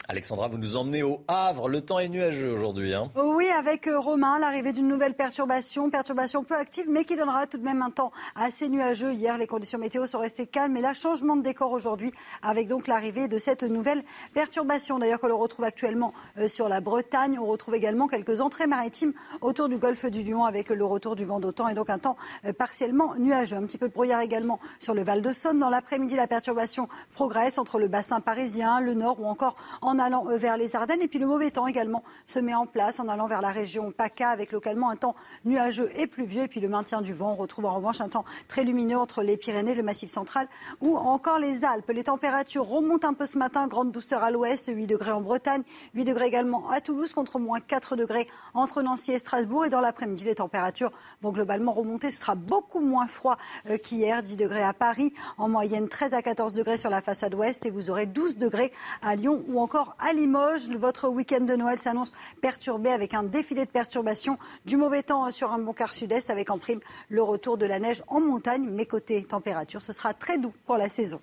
[0.10, 1.70] Alexandra, vous nous emmenez au Havre.
[1.70, 2.94] Le temps est nuageux aujourd'hui.
[2.94, 3.10] Hein.
[3.16, 7.58] Oui, avec euh, Romain, l'arrivée d'une nouvelle perturbation, perturbation peu active, mais qui donnera tout
[7.58, 9.14] de même un temps assez nuageux.
[9.14, 12.12] Hier, les conditions météo sont restées calmes, et là, changement de décor aujourd'hui,
[12.42, 14.04] avec donc l'arrivée de cette nouvelle
[14.34, 15.00] perturbation.
[15.00, 17.40] D'ailleurs, que l'on retrouve actuellement euh, sur la Bretagne.
[17.40, 21.24] On retrouve également quelques entrées maritimes autour du golfe du Lion, avec le retour du
[21.24, 23.56] vent d'autant et donc un temps euh, partiellement nuageux.
[23.56, 25.60] Un petit peu de brouillard également sur le Val de Saône.
[25.60, 30.28] Dans l'après-midi, la perturbation progresse entre le bassin parisien, le nord ou encore en allant
[30.28, 31.02] euh, vers les Ardennes.
[31.02, 33.92] Et puis le mauvais temps également se met en place en allant vers la région
[33.92, 35.16] PACA avec localement un temps
[35.46, 36.44] nuageux et pluvieux.
[36.44, 37.34] Et puis le maintien du vent.
[37.34, 40.48] On retrouve en revanche un temps très lumineux entre les Pyrénées, le Massif central
[40.82, 41.90] ou encore les Alpes.
[41.90, 43.68] Les températures remontent un peu ce matin.
[43.68, 45.64] Grande douceur à l'ouest, 8 degrés en Bretagne,
[45.94, 49.66] 8 degrés également à Toulouse contre moins 4 degrés entre Nancy et Strasbourg.
[49.66, 50.92] Et dans l'après-midi, les températures
[51.22, 52.12] vont globalement remonter.
[52.12, 53.38] Ce sera beaucoup moins froid
[53.70, 54.22] euh, qu'hier.
[54.22, 57.66] 10 degrés à Paris, en moyenne 13 à 14 degrés sur la façade ouest.
[57.66, 58.72] Et vous aurez 12 degrés
[59.02, 60.70] à Lyon ou encore à Limoges.
[60.70, 62.12] Votre week-end de Noël s'annonce
[62.42, 66.50] perturbé avec un défilé de perturbations, du mauvais temps sur un bon quart sud-est avec
[66.50, 66.80] en prime
[67.10, 68.70] le retour de la neige en montagne.
[68.70, 71.20] Mais côté température, ce sera très doux pour la saison.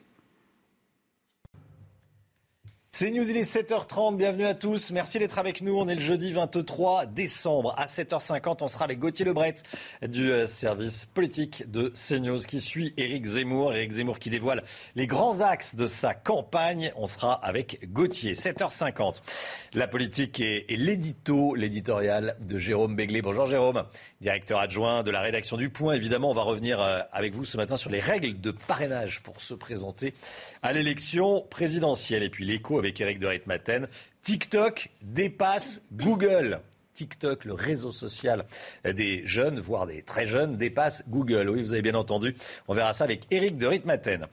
[2.93, 6.01] C'est News, il est 7h30, bienvenue à tous, merci d'être avec nous, on est le
[6.01, 7.73] jeudi 23 décembre.
[7.79, 9.55] À 7h50, on sera avec Gauthier Lebret
[10.03, 14.65] du euh, service politique de CNews qui suit Éric Zemmour, Éric Zemmour qui dévoile
[14.97, 19.23] les grands axes de sa campagne, on sera avec Gauthier, 7h50.
[19.73, 23.23] La politique et, l'édito, l'éditorial de Jérôme Béglé.
[23.23, 23.85] Bonjour Jérôme,
[24.21, 27.57] directeur adjoint de la rédaction du Point, évidemment on va revenir euh, avec vous ce
[27.57, 30.13] matin sur les règles de parrainage pour se présenter
[30.65, 32.25] à l'élection présidentielle.
[32.25, 33.89] Et puis l'écho avec Eric de Ritmaten.
[34.23, 36.61] TikTok dépasse Google.
[36.95, 38.45] TikTok, le réseau social
[38.85, 41.49] des jeunes, voire des très jeunes, dépasse Google.
[41.49, 42.35] Oui, vous avez bien entendu.
[42.69, 44.27] On verra ça avec Eric de Ritmaten.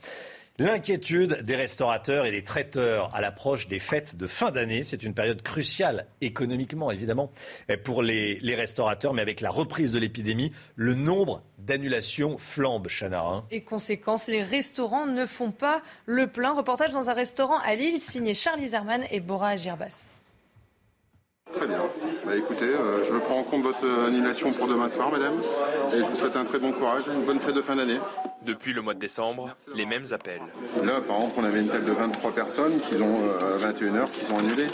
[0.59, 5.13] L'inquiétude des restaurateurs et des traiteurs à l'approche des fêtes de fin d'année, c'est une
[5.13, 7.31] période cruciale économiquement, évidemment,
[7.83, 13.21] pour les, les restaurateurs, mais avec la reprise de l'épidémie, le nombre d'annulations flambe, Chana.
[13.21, 13.43] hein.
[13.51, 16.53] Et conséquence, les restaurants ne font pas le plein.
[16.53, 20.09] Reportage dans un restaurant à Lille, signé Charlie Zerman et Bora Agirbas.
[21.53, 21.81] Très bien.
[22.25, 25.35] Bah, écoutez, euh, je prends en compte votre annulation pour demain soir, madame.
[25.93, 27.99] Et je vous souhaite un très bon courage, une bonne fête de fin d'année.
[28.45, 30.41] Depuis le mois de décembre, les mêmes appels.
[30.83, 34.09] Là, par exemple, on avait une table de 23 personnes qui ont euh, à 21h
[34.11, 34.67] qui sont annulées.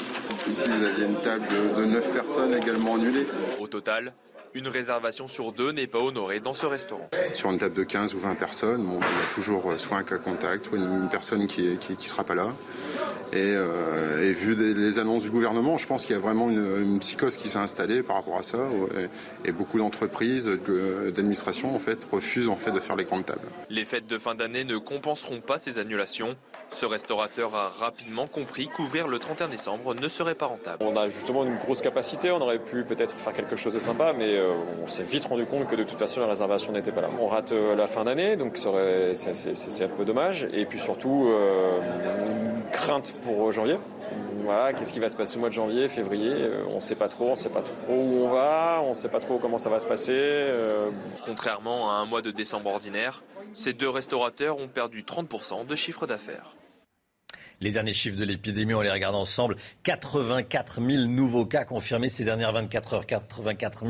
[0.47, 3.25] Ici, vous aviez une table de, de 9 personnes également annulées.
[3.59, 4.13] Au total,
[4.55, 7.09] une réservation sur deux n'est pas honorée dans ce restaurant.
[7.33, 10.03] Sur une table de 15 ou 20 personnes, il y a toujours euh, soit un
[10.03, 12.49] cas contact, soit une, personne qui ne qui, qui sera pas là.
[13.31, 16.49] Et, euh, et vu des- les annonces du gouvernement, je pense qu'il y a vraiment
[16.51, 18.59] une, une psychose qui s'est installée par rapport à ça.
[19.43, 23.47] Et, beaucoup d'entreprises, de- d'administrations, en fait, refusent en fait, de faire les grandes tables.
[23.69, 26.35] Les fêtes de fin d'année ne compenseront pas ces annulations.
[26.73, 30.83] Ce restaurateur a rapidement compris qu'ouvrir le 31 décembre ne serait pas rentable.
[30.83, 34.13] On a justement une grosse capacité, on aurait pu peut-être faire quelque chose de sympa,
[34.13, 37.01] mais euh, on s'est vite rendu compte que de toute façon la réservation n'était pas
[37.01, 37.09] là.
[37.19, 40.47] On rate euh, la fin d'année, donc c'est un peu dommage.
[40.51, 41.79] Et puis surtout, euh,
[42.65, 43.77] une crainte pour janvier.
[44.43, 46.95] Voilà, qu'est-ce qui va se passer au mois de janvier, février euh, On ne sait
[46.95, 49.37] pas trop, on ne sait pas trop où on va, on ne sait pas trop
[49.37, 50.11] comment ça va se passer.
[50.13, 50.89] euh,
[51.25, 53.23] Contrairement à un mois de décembre ordinaire,
[53.53, 56.55] ces deux restaurateurs ont perdu 30% de chiffre d'affaires.
[57.61, 59.55] Les derniers chiffres de l'épidémie, on les regarde ensemble.
[59.83, 63.05] 84 000 nouveaux cas confirmés ces dernières 24 heures.
[63.05, 63.83] 84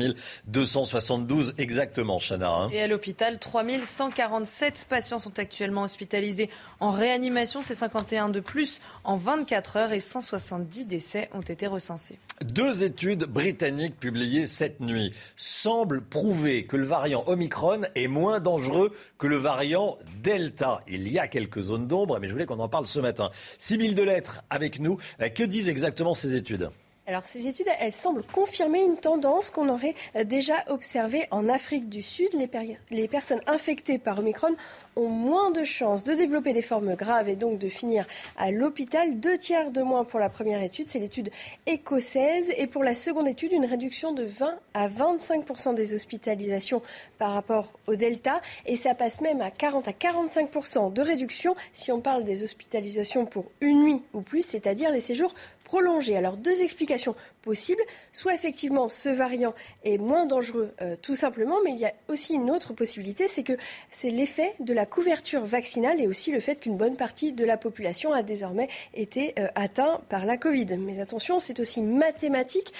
[0.46, 2.50] 272 exactement, Chana.
[2.50, 2.68] hein.
[2.70, 6.50] Et à l'hôpital, 3147 patients sont actuellement hospitalisés
[6.80, 7.62] en réanimation.
[7.62, 12.18] C'est 51 de plus en 24 heures et 170 décès ont été recensés.
[12.42, 18.92] Deux études britanniques publiées cette nuit semblent prouver que le variant Omicron est moins dangereux
[19.18, 20.82] que le variant Delta.
[20.88, 23.30] Il y a quelques zones d'ombre, mais je voulais qu'on en parle ce matin.
[23.58, 24.98] Sibylle Delettre avec nous.
[25.20, 26.70] Euh, Que disent exactement ces études?
[27.06, 31.90] Alors ces études, elles semblent confirmer une tendance qu'on aurait euh, déjà observée en Afrique
[31.90, 32.30] du Sud.
[32.90, 34.56] Les, personnes infectées par Omicron
[34.96, 38.06] ont moins de chances de développer des formes graves et donc de finir
[38.38, 39.20] à l'hôpital.
[39.20, 41.30] Deux tiers de moins pour la première étude, c'est l'étude
[41.66, 42.50] écossaise.
[42.56, 46.80] Et pour la seconde étude, une réduction de 20 à 25% des hospitalisations
[47.18, 48.40] par rapport au Delta.
[48.64, 53.26] Et ça passe même à 40 à 45% de réduction si on parle des hospitalisations
[53.26, 55.34] pour une nuit ou plus, c'est-à-dire les séjours
[56.16, 57.82] Alors deux explications possibles.
[58.12, 62.34] Soit effectivement ce variant est moins dangereux euh, tout simplement, mais il y a aussi
[62.34, 63.54] une autre possibilité, c'est que
[63.90, 67.56] c'est l'effet de la couverture vaccinale et aussi le fait qu'une bonne partie de la
[67.56, 70.76] population a désormais été euh, atteint par la Covid.
[70.78, 72.72] Mais attention, c'est aussi mathématique.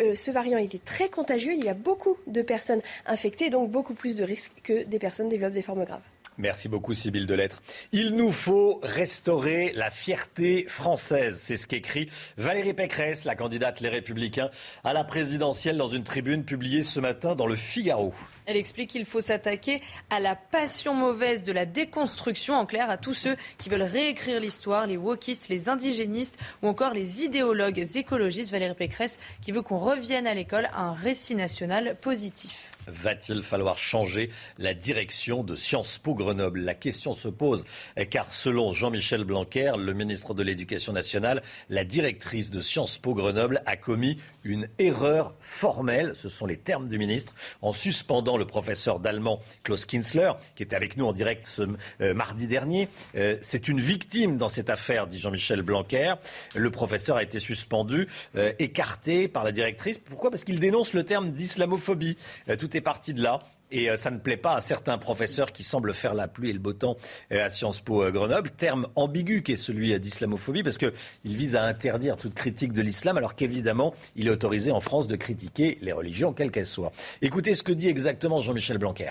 [0.00, 1.52] Euh, ce variant, est très contagieux.
[1.54, 5.28] Il y a beaucoup de personnes infectées, donc beaucoup plus de risques que des personnes
[5.28, 6.11] développent des formes graves.
[6.38, 7.60] Merci beaucoup, Sybille Delettre.
[7.92, 11.38] Il nous faut restaurer la fierté française.
[11.38, 14.50] C'est ce qu'écrit Valérie Pécresse, la candidate Les Républicains,
[14.82, 18.14] à la présidentielle dans une tribune publiée ce matin dans le Figaro.
[18.46, 22.96] Elle explique qu'il faut s'attaquer à la passion mauvaise de la déconstruction, en clair, à
[22.96, 28.50] tous ceux qui veulent réécrire l'histoire, les wokistes, les indigénistes ou encore les idéologues écologistes.
[28.50, 32.70] Valérie Pécresse qui veut qu'on revienne à l'école un récit national positif.
[32.88, 36.60] Va-t-il falloir changer la direction de Sciences Po Grenoble?
[36.60, 37.64] La question se pose
[38.10, 43.62] car selon Jean-Michel Blanquer, le ministre de l'Éducation nationale, la directrice de Sciences Po Grenoble
[43.66, 49.00] a commis une erreur formelle, ce sont les termes du ministre, en suspendant le professeur
[49.00, 51.62] d'allemand Klaus Kinsler, qui était avec nous en direct ce
[52.00, 52.88] euh, mardi dernier.
[53.14, 56.14] Euh, c'est une victime dans cette affaire, dit Jean-Michel Blanquer.
[56.54, 59.98] Le professeur a été suspendu, euh, écarté par la directrice.
[59.98, 60.30] Pourquoi?
[60.30, 62.16] Parce qu'il dénonce le terme d'islamophobie.
[62.58, 63.40] tout est parti de là.
[63.72, 66.58] Et ça ne plaît pas à certains professeurs qui semblent faire la pluie et le
[66.58, 66.96] beau temps
[67.30, 68.50] à Sciences Po Grenoble.
[68.50, 70.92] Terme ambigu qui est celui d'islamophobie parce qu'il
[71.24, 75.16] vise à interdire toute critique de l'islam alors qu'évidemment il est autorisé en France de
[75.16, 76.92] critiquer les religions quelles qu'elles soient.
[77.22, 79.10] Écoutez ce que dit exactement Jean-Michel Blanquer.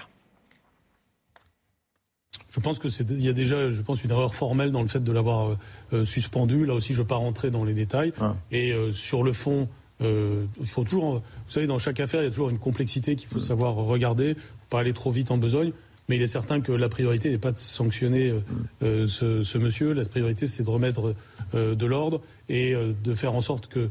[2.49, 4.89] Je pense que c'est il y a déjà je pense une erreur formelle dans le
[4.89, 5.57] fait de l'avoir
[5.93, 6.65] euh, suspendu.
[6.65, 8.13] Là aussi je ne vais pas rentrer dans les détails.
[8.19, 8.35] Ah.
[8.51, 9.69] Et euh, sur le fond,
[10.01, 13.15] euh, il faut toujours vous savez dans chaque affaire il y a toujours une complexité
[13.15, 14.35] qu'il faut savoir regarder,
[14.69, 15.71] pas aller trop vite en besogne.
[16.09, 18.33] Mais il est certain que la priorité n'est pas de sanctionner
[18.81, 19.05] mm.
[19.05, 19.93] ce, ce, monsieur.
[19.93, 21.13] La priorité, c'est de remettre
[21.53, 23.89] de l'ordre et de faire en sorte que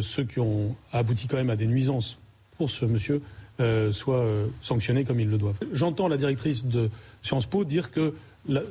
[0.00, 2.18] ceux qui ont abouti quand même à des nuisances
[2.56, 3.20] pour ce monsieur
[3.92, 4.26] soient
[4.62, 5.58] sanctionnés comme ils le doivent.
[5.72, 6.90] J'entends la directrice de
[7.22, 8.14] Sciences Po dire que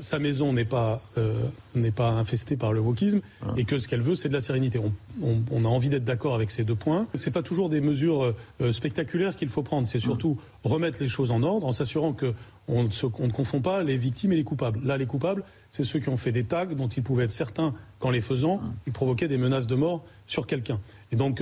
[0.01, 1.33] sa maison n'est pas, euh,
[1.75, 3.53] n'est pas infestée par le wokisme ah.
[3.57, 4.79] et que ce qu'elle veut, c'est de la sérénité.
[5.21, 7.07] On, a envie d'être d'accord avec ces deux points.
[7.15, 9.87] Ce n'est pas toujours des mesures euh, spectaculaires qu'il faut prendre.
[9.87, 13.97] C'est surtout remettre les choses en ordre en s'assurant qu'on ne, ne confond pas les
[13.97, 14.79] victimes et les coupables.
[14.83, 17.73] Là, les coupables, c'est ceux qui ont fait des tags dont ils pouvaient être certains
[17.99, 18.67] qu'en les faisant, ah.
[18.87, 20.79] ils provoquaient des menaces de mort sur quelqu'un.
[21.11, 21.41] Et donc,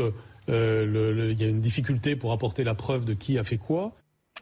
[0.50, 3.94] euh, il y a une difficulté pour apporter la preuve de qui a fait quoi.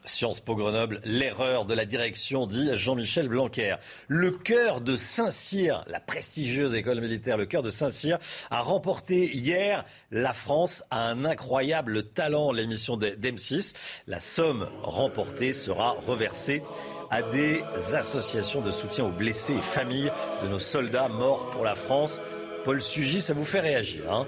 [0.06, 3.76] Sciences Po Grenoble, l'erreur de la direction, dit Jean-Michel Blanquer.
[4.07, 8.18] Le cœur de Saint-Cyr, la prestigieuse école militaire, le cœur de Saint-Cyr,
[8.49, 13.73] a remporté hier la France a un incroyable talent, l'émission d'M6.
[14.07, 16.64] La somme remportée sera reversée
[17.11, 17.64] à des
[17.94, 20.11] associations de soutien aux blessés et familles
[20.44, 22.19] de nos soldats morts pour la France.
[22.64, 24.26] Paul Sugy, ça vous fait réagir, hein?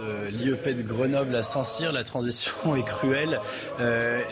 [0.00, 3.40] De l'IEP de Grenoble à Saint-Cyr, la transition est cruelle.
[3.80, 4.22] Euh,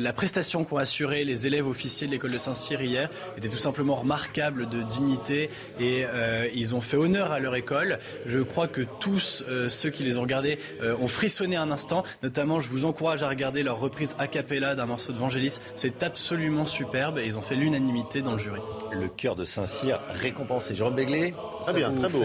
[0.00, 3.96] la prestation qu'ont assuré les élèves officiers de l'école de Saint-Cyr hier était tout simplement
[3.96, 7.98] remarquable de dignité et euh, ils ont fait honneur à leur école.
[8.26, 10.58] Je crois que tous euh, ceux qui les ont regardés
[11.00, 12.02] ont frissonné un instant.
[12.22, 15.58] Notamment, je vous encourage à regarder leur reprise a cappella d'un morceau de Vangelis.
[15.74, 18.60] C'est absolument superbe et ils ont fait l'unanimité dans le jury.
[18.92, 20.74] Le cœur de Saint-Cyr récompensé.
[20.74, 22.22] Jérôme Béglé, très bien, très beau.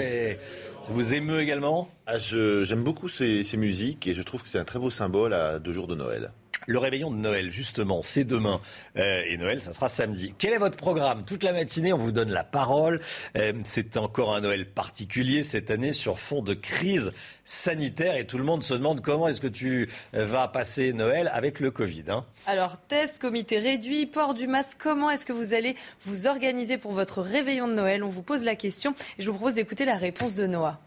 [0.84, 1.90] Ça vous émeut également?
[2.08, 5.60] Ah, J'aime beaucoup ces, musiques et je trouve que c'est un très beau symbole à
[5.60, 6.32] deux jours de Noël.
[6.68, 8.62] Le réveillon de Noël, justement, c'est demain.
[8.96, 10.36] Euh, et Noël, ça sera samedi.
[10.38, 11.26] Quel est votre programme?
[11.26, 13.02] Toute la matinée, on vous donne la parole.
[13.36, 17.12] Euh, c'est encore un Noël particulier cette année sur fond de crise
[17.46, 18.16] sanitaire.
[18.16, 21.60] Et tout le monde se demande comment est-ce que tu euh, vas passer Noël avec
[21.60, 22.06] le Covid.
[22.10, 24.78] Hein Alors, test, comité réduit, port du masque.
[24.80, 25.76] Comment est-ce que vous allez
[26.06, 28.04] vous organiser pour votre réveillon de Noël?
[28.04, 30.80] On vous pose la question et je vous propose d'écouter la réponse de Noah.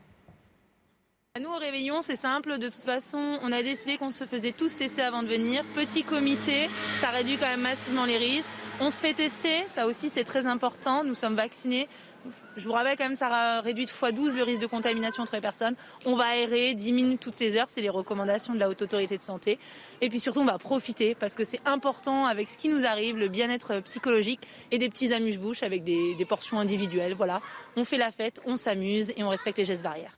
[1.40, 2.58] Nous, au réveillon, c'est simple.
[2.58, 5.64] De toute façon, on a décidé qu'on se faisait tous tester avant de venir.
[5.74, 6.68] Petit comité,
[7.00, 8.48] ça réduit quand même massivement les risques.
[8.80, 11.02] On se fait tester, ça aussi c'est très important.
[11.02, 11.88] Nous sommes vaccinés.
[12.56, 15.40] Je vous rappelle quand même, ça réduit fois 12 le risque de contamination entre les
[15.40, 15.74] personnes.
[16.06, 19.16] On va aérer 10 minutes toutes ces heures, c'est les recommandations de la Haute Autorité
[19.16, 19.58] de Santé.
[20.00, 23.16] Et puis surtout, on va profiter parce que c'est important avec ce qui nous arrive,
[23.16, 27.14] le bien-être psychologique et des petits amuse-bouches avec des, des portions individuelles.
[27.14, 27.42] Voilà,
[27.74, 30.16] on fait la fête, on s'amuse et on respecte les gestes barrières.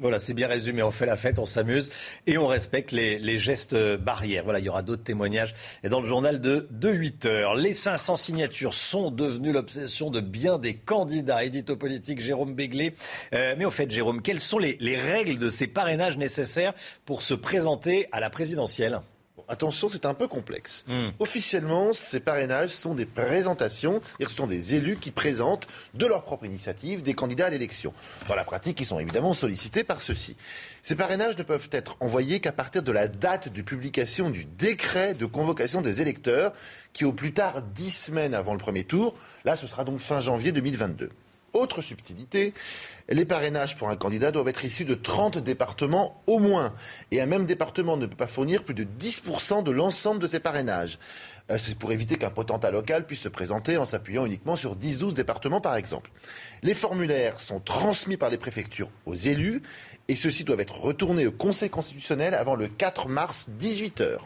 [0.00, 0.82] Voilà, c'est bien résumé.
[0.82, 1.90] On fait la fête, on s'amuse
[2.26, 4.44] et on respecte les, gestes barrières.
[4.44, 5.54] Voilà, il y aura d'autres témoignages
[5.88, 7.54] dans le journal de, 8 heures.
[7.54, 11.44] Les 500 signatures sont devenues l'obsession de bien des candidats.
[11.44, 12.94] Édito politique Jérôme Béglé.
[13.34, 17.34] Euh, mais au fait, Jérôme, quelles sont les règles de ces parrainages nécessaires pour se
[17.34, 19.00] présenter à la présidentielle?
[19.48, 20.84] Attention, c'est un peu complexe.
[20.86, 21.10] Hmm.
[21.18, 26.44] Officiellement, ces parrainages sont des présentations, ce sont des élus qui présentent de leur propre
[26.44, 27.92] initiative des candidats à l'élection.
[28.28, 30.36] Dans la pratique, ils sont évidemment sollicités par ceux-ci.
[30.82, 35.14] Ces parrainages ne peuvent être envoyés qu'à partir de la date de publication du décret
[35.14, 36.52] de convocation des électeurs,
[36.92, 39.14] qui au plus tard dix semaines avant le premier tour,
[39.44, 41.10] là ce sera donc fin janvier 2022.
[41.54, 42.52] Autre subtilité,
[43.08, 46.74] les parrainages pour un candidat doivent être issus de 30 départements au moins.
[47.12, 50.40] Et un même département ne peut pas fournir plus de 10% de l'ensemble de ses
[50.40, 50.98] parrainages.
[51.52, 55.12] Euh, C'est pour éviter qu'un potentat local puisse se présenter en s'appuyant uniquement sur 10-12
[55.12, 56.10] départements, par exemple.
[56.64, 59.62] Les formulaires sont transmis par les préfectures aux élus
[60.08, 64.18] et ceux-ci doivent être retournés au Conseil constitutionnel avant le 4 mars 18h.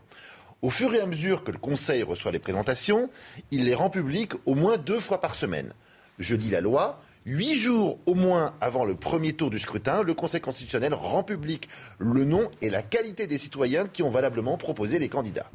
[0.62, 3.10] Au fur et à mesure que le Conseil reçoit les présentations,
[3.50, 5.74] il les rend publiques au moins deux fois par semaine.
[6.18, 6.98] Je lis la loi.
[7.30, 11.68] Huit jours au moins avant le premier tour du scrutin, le Conseil constitutionnel rend public
[11.98, 15.50] le nom et la qualité des citoyens qui ont valablement proposé les candidats.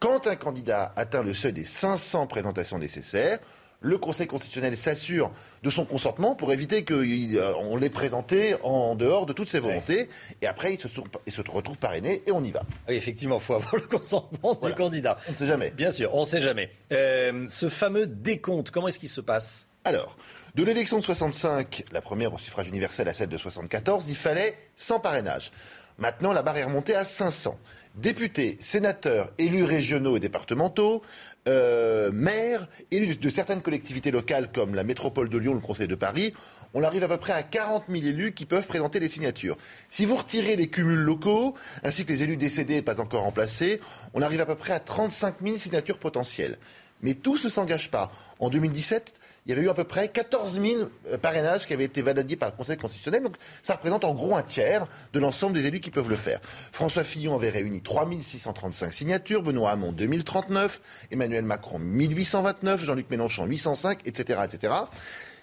[0.00, 3.38] Quand un candidat atteint le seuil des 500 présentations nécessaires,
[3.80, 5.30] le Conseil constitutionnel s'assure
[5.62, 10.08] de son consentement pour éviter qu'on l'ait présenté en dehors de toutes ses volontés.
[10.42, 10.88] Et après, il se,
[11.28, 12.64] il se retrouve parrainé et on y va.
[12.88, 15.16] Oui, effectivement, il faut avoir le consentement du candidat.
[15.28, 15.70] On ne sait jamais.
[15.70, 16.70] Bien sûr, on ne sait jamais.
[16.90, 19.68] Euh, ce fameux décompte, comment est-ce qu'il se passe?
[19.84, 20.18] Alors,
[20.54, 24.56] de l'élection de 65, la première au suffrage universel à celle de 74, il fallait
[24.76, 25.50] 100 parrainages.
[25.98, 27.58] Maintenant, la barre est remontée à 500.
[27.96, 31.02] Députés, sénateurs, élus régionaux et départementaux,
[31.48, 35.96] euh, maires, élus de certaines collectivités locales comme la métropole de Lyon, le Conseil de
[35.96, 36.34] Paris,
[36.72, 39.56] on arrive à peu près à 40 000 élus qui peuvent présenter les signatures.
[39.90, 43.80] Si vous retirez les cumuls locaux, ainsi que les élus décédés et pas encore remplacés,
[44.14, 46.58] on arrive à peu près à 35 000 signatures potentielles.
[47.02, 48.12] Mais tout ne s'engage pas.
[48.38, 49.14] En 2017,
[49.48, 52.36] il y avait eu à peu près 14 000 euh, parrainages qui avaient été validés
[52.36, 53.22] par le Conseil constitutionnel.
[53.22, 56.38] Donc ça représente en gros un tiers de l'ensemble des élus qui peuvent le faire.
[56.42, 63.46] François Fillon avait réuni 3 635 signatures, Benoît Hamon 2039, Emmanuel Macron 1829, Jean-Luc Mélenchon
[63.46, 64.38] 805, etc.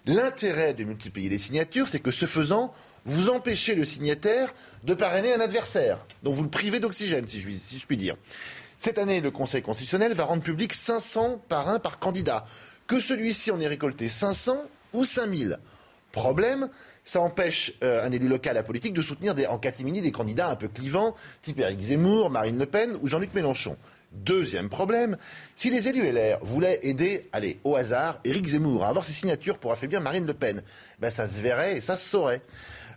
[0.05, 2.73] L'intérêt de multiplier les signatures, c'est que ce faisant,
[3.05, 4.53] vous empêchez le signataire
[4.83, 6.05] de parrainer un adversaire.
[6.21, 8.15] Donc vous le privez d'oxygène, si je, si je puis dire.
[8.77, 12.45] Cette année, le Conseil constitutionnel va rendre public 500 parrains par candidat.
[12.87, 14.57] Que celui-ci en ait récolté 500
[14.93, 15.59] ou 5000.
[16.11, 16.69] Problème,
[17.03, 20.55] ça empêche euh, un élu local à politique de soutenir en catimini des candidats un
[20.55, 23.75] peu clivants, type Éric Zemmour, Marine Le Pen ou Jean-Luc Mélenchon.
[24.13, 25.17] Deuxième problème,
[25.55, 29.57] si les élus LR voulaient aider, allez, au hasard, Éric Zemmour à avoir ses signatures
[29.57, 30.61] pour affaiblir Marine Le Pen,
[30.99, 32.41] ben ça se verrait et ça se saurait.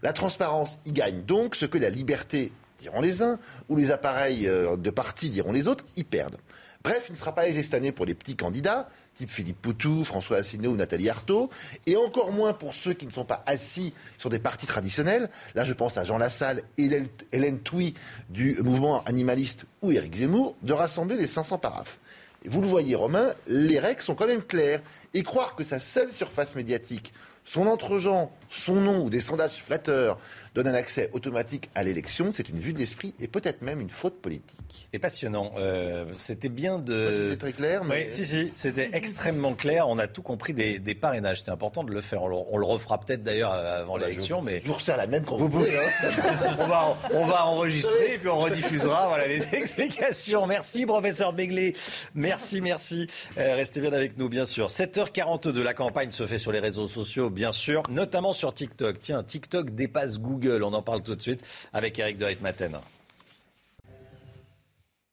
[0.03, 4.47] La transparence y gagne donc ce que la liberté, diront les uns, ou les appareils
[4.47, 6.37] euh, de parti, diront les autres, y perdent.
[6.85, 10.05] Bref, il ne sera pas aisé cette année pour les petits candidats, type Philippe Poutou,
[10.05, 11.51] François Asselineau ou Nathalie Arthaud,
[11.87, 15.29] et encore moins pour ceux qui ne sont pas assis sur des partis traditionnels.
[15.57, 17.95] Là, je pense à Jean Lassalle, Hélène, Hélène Touy
[18.31, 21.99] du mouvement animaliste ou Éric Zemmour, de rassembler les 500 paraphes.
[22.45, 24.81] Vous le voyez, Romain, les règles sont quand même claires.
[25.13, 27.13] Et croire que sa seule surface médiatique,
[27.51, 30.19] son entre-gens, son nom ou des sondages flatteurs
[30.55, 33.89] donnent un accès automatique à l'élection, c'est une vue de l'esprit et peut-être même une
[33.91, 34.59] faute politique.
[34.85, 35.53] C'était passionnant.
[35.57, 37.11] Euh, c'était bien de.
[37.11, 39.89] Si c'est très clair, mais- Oui, si, si, c'était extrêmement clair.
[39.89, 41.39] On a tout compris des, des parrainages.
[41.39, 42.23] C'était important de le faire.
[42.23, 44.59] On le, on le refera peut-être d'ailleurs avant l'élection, mais.
[44.61, 45.77] Vous resserre la même quand Vous pouvez.
[45.79, 45.89] hein.
[46.59, 50.47] on, va, on va enregistrer et puis on rediffusera voilà, les explications.
[50.47, 51.75] Merci, professeur Begley.
[52.15, 53.07] Merci, merci.
[53.39, 54.67] Euh, restez bien avec nous, bien sûr.
[54.67, 58.99] 7h42, la campagne se fait sur les réseaux sociaux, bien sûr, notamment sur TikTok.
[58.99, 60.65] Tiens, TikTok dépasse Google.
[60.65, 62.79] On en parle tout de suite avec Eric de Ritmaten.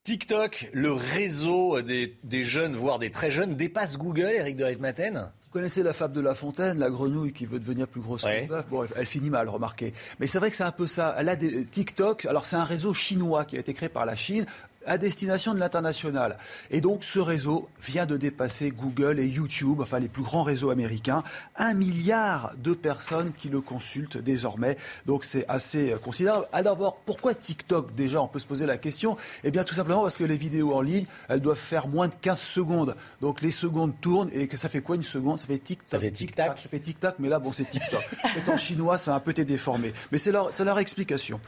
[0.04, 5.32] TikTok, le réseau des, des jeunes, voire des très jeunes, dépasse Google, Eric de Ritmaten
[5.44, 8.30] Vous connaissez la fable de La Fontaine, la grenouille qui veut devenir plus grosse que
[8.30, 8.66] le bœuf.
[8.72, 9.94] Bon, elle, elle finit mal, remarquez.
[10.20, 11.16] Mais c'est vrai que c'est un peu ça.
[11.20, 12.26] Elle a des TikTok.
[12.26, 14.48] Alors c'est un réseau chinois qui a été créé par la Chine
[14.86, 16.38] à destination de l'international.
[16.72, 20.70] Et donc ce réseau vient de dépasser Google et YouTube, enfin les plus grands réseaux
[20.70, 21.24] américains.
[21.56, 24.78] Un milliard de personnes qui le consultent désormais.
[25.06, 26.48] Donc c'est assez euh, considérable.
[26.52, 28.22] Alors d'abord, pourquoi TikTok déjà?
[28.22, 29.18] On peut se poser la question.
[29.44, 32.16] Eh bien tout simplement parce que les vidéos en ligne, elles doivent faire moins de
[32.16, 32.95] 15 secondes.
[33.22, 35.40] Donc les secondes tournent et que ça fait quoi une seconde?
[35.40, 35.90] Ça fait tic-tac.
[35.91, 36.57] Ça fait tic-tac.
[36.60, 38.03] Ça fait tic-tac, mais là bon c'est TikTok.
[38.34, 39.94] C'est en chinois, ça a un peu été déformé.
[40.12, 41.40] Mais c'est leur, c'est leur explication.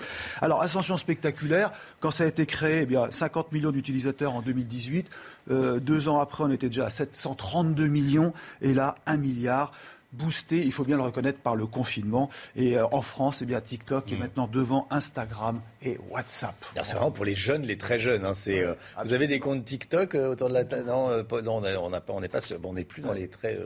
[0.42, 5.10] Alors ascension spectaculaire, quand ça a été créé, eh bien 50 millions d'utilisateurs en 2018.
[5.52, 8.34] Euh, deux ans après, on était déjà à 732 millions.
[8.62, 9.74] Et là, un milliard
[10.14, 12.30] boosté, il faut bien le reconnaître, par le confinement.
[12.56, 16.56] Et euh, en France, eh bien, TikTok est maintenant devant Instagram et WhatsApp.
[16.76, 18.26] C'est vraiment pour les jeunes, les très jeunes.
[18.26, 18.74] hein, c'est, euh,
[19.06, 22.20] vous avez des comptes TikTok euh, autour de la table Non, euh, non, on pas,
[22.20, 23.58] n'est pas, bon, on n'est plus dans les très,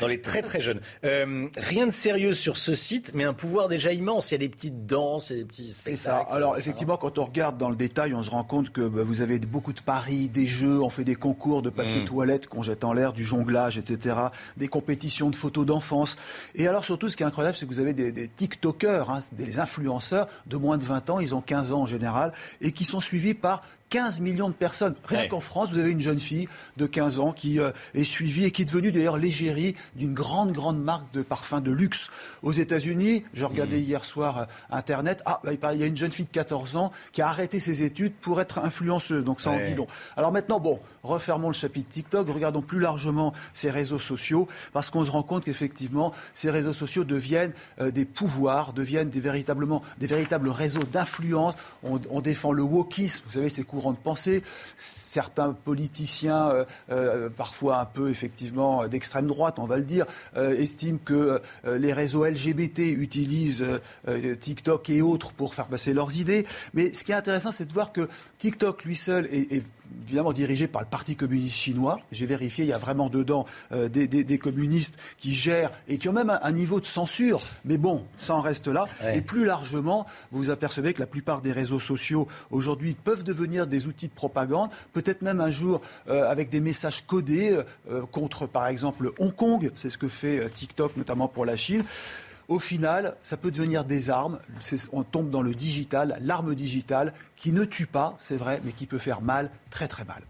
[0.00, 0.80] dans les très très jeunes.
[1.02, 4.30] Rien de sérieux sur ce site, mais un pouvoir déjà immense.
[4.30, 6.18] Il y a des petites danses, il y a des petits C'est ça.
[6.30, 9.20] Alors effectivement, quand on regarde dans le détail, on se rend compte que bah, vous
[9.20, 12.04] avez beaucoup de paris, des jeux, on fait des concours de papier Mm.
[12.04, 14.16] toilette qu'on jette en l'air, du jonglage, etc.
[14.56, 15.66] Des compétitions de photos
[16.54, 19.20] Et alors surtout, ce qui est incroyable, c'est que vous avez des, des TikTokers, hein,
[19.32, 22.84] des influenceurs de moins de 20 ans, ils ont 15 ans en général, et qui
[22.84, 23.62] sont suivis par
[23.92, 24.94] 15 millions de personnes.
[25.04, 25.28] Rien Ouais.
[25.28, 26.48] qu'en France, vous avez une jeune fille
[26.78, 30.52] de 15 ans qui euh, est suivie et qui est devenue d'ailleurs l'égérie d'une grande,
[30.52, 32.08] grande marque de parfums de luxe.
[32.42, 33.82] Aux États-Unis, je regardais Mmh.
[33.84, 36.90] hier soir euh, Internet, ah, bah, il y a une jeune fille de 14 ans
[37.12, 39.24] qui a arrêté ses études pour être influenceuse.
[39.24, 39.68] Donc ça en Ouais.
[39.68, 39.86] dit long.
[40.16, 45.04] Alors maintenant, bon, refermons le chapitre TikTok, regardons plus largement ces réseaux sociaux, parce qu'on
[45.04, 50.06] se rend compte qu'effectivement, ces réseaux sociaux deviennent euh, des pouvoirs, deviennent des, véritablement, des
[50.06, 51.54] véritables réseaux d'influence.
[51.82, 54.44] On, on défend le wokisme, vous savez, ces courants de pensée.
[54.76, 60.06] Certains politiciens, euh, euh, parfois un peu effectivement d'extrême droite, on va le dire,
[60.36, 63.64] euh, estiment que les réseaux LGBT utilisent
[64.40, 66.46] TikTok et autres pour faire passer leurs idées.
[66.74, 69.64] Mais ce qui est intéressant, c'est de voir que TikTok lui seul est
[70.06, 72.00] évidemment dirigé par le Parti communiste chinois.
[72.10, 75.98] J'ai vérifié, il y a vraiment dedans euh, des, des- des communistes qui gèrent et
[75.98, 77.42] qui ont même un, un niveau de censure.
[77.64, 78.86] Mais bon, ça en reste là.
[79.02, 79.18] Ouais.
[79.18, 83.66] Et plus largement, vous vous apercevez que la plupart des réseaux sociaux aujourd'hui peuvent devenir
[83.66, 87.58] des outils de propagande, peut-être même un jour euh, avec des messages codés
[87.90, 89.70] euh, contre, par exemple, Hong Kong.
[89.76, 91.84] C'est ce que fait TikTok, notamment pour la Chine.
[92.52, 94.38] Au final, ça peut devenir des armes.
[94.92, 98.84] On tombe dans le digital, l'arme digitale, qui ne tue pas, c'est vrai, mais qui
[98.86, 100.20] peut faire mal, très très mal.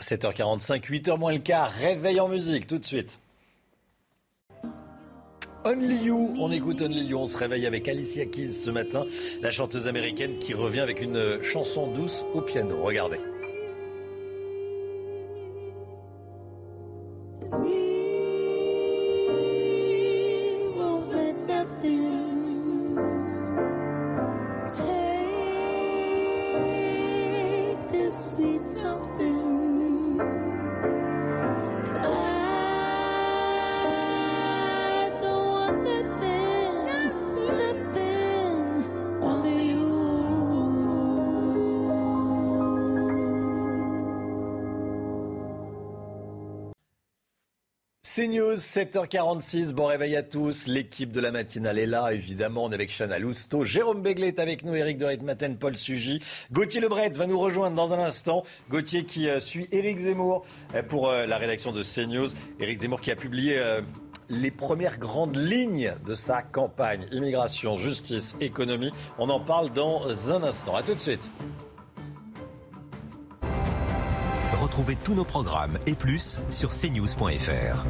[0.00, 3.20] 7h45, 8h moins le quart, réveil en musique tout de suite.
[5.66, 9.04] Only You, on écoute Only You, on se réveille avec Alicia Keys ce matin,
[9.42, 12.82] la chanteuse américaine qui revient avec une chanson douce au piano.
[12.82, 13.20] Regardez.
[28.36, 30.18] This something.
[30.18, 30.18] something.
[31.82, 32.33] 'Cause I
[48.16, 50.68] C'est News, 7h46, bon réveil à tous.
[50.68, 52.62] L'équipe de la matinale est là, évidemment.
[52.62, 53.64] On est avec Chana Lousteau.
[53.64, 56.22] Jérôme Béglé est avec nous, Eric de Ritmaten, Paul Sugy.
[56.52, 58.44] Gauthier Lebret va nous rejoindre dans un instant.
[58.70, 60.44] Gauthier qui euh, suit Éric Zemmour
[60.76, 62.28] euh, pour euh, la rédaction de CNews.
[62.60, 63.60] Éric Zemmour qui a publié
[64.28, 67.08] les premières grandes lignes de sa campagne.
[67.10, 68.92] Immigration, justice, économie.
[69.18, 70.76] On en parle dans un instant.
[70.76, 71.32] À tout de suite.
[74.74, 77.86] Retrouvez tous nos programmes et plus sur cnews.fr.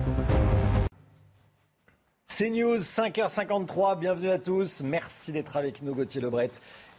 [2.27, 4.83] C'est News, 5h53, bienvenue à tous.
[4.83, 6.51] Merci d'être avec nous, Gauthier Lebret.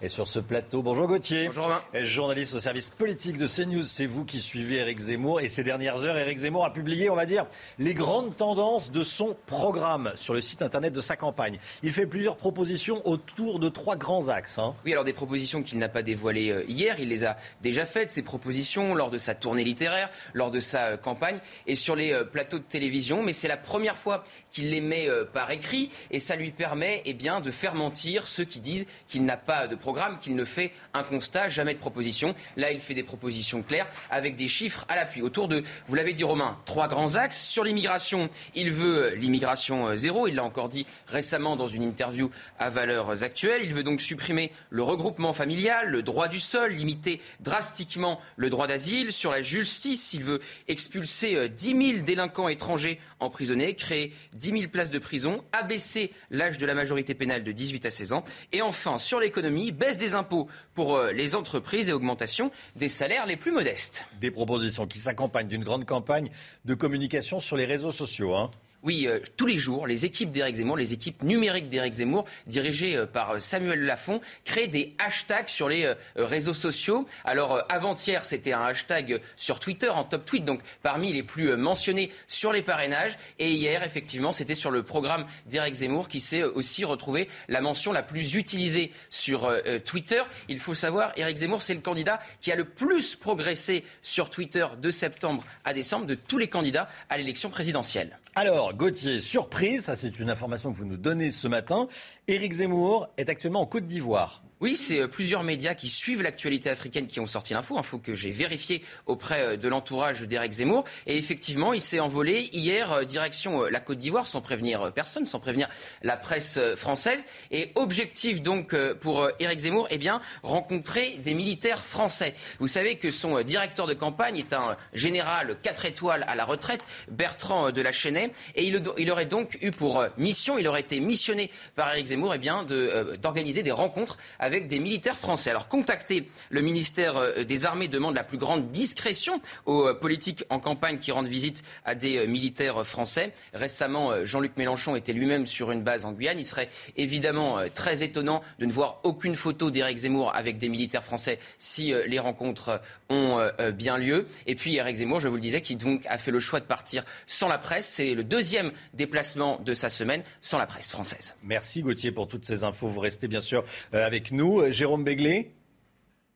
[0.01, 1.45] Et sur ce plateau, bonjour Gauthier.
[1.45, 1.81] Bonjour Romain.
[2.03, 5.39] Journaliste au service politique de CNews, c'est vous qui suivez Eric Zemmour.
[5.39, 7.45] Et ces dernières heures, Eric Zemmour a publié, on va dire,
[7.79, 11.59] les grandes tendances de son programme sur le site internet de sa campagne.
[11.81, 14.59] Il fait plusieurs propositions autour de trois grands axes.
[14.59, 14.75] hein.
[14.83, 18.11] Oui, alors des propositions qu'il n'a pas dévoilées euh, hier, il les a déjà faites,
[18.11, 22.11] ces propositions, lors de sa tournée littéraire, lors de sa euh, campagne et sur les
[22.11, 23.23] euh, plateaux de télévision.
[23.23, 27.13] Mais c'est la première fois qu'il les met par écrit et ça lui permet eh
[27.13, 30.71] bien, de faire mentir ceux qui disent qu'il n'a pas de programme, qu'il ne fait
[30.95, 32.33] un constat, jamais de proposition.
[32.57, 35.21] Là, il fait des propositions claires avec des chiffres à l'appui.
[35.21, 37.39] Autour de, vous l'avez dit Romain, trois grands axes.
[37.39, 40.25] Sur l'immigration, il veut euh, l'immigration euh, zéro.
[40.27, 43.61] Il l'a encore dit récemment dans une interview à valeurs actuelles.
[43.63, 48.65] Il veut donc supprimer le regroupement familial, le droit du sol, limiter drastiquement le droit
[48.65, 49.11] d'asile.
[49.11, 54.71] Sur la justice, il veut expulser euh, 10 000 délinquants étrangers emprisonnés, créer 10 000
[54.71, 58.23] places de prison, abaisser l'âge de la majorité pénale de 18 à 16 ans.
[58.51, 63.25] Et enfin, sur l'économie, baisse des impôts pour euh, les entreprises et augmentation des salaires
[63.25, 64.05] les plus modestes.
[64.19, 66.29] Des propositions qui s'accompagnent d'une grande campagne
[66.65, 68.33] de communication sur les réseaux sociaux.
[68.35, 68.49] hein.
[68.85, 72.95] Oui, euh, tous les jours, les équipes d'Éric Zemmour, les équipes numériques d'Éric Zemmour, dirigées
[72.95, 77.07] euh, par euh, Samuel Lafont, créent des hashtags sur les réseaux sociaux.
[77.23, 82.11] Alors, avant-hier, c'était un hashtag sur Twitter, en top tweet, donc parmi les plus mentionnés
[82.27, 83.17] sur les parrainages.
[83.39, 87.91] Et hier, effectivement, c'était sur le programme d'Éric Zemmour qui s'est aussi retrouvé la mention
[87.91, 89.51] la plus utilisée sur
[89.83, 90.21] Twitter.
[90.47, 94.67] Il faut savoir, Éric Zemmour, c'est le candidat qui a le plus progressé sur Twitter
[94.79, 98.17] de septembre à décembre de tous les candidats à l'élection présidentielle.
[98.37, 101.87] Alors, Gauthier, surprise, ça c'est une information que vous nous donnez ce matin.
[102.27, 104.44] Éric Zemmour est actuellement en Côte d'Ivoire.
[104.65, 108.15] Oui, c'est euh, plusieurs médias qui suivent l'actualité africaine qui ont sorti l'info, info que
[108.15, 110.85] j'ai vérifié auprès euh, de l'entourage d'Éric Zemmour.
[111.05, 115.39] Et effectivement, il s'est envolé hier euh, direction la Côte d'Ivoire sans prévenir personne, sans
[115.39, 115.69] prévenir
[116.01, 117.27] la presse française.
[117.51, 122.33] Et objectif donc pour Éric Zemmour, eh bien, rencontrer des militaires français.
[122.57, 126.87] Vous savez que son directeur de campagne est un général 4 étoiles à la retraite,
[127.11, 128.31] Bertrand de la Chênaie.
[128.55, 132.39] Et il, aurait donc eu pour mission, il aurait été missionné par Éric Zemmour, eh
[132.39, 135.49] bien, d'organiser des rencontres avec avec des militaires français.
[135.49, 140.45] Alors contacté, le ministère euh, des Armées demande la plus grande discrétion aux euh, politiques
[140.49, 143.33] en campagne qui rendent visite à des euh, militaires français.
[143.53, 146.39] Récemment, Jean-Luc Mélenchon était lui-même sur une base en Guyane.
[146.39, 151.03] Il serait évidemment très étonnant de ne voir aucune photo d'Éric Zemmour avec des militaires
[151.03, 153.39] français si les rencontres ont
[153.73, 154.27] bien lieu.
[154.45, 156.65] Et puis Éric Zemmour, je vous le disais, qui donc a fait le choix de
[156.65, 157.87] partir sans la presse.
[157.87, 161.35] C'est le deuxième déplacement de sa semaine sans la presse française.
[161.43, 162.87] Merci Gauthier pour toutes ces infos.
[162.87, 164.34] Vous restez bien sûr avec nous.
[164.41, 165.51] Euh, Jérôme Béglé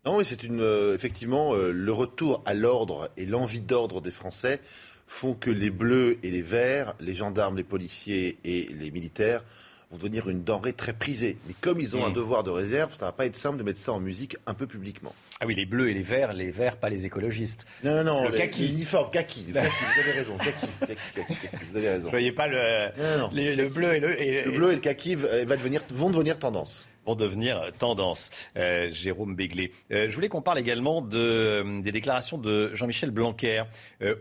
[0.05, 4.11] Non, mais c'est une, euh, effectivement euh, le retour à l'ordre et l'envie d'ordre des
[4.11, 4.59] Français
[5.07, 9.43] font que les bleus et les verts, les gendarmes, les policiers et les militaires
[9.91, 11.38] vont devenir une denrée très prisée.
[11.47, 12.13] Mais comme ils ont un Mm.
[12.13, 14.67] devoir de réserve, ça va pas être simple de mettre ça en musique un peu
[14.67, 15.15] publiquement.
[15.39, 17.65] Ah oui, les bleus et les verts, les verts, pas les écologistes.
[17.84, 18.67] Non, non, non, Le kaki.
[18.67, 22.09] l'uniforme, kaki, vous avez raison, kaki, kaki, kaki, kaki, vous avez raison.
[22.11, 23.30] Voyez pas le, Non, non.
[23.34, 26.11] les- le bleu et le, et- Le bleu et le kaki va va devenir, vont
[26.11, 26.88] devenir tendance.
[27.10, 28.30] Vont devenir tendance.
[28.56, 29.72] Euh, Jérôme Béglé.
[29.91, 33.64] Euh, je voulais qu'on parle également de, euh, des déclarations de Jean-Michel Blanquer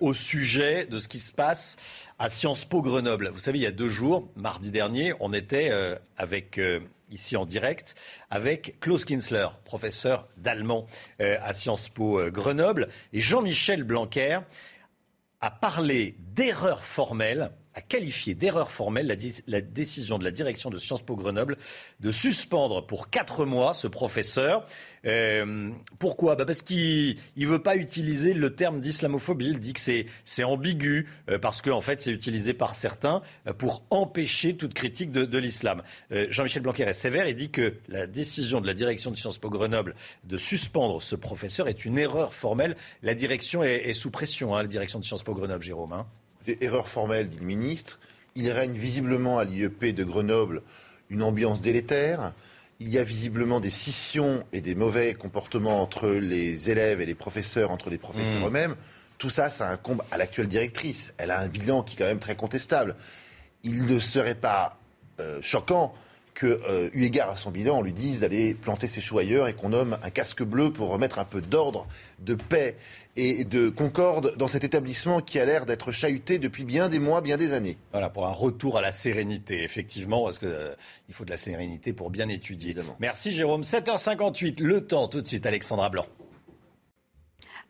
[0.01, 1.77] au sujet de ce qui se passe
[2.19, 3.29] à Sciences Po Grenoble.
[3.29, 5.71] Vous savez, il y a deux jours, mardi dernier, on était
[6.17, 6.61] avec
[7.11, 7.95] ici en direct
[8.31, 10.87] avec Klaus Kinsler, professeur d'allemand
[11.19, 14.41] à Sciences Po Grenoble, et Jean-Michel Blanquer
[15.41, 19.07] a parlé d'erreur formelle, a qualifié d'erreur formelle
[19.47, 21.57] la, décision de la direction de Sciences Po Grenoble
[22.01, 24.67] de suspendre pour quatre mois ce professeur.
[25.05, 26.35] Euh, pourquoi?
[26.35, 29.47] Bah Parce qu'il ne veut pas utiliser le terme d'islamophobie.
[29.51, 29.81] Il dit que
[30.25, 34.75] c'est ambigu, euh, parce qu'en en fait, c'est utilisé par certains euh, pour empêcher toute
[34.75, 35.83] critique de, l'islam.
[36.11, 37.29] Jean-Michel Blanquer est sévère.
[37.29, 39.95] Il dit que la décision de la direction de Sciences Po Grenoble
[40.25, 42.75] de suspendre ce professeur est une erreur formelle.
[43.05, 45.93] La direction est, est sous pression, hein, la direction de Sciences Po Grenoble, Jérôme.
[45.93, 46.07] hein.
[46.61, 47.99] Erreur formelle, dit le ministre.
[48.35, 50.63] Il règne visiblement à l'IEP de Grenoble
[51.11, 52.33] une ambiance délétère.
[52.81, 57.15] Il y a visiblement des scissions et des mauvais comportements entre les élèves et les
[57.15, 58.47] professeurs, entre les professeurs Mmh.
[58.47, 58.77] eux-mêmes.
[59.19, 61.13] Tout ça, ça incombe à l'actuelle directrice.
[61.19, 62.95] Elle a un bilan qui est quand même très contestable.
[63.65, 64.79] Il ne serait pas
[65.19, 65.93] euh, choquant
[66.39, 69.49] que, euh, eu égard à son bilan, on lui dise d'aller planter ses choux ailleurs
[69.49, 71.89] et qu'on nomme un casque bleu pour remettre un peu d'ordre,
[72.21, 72.77] de paix
[73.17, 77.23] et de concorde dans cet établissement qui a l'air d'être chahuté depuis bien des mois,
[77.23, 77.77] bien des années.
[77.91, 80.77] Voilà, pour un retour à la sérénité, effectivement, parce qu'il
[81.11, 82.77] faut de la sérénité pour bien étudier.
[83.01, 83.63] Merci Jérôme.
[83.63, 86.07] 7h58, le temps tout de suite, Alexandra Blanc.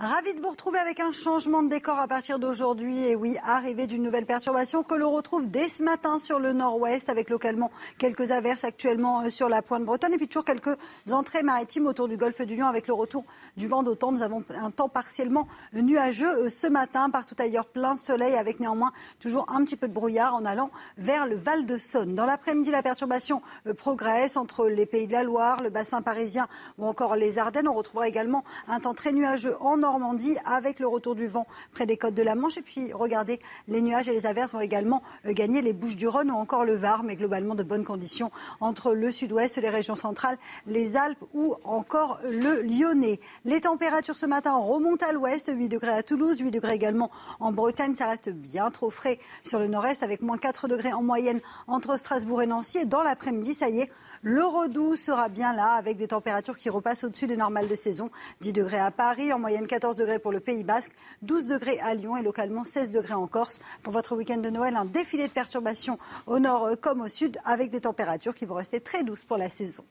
[0.01, 3.05] Ravi de vous retrouver avec un changement de décor à partir d'aujourd'hui.
[3.05, 7.09] Et oui, arrivée d'une nouvelle perturbation que l'on retrouve dès ce matin sur le nord-ouest,
[7.09, 10.15] avec localement quelques averses actuellement euh, sur la pointe bretonne.
[10.15, 10.77] Et puis toujours quelques
[11.11, 13.25] entrées maritimes autour du golfe du Lion avec le retour
[13.57, 14.15] du vent d'automne.
[14.15, 17.11] Nous avons un temps partiellement nuageux euh, ce matin.
[17.11, 21.27] Partout ailleurs, plein soleil avec néanmoins toujours un petit peu de brouillard en allant vers
[21.27, 22.15] le Val de Saône.
[22.15, 26.47] Dans l'après-midi, la perturbation euh, progresse entre les pays de la Loire, le bassin parisien
[26.79, 27.67] ou encore les Ardennes.
[27.67, 31.87] On retrouvera également un temps très nuageux en Normandie avec le retour du vent près
[31.87, 32.59] des côtes de la Manche.
[32.59, 36.35] Et puis, regardez, les nuages et les averses vont également euh, gagner les Bouches-du-Rhône ou
[36.35, 40.37] encore le Var, mais globalement de bonnes conditions entre le sud-ouest, les régions centrales,
[40.67, 43.19] les Alpes ou encore le Lyonnais.
[43.47, 47.11] Les températures ce matin remontent à l'ouest, 8 degrés à Toulouse, 8 degrés également
[47.41, 47.95] en Bretagne.
[47.95, 51.99] Ça reste bien trop frais sur le nord-est avec moins 4 degrés en moyenne entre
[51.99, 52.79] Strasbourg et Nancy.
[52.79, 53.91] Et dans l'après-midi, ça y est,
[54.23, 58.09] le redoux sera bien là avec des températures qui repassent au-dessus des normales de saison.
[58.41, 60.93] 10 degrés à Paris, en moyenne 14 degrés pour le Pays Basque,
[61.23, 63.61] 12 degrés à Lyon et localement 16 degrés en Corse.
[63.83, 67.71] Pour votre week-end de Noël, un défilé de perturbations au nord comme au sud avec
[67.71, 69.85] des températures qui vont rester très douces pour la saison.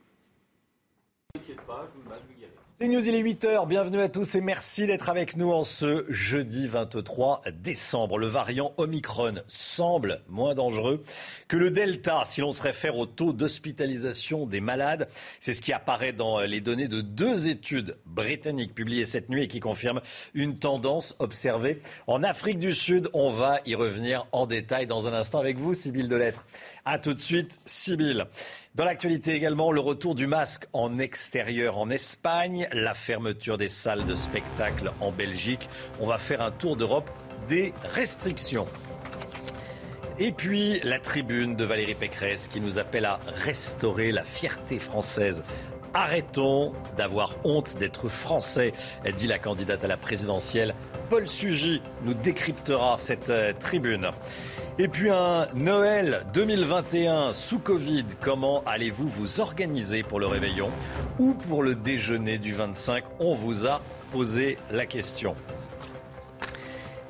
[2.79, 3.67] News, il est 8h.
[3.67, 8.19] Bienvenue à tous et merci d'être avec nous en ce jeudi 23 décembre.
[8.19, 11.03] Le variant Omicron semble moins dangereux
[11.47, 15.09] que le Delta si l'on se réfère au taux d'hospitalisation des malades.
[15.39, 19.47] C'est ce qui apparaît dans les données de deux études britanniques publiées cette nuit et
[19.47, 20.01] qui confirment
[20.35, 23.09] une tendance observée en Afrique du Sud.
[23.13, 26.45] On va y revenir en détail dans un instant avec vous, Sybille Delettre.
[26.89, 28.23] A tout de suite, Sybille.
[28.75, 34.05] Dans l'actualité également, le retour du masque en extérieur en Espagne, la fermeture des salles
[34.05, 35.67] de spectacle en Belgique.
[35.99, 37.09] On va faire un tour d'Europe
[37.49, 38.65] des restrictions.
[40.17, 45.43] Et puis la tribune de Valérie Pécresse qui nous appelle à restaurer la fierté française.
[45.93, 48.71] Arrêtons d'avoir honte d'être français,
[49.17, 50.73] dit la candidate à la présidentielle.
[51.09, 54.09] Paul Sugy nous décryptera cette euh, tribune.
[54.77, 58.05] Et puis un Noël 2021 sous Covid.
[58.19, 60.69] Comment allez-vous vous organiser pour le réveillon
[61.17, 63.81] ou pour le déjeuner du 25 On vous a
[64.11, 65.35] posé la question.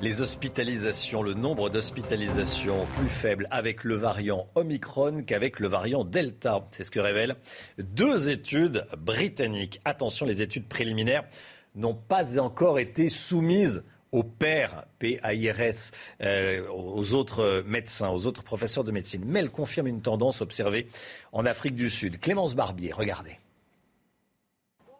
[0.00, 6.64] Les hospitalisations, le nombre d'hospitalisations plus faible avec le variant Omicron qu'avec le variant Delta.
[6.70, 7.34] C'est ce que révèlent
[7.78, 9.80] deux études britanniques.
[9.84, 11.24] Attention, les études préliminaires
[11.78, 15.90] n'ont pas encore été soumises aux pairs, P-A-I-R-S,
[16.22, 19.22] euh, aux autres médecins, aux autres professeurs de médecine.
[19.26, 20.86] Mais elles confirment une tendance observée
[21.32, 22.18] en Afrique du Sud.
[22.20, 23.38] Clémence Barbier, regardez.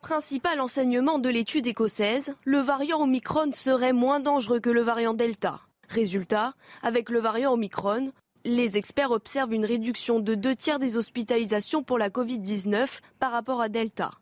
[0.02, 5.60] Principal enseignement de l'étude écossaise, le variant Omicron serait moins dangereux que le variant Delta.
[5.88, 8.12] Résultat, avec le variant Omicron,
[8.44, 13.60] les experts observent une réduction de deux tiers des hospitalisations pour la Covid-19 par rapport
[13.60, 14.12] à Delta.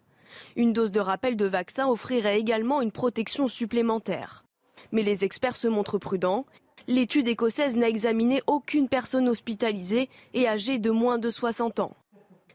[0.57, 4.44] Une dose de rappel de vaccin offrirait également une protection supplémentaire.
[4.93, 6.47] Mais les experts se montrent prudents.
[6.89, 11.97] L'étude écossaise n'a examiné aucune personne hospitalisée et âgée de moins de 60 ans.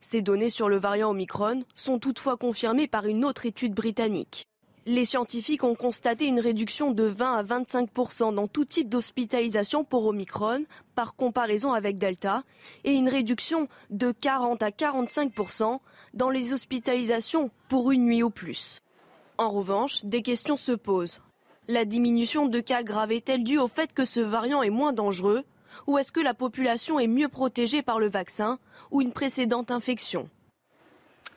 [0.01, 4.45] Ces données sur le variant Omicron sont toutefois confirmées par une autre étude britannique.
[4.87, 10.07] Les scientifiques ont constaté une réduction de 20 à 25% dans tout type d'hospitalisation pour
[10.07, 12.41] Omicron par comparaison avec Delta
[12.83, 15.77] et une réduction de 40 à 45%
[16.15, 18.81] dans les hospitalisations pour une nuit ou plus.
[19.37, 21.21] En revanche, des questions se posent.
[21.67, 25.43] La diminution de cas graves est-elle due au fait que ce variant est moins dangereux
[25.85, 28.57] ou est-ce que la population est mieux protégée par le vaccin
[28.89, 30.27] ou une précédente infection?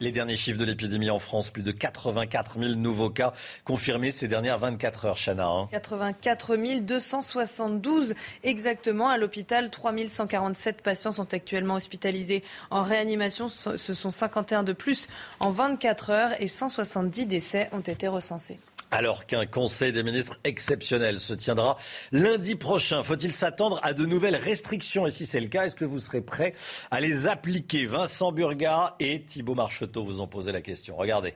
[0.01, 3.33] Les derniers chiffres de l'épidémie en France, plus de 84 000 nouveaux cas
[3.65, 5.47] confirmés ces dernières 24 heures, Chana.
[5.47, 5.69] hein.
[5.71, 9.09] 84 272 exactement.
[9.09, 13.49] À l'hôpital, 3 147 patients sont actuellement hospitalisés en réanimation.
[13.49, 15.09] Ce sont 51 de plus
[15.41, 18.59] en 24 heures et 170 décès ont été recensés.
[18.97, 21.77] Alors qu'un conseil des ministres exceptionnel se tiendra
[22.13, 25.05] lundi prochain, faut-il s'attendre à de nouvelles restrictions?
[25.05, 26.55] Et si c'est le cas, est-ce que vous serez prêt
[26.93, 27.87] à les appliquer?
[27.87, 30.95] Vincent Burga et Thibault Marcheteau vous ont posé la question.
[30.95, 31.35] Regardez.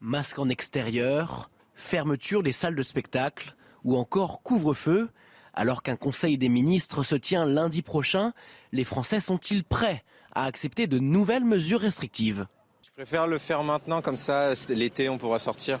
[0.00, 3.54] Masque en extérieur, fermeture des salles de spectacle
[3.84, 5.10] ou encore couvre-feu.
[5.52, 8.32] Alors qu'un conseil des ministres se tient lundi prochain,
[8.72, 10.02] les Français sont-ils prêts
[10.34, 12.46] à accepter de nouvelles mesures restrictives?
[12.86, 15.78] Je préfère le faire maintenant, comme ça, l'été, on pourra sortir.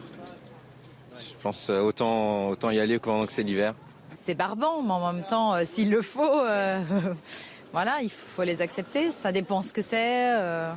[1.18, 3.74] Je pense euh, autant, autant y aller pendant que c'est l'hiver.
[4.14, 6.80] C'est barbant, mais en même temps, euh, s'il le faut, euh,
[7.72, 9.12] voilà, il faut les accepter.
[9.12, 10.34] Ça dépend ce que c'est.
[10.36, 10.72] euh.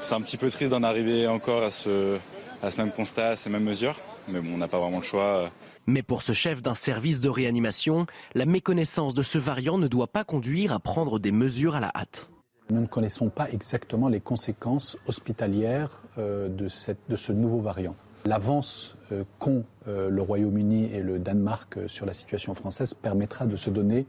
[0.00, 2.16] C'est un petit peu triste d'en arriver encore à ce,
[2.62, 3.96] à ce même constat, à ces mêmes mesures.
[4.28, 5.50] Mais bon, on n'a pas vraiment le choix.
[5.86, 10.06] Mais pour ce chef d'un service de réanimation, la méconnaissance de ce variant ne doit
[10.06, 12.28] pas conduire à prendre des mesures à la hâte.
[12.70, 17.96] Nous ne connaissons pas exactement les conséquences hospitalières euh, de, cette- de ce nouveau variant.
[18.28, 23.46] L'avance euh, qu'ont euh, le Royaume-Uni et le Danemark euh, sur la situation française permettra
[23.46, 24.06] de se donner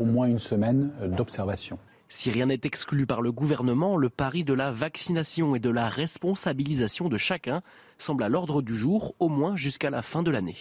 [0.00, 1.78] au moins une semaine d'observation.
[2.08, 5.88] Si rien n'est exclu par le gouvernement, le pari de la vaccination et de la
[5.88, 7.62] responsabilisation de chacun
[7.98, 10.56] semble à l'ordre du jour, au moins jusqu'à la fin de l'année.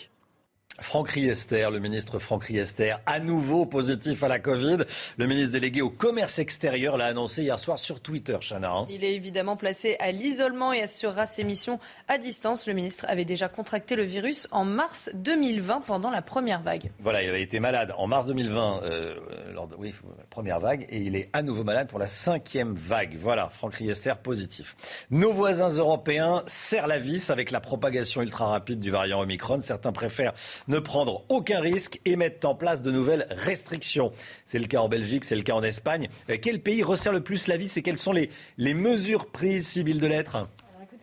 [0.82, 4.80] Franck Riester, le ministre Franck Riester, à nouveau positif à la Covid.
[5.18, 8.72] Le ministre délégué au commerce extérieur l'a annoncé hier soir sur Twitter, Chana.
[8.72, 8.86] hein.
[8.90, 11.80] Il est évidemment placé à l'isolement et assurera ses missions
[12.10, 12.68] à distance.
[12.68, 16.92] Le ministre avait déjà contracté le virus en mars 2020 pendant la première vague.
[17.00, 19.16] Voilà, il avait été malade en mars 2020, euh,
[19.54, 22.76] lors de oui, la première vague, et il est à nouveau malade pour la cinquième
[22.76, 23.16] vague.
[23.18, 24.76] Voilà, Franck Riester positif.
[25.10, 29.62] Nos voisins européens serrent la vis avec la propagation ultra rapide du variant Omicron.
[29.64, 30.34] Certains préfèrent
[30.68, 34.12] ne prendre aucun risque et mettent en place de nouvelles restrictions.
[34.46, 36.10] C'est le cas en Belgique, c'est le cas en Espagne.
[36.30, 39.68] Euh, Quel pays resserre le plus la vis et quelles sont les, les mesures prises,
[39.68, 40.48] Sybille de Lettres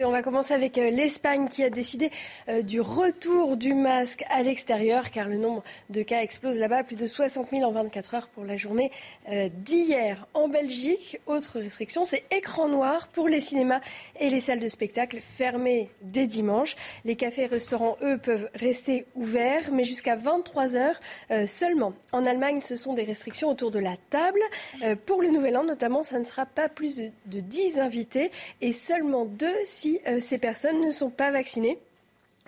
[0.05, 2.11] On va commencer avec euh, l'Espagne qui a décidé
[2.49, 6.97] euh, du retour du masque à l'extérieur car le nombre de cas explose là-bas, plus
[6.97, 8.91] de 60 000 en 24 heures pour la journée
[9.31, 10.27] euh, d'hier.
[10.35, 13.81] En Belgique, autre restriction, c'est écran noir pour les cinémas
[14.19, 16.75] et les salles de spectacle fermées dès dimanche.
[17.05, 21.01] Les cafés et restaurants, eux, peuvent rester ouverts, mais jusqu'à 23 heures
[21.47, 21.93] seulement.
[22.13, 24.41] En Allemagne, ce sont des restrictions autour de la table.
[25.07, 28.31] Pour le Nouvel An, notamment, ça ne sera pas plus de, de 10 invités
[28.61, 31.79] et seulement deux si euh, ces personnes ne sont pas vaccinées.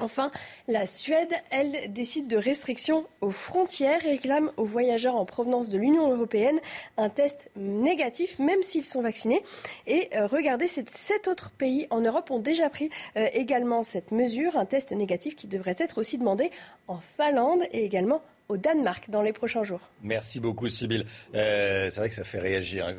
[0.00, 0.32] Enfin,
[0.66, 5.78] la Suède, elle, décide de restrictions aux frontières et réclame aux voyageurs en provenance de
[5.78, 6.58] l'Union européenne
[6.96, 9.40] un test négatif, même s'ils sont vaccinés.
[9.86, 14.56] Et euh, regardez, sept autres pays en Europe ont déjà pris euh, également cette mesure,
[14.56, 16.50] un test négatif qui devrait être aussi demandé
[16.88, 19.80] en Finlande et également au Danemark dans les prochains jours.
[20.02, 21.04] Merci beaucoup, Sybille.
[21.34, 22.86] Euh, c'est vrai que ça fait réagir.
[22.86, 22.94] hein.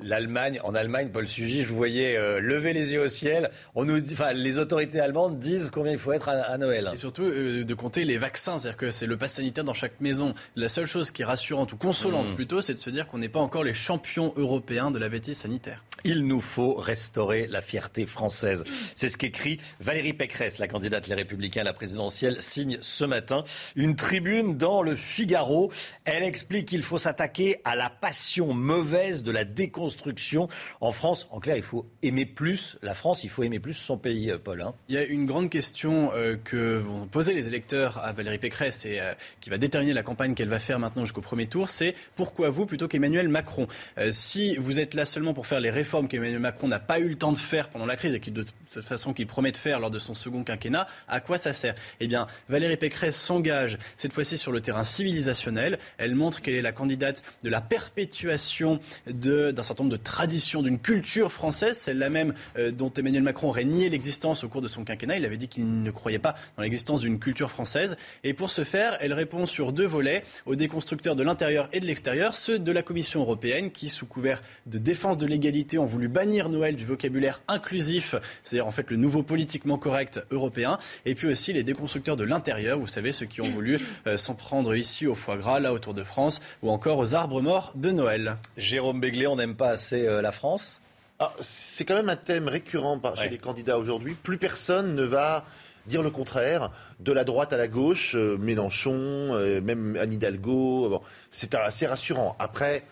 [0.00, 3.50] L'Allemagne, en Allemagne, Paul Sugy, je vous voyais euh, lever les yeux au ciel.
[3.74, 6.90] On nous, dit- enfin, les autorités allemandes disent combien il faut être à, à Noël.
[6.94, 10.00] Et surtout euh, de compter les vaccins, c'est-à-dire que c'est le pass sanitaire dans chaque
[10.00, 10.34] maison.
[10.56, 12.34] La seule chose qui est rassurante ou consolante Mm.
[12.34, 15.36] plutôt, c'est de se dire qu'on n'est pas encore les champions européens de la bêtise
[15.36, 15.84] sanitaire.
[16.04, 18.64] Il nous faut restaurer la fierté française.
[18.94, 23.44] C'est ce qu'écrit Valérie Pécresse, la candidate Les Républicains à la présidentielle, signe ce matin
[23.74, 25.70] une tribune dans le Figaro.
[26.04, 30.48] Elle explique qu'il faut s'attaquer à la passion mauvaise de la déconstruction
[30.80, 31.28] en France.
[31.30, 34.38] En clair, il faut aimer plus la France, il faut aimer plus son pays, euh,
[34.38, 34.62] Paul.
[34.62, 34.74] hein.
[34.88, 38.84] Il y a une grande question euh, que vont poser les électeurs à Valérie Pécresse
[38.86, 41.94] et euh, qui va déterminer la campagne qu'elle va faire maintenant jusqu'au premier tour, c'est
[42.14, 43.66] pourquoi vous plutôt qu'Emmanuel Macron
[43.98, 47.08] Euh, Si vous êtes là seulement pour faire les réformes qu'Emmanuel Macron n'a pas eu
[47.08, 49.56] le temps de faire pendant la crise et qu'il de toute façon qu'il promet de
[49.56, 51.74] faire lors de son second quinquennat, à quoi ça sert?
[52.00, 55.78] Eh bien, Valérie Pécresse s'engage cette fois-ci sur le terrain civilisationnel.
[55.98, 60.78] Elle montre qu'elle est la candidate de la perpétuation d'un certain nombre de traditions, d'une
[60.78, 64.84] culture française, celle-là même euh, dont Emmanuel Macron aurait nié l'existence au cours de son
[64.84, 65.16] quinquennat.
[65.16, 67.96] Il avait dit qu'il ne croyait pas dans l'existence d'une culture française.
[68.24, 71.86] Et pour ce faire, elle répond sur deux volets aux déconstructeurs de l'intérieur et de
[71.86, 76.08] l'extérieur, ceux de la Commission européenne qui, sous couvert de défense de l'égalité, ont voulu
[76.08, 81.26] bannir Noël du vocabulaire inclusif, c'est-à-dire en fait le nouveau politiquement correct européen, et puis
[81.28, 85.06] aussi les déconstructeurs de l'intérieur, vous savez, ceux qui ont voulu euh, s'en prendre ici
[85.06, 88.36] au foie gras, là autour de France, ou encore aux arbres morts de Noël.
[88.56, 90.80] Jérôme Béglé, on n'aime pas assez euh, la France?
[91.18, 94.14] Ah, c'est quand même un thème récurrent par- chez les candidats aujourd'hui.
[94.22, 95.44] Plus personne ne va
[95.86, 96.70] dire le contraire,
[97.00, 100.88] de la droite à la gauche, euh, Mélenchon, euh, même Anne Hidalgo.
[100.90, 102.34] Bon, c'est assez rassurant.
[102.38, 102.82] Après,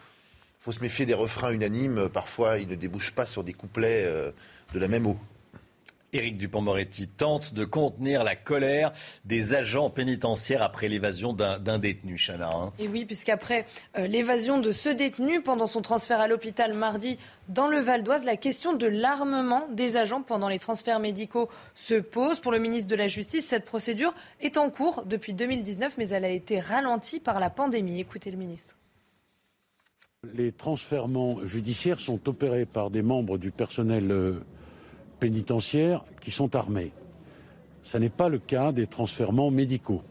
[0.60, 2.08] faut se méfier des refrains unanimes.
[2.08, 4.30] Parfois, ils ne débouchent pas sur des couplets euh,
[4.72, 5.18] de la même eau.
[6.14, 8.92] Éric Dupont-Moretti tente de contenir la colère
[9.24, 12.50] des agents pénitentiaires après l'évasion d'un détenu, Chana.
[12.54, 12.72] hein.
[12.78, 13.66] Et oui, puisqu'après
[13.98, 17.18] euh, l'évasion de ce détenu pendant son transfert à l'hôpital mardi
[17.48, 21.94] dans le Val d'Oise, la question de l'armement des agents pendant les transferts médicaux se
[21.94, 22.38] pose.
[22.38, 26.24] Pour le ministre de la Justice, cette procédure est en cours depuis 2019, mais elle
[26.24, 27.98] a été ralentie par la pandémie.
[28.00, 28.76] Écoutez le ministre.
[30.32, 31.08] Les transferts
[31.44, 34.40] judiciaires sont opérés par des membres du personnel
[35.14, 36.92] euh, pénitentiaire qui sont armés.
[37.82, 40.02] Ce n'est pas le cas des transferts médicaux.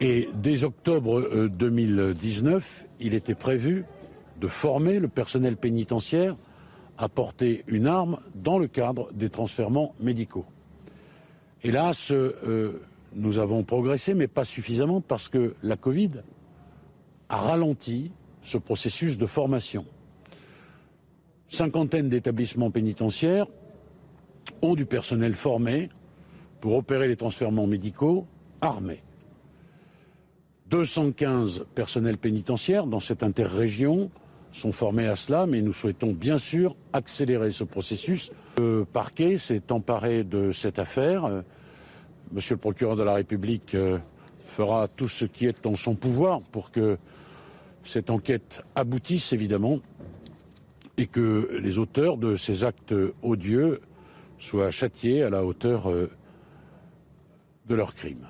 [0.00, 3.84] Et dès octobre euh, 2019, il était prévu
[4.40, 6.36] de former le personnel pénitentiaire
[6.98, 9.70] à porter une arme dans le cadre des transferts
[10.00, 10.44] médicaux.
[11.62, 12.80] Hélas, euh,
[13.14, 16.10] nous avons progressé, mais pas suffisamment parce que la Covid
[17.28, 18.12] a ralenti
[18.42, 19.86] ce processus de formation.
[21.54, 23.46] Cinquantaine d'établissements pénitentiaires
[24.60, 25.88] ont du personnel formé
[26.60, 28.26] pour opérer les transferts médicaux
[28.60, 29.04] armés.
[30.70, 34.10] 215 personnels pénitentiaires dans cette interrégion
[34.50, 38.32] sont formés à cela, mais nous souhaitons bien sûr accélérer ce processus.
[38.58, 41.44] Le parquet s'est emparé de cette affaire.
[42.32, 43.98] Monsieur le procureur de la République euh,
[44.56, 46.98] fera tout ce qui est en son pouvoir pour que
[47.84, 49.78] cette enquête aboutisse, évidemment,
[50.96, 53.80] et que les auteurs de ces actes odieux
[54.38, 56.10] soient châtiés à la hauteur euh,
[57.66, 58.26] de leurs crimes.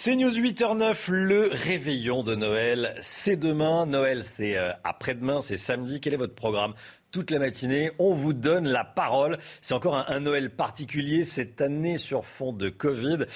[0.00, 2.94] C'est News 8h09, le réveillon de Noël.
[3.02, 3.84] C'est demain.
[3.84, 6.00] Noël, c'est euh, après-demain, c'est samedi.
[6.00, 6.74] Quel est votre programme
[7.10, 7.90] toute la matinée.
[7.98, 9.38] On vous donne la parole.
[9.62, 13.26] C'est encore un, Noël particulier cette année sur fond de Covid.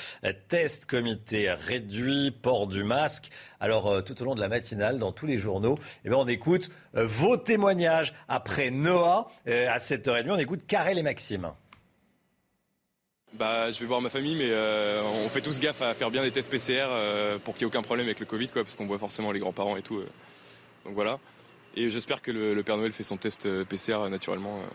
[0.48, 3.30] Test, comité réduit, port du masque.
[3.60, 6.26] Alors euh, tout au long de la matinale, dans tous les journaux, eh ben, on
[6.26, 8.14] écoute euh, vos témoignages.
[8.28, 11.52] Après Noah, euh, à 7h30, on écoute Karel et Maxime.
[13.34, 16.22] Bah, je vais voir ma famille, mais euh, on fait tous gaffe à faire bien
[16.22, 16.86] des tests PCR
[17.44, 19.40] pour qu'il n'y ait aucun problème avec le Covid, quoi, parce qu'on voit forcément les
[19.40, 20.02] grands-parents et tout.
[20.84, 21.18] donc voilà.
[21.76, 24.58] Et j'espère que le, Père Noël fait son test euh, PCR naturellement.
[24.58, 24.66] euh.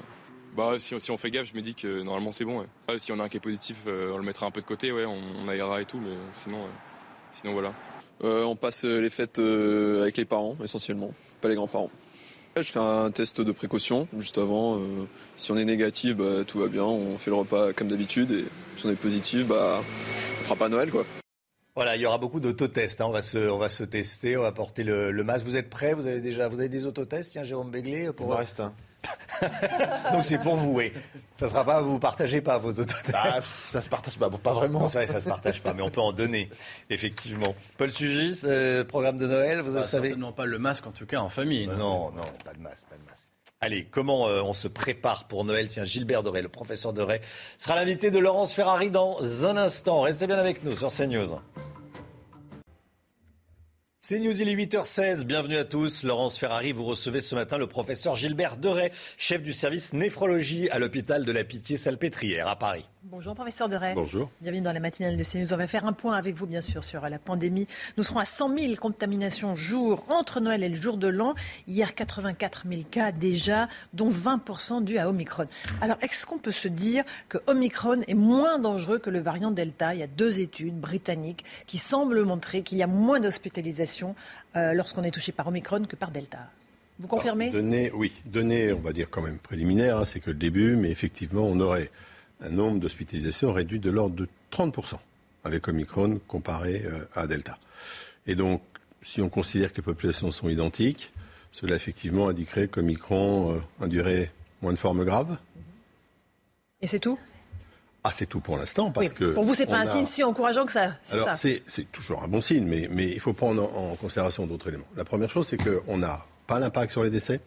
[0.55, 2.61] Bah, si, on fait gaffe, je me dis que normalement c'est bon.
[2.61, 2.65] ouais.
[2.87, 4.65] Ah, si on a un qui est positif, euh, on le mettra un peu de
[4.65, 6.67] côté, ouais, on, on et tout, mais sinon, euh,
[7.31, 7.73] sinon voilà.
[8.23, 11.11] Euh, on passe les fêtes euh, avec les parents essentiellement,
[11.41, 11.91] pas les grands-parents.
[12.55, 14.79] Je fais un test de précaution juste avant.
[14.79, 15.05] euh,
[15.37, 18.31] si on est négatif, bah, tout va bien, on fait le repas comme d'habitude.
[18.31, 18.45] Et
[18.77, 19.83] si on est positif, bah,
[20.41, 21.05] on fera pas Noël quoi.
[21.77, 23.01] Voilà, il y aura beaucoup d'autotests.
[23.01, 23.05] hein.
[23.07, 25.45] On, va se, on va se tester, on va porter le, le masque.
[25.45, 25.93] Vous êtes prêts?
[25.93, 28.25] Vous avez déjà vous avez des autotests, tiens, Jérôme Béglé pour...
[28.25, 28.73] Il m'en reste un.
[30.11, 30.91] Donc c'est pour vous, oui.
[31.39, 33.11] Ça sera pas, vous partagez pas vos autotests.
[33.11, 34.89] Ça, ça se partage pas, bon, pas vraiment.
[34.89, 36.49] C'est vrai, ça se partage pas, mais on peut en donner,
[36.89, 37.53] effectivement.
[37.77, 41.05] Paul Sugis, euh, programme de Noël, vous Bah, savez certainement pas le masque en tout
[41.05, 41.67] cas en famille.
[41.67, 43.27] Non, non, pas de masque, pas de masque.
[43.59, 45.67] Allez, comment euh, on se prépare pour Noël?
[45.67, 47.21] Tiens, Gilbert Doré, le professeur Doré,
[47.57, 50.01] sera l'invité de Laurence Ferrari dans un instant.
[50.01, 51.39] Restez bien avec nous sur CNews.
[53.99, 55.23] C'est News, il est 8h16.
[55.23, 56.03] Bienvenue à tous.
[56.03, 60.77] Laurence Ferrari, vous recevez ce matin le professeur Gilbert Deray, chef du service néphrologie à
[60.77, 62.85] l'hôpital de la Pitié-Salpêtrière à Paris.
[63.09, 63.95] Bonjour professeur Deray.
[63.95, 64.29] Bonjour.
[64.41, 65.53] Bienvenue dans la matinale de CNews.
[65.53, 67.65] On va faire un point avec vous bien sûr sur la pandémie.
[67.95, 71.33] Nous serons à 100 000 contaminations jour entre Noël et le jour de l'an.
[71.69, 75.45] Hier 84 000 cas déjà, dont 20% dus à Omicron.
[75.79, 79.93] Alors est-ce qu'on peut se dire que Omicron est moins dangereux que le variant Delta?
[79.93, 84.15] Il y a deux études britanniques qui semblent montrer qu'il y a moins d'hospitalisation
[84.57, 86.39] euh, lorsqu'on est touché par Omicron que par Delta.
[86.99, 87.51] Vous confirmez?
[87.51, 90.89] Données, oui, données, on va dire quand même préliminaires, hein, c'est que le début, mais
[90.89, 91.89] effectivement, on aurait
[92.41, 94.95] un nombre d'hospitalisations réduit de l'ordre de 30%
[95.43, 97.57] avec Omicron comparé euh, à Delta.
[98.27, 98.61] Et donc,
[99.01, 101.13] si on considère que les populations sont identiques,
[101.51, 104.31] cela effectivement indiquerait qu'Omicron euh, induirait
[104.61, 105.37] moins de formes graves.
[106.81, 107.17] Et c'est tout?
[108.03, 109.33] Ah, c'est tout pour l'instant, parce Oui, que...
[109.33, 110.95] Pour vous, c'est pas un a- signe si encourageant que ça.
[111.03, 111.35] c'est Alors,
[111.91, 114.85] toujours un bon signe, mais, mais il faut prendre en, en considération d'autres éléments.
[114.95, 117.41] La première chose, c'est qu'on n'a pas l'impact sur les décès,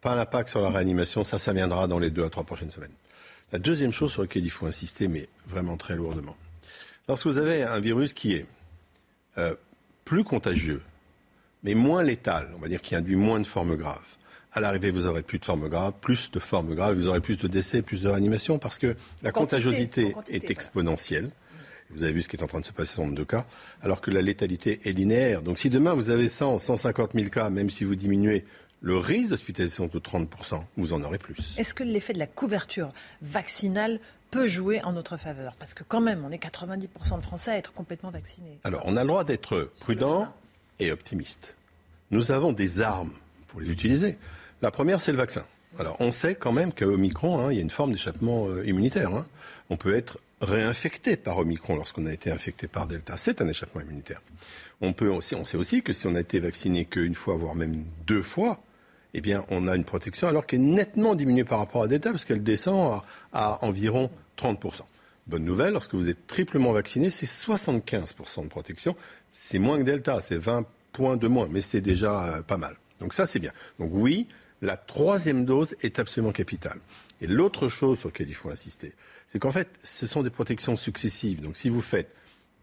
[0.00, 1.24] pas l'impact sur la réanimation.
[1.24, 2.90] Ça, ça viendra dans les deux à trois prochaines semaines.
[3.52, 6.36] La deuxième chose sur laquelle il faut insister, mais vraiment très lourdement,
[7.08, 8.46] lorsque vous avez un virus qui est
[9.38, 9.54] euh,
[10.04, 10.82] plus contagieux,
[11.64, 13.98] mais moins létal, on va dire qui induit moins de formes graves,
[14.52, 17.38] à l'arrivée, vous aurez plus de formes graves, plus de formes graves, vous aurez plus
[17.38, 21.30] de décès, plus de réanimation, parce que la Quantité, contagiosité quantité, est exponentielle.
[21.90, 23.46] Vous avez vu ce qui est en train de se passer nombre de cas,
[23.82, 25.42] alors que la létalité est linéaire.
[25.42, 28.44] Donc si demain vous avez 100, 150 000 cas, même si vous diminuez
[28.80, 31.54] le risque d'hospitalisation de 30%, vous en aurez plus.
[31.58, 32.90] Est-ce que l'effet de la couverture
[33.22, 34.00] vaccinale
[34.30, 35.54] peut jouer en notre faveur?
[35.58, 38.58] Parce que quand même, on est 90% de Français à être complètement vaccinés.
[38.64, 40.32] Alors, on a le droit d'être prudent
[40.78, 41.56] et optimiste.
[42.10, 43.12] Nous avons des armes
[43.48, 44.16] pour les utiliser.
[44.62, 45.44] La première, c'est le vaccin.
[45.78, 48.66] Alors, on sait quand même qu'à Omicron, hein, il y a une forme d'échappement euh,
[48.66, 49.14] immunitaire.
[49.14, 49.26] hein.
[49.68, 53.16] On peut être réinfecté par Omicron lorsqu'on a été infecté par Delta.
[53.16, 54.22] C'est un échappement immunitaire.
[54.80, 57.54] On, peut aussi, on sait aussi que si on a été vacciné qu'une fois, voire
[57.54, 58.60] même deux fois,
[59.14, 62.10] eh bien, on a une protection alors qu'elle est nettement diminuée par rapport à Delta,
[62.10, 64.82] parce qu'elle descend à, à environ 30%.
[65.26, 68.96] Bonne nouvelle, lorsque vous êtes triplement vacciné, c'est 75% de protection.
[69.32, 72.76] C'est moins que Delta, c'est 20 points de moins, mais c'est déjà euh, pas mal.
[73.00, 73.52] Donc ça, c'est bien.
[73.78, 74.26] Donc oui,
[74.62, 76.78] la troisième dose est absolument capitale.
[77.20, 78.92] Et l'autre chose sur laquelle il faut insister,
[79.28, 81.40] c'est qu'en fait, ce sont des protections successives.
[81.40, 82.14] Donc si vous faites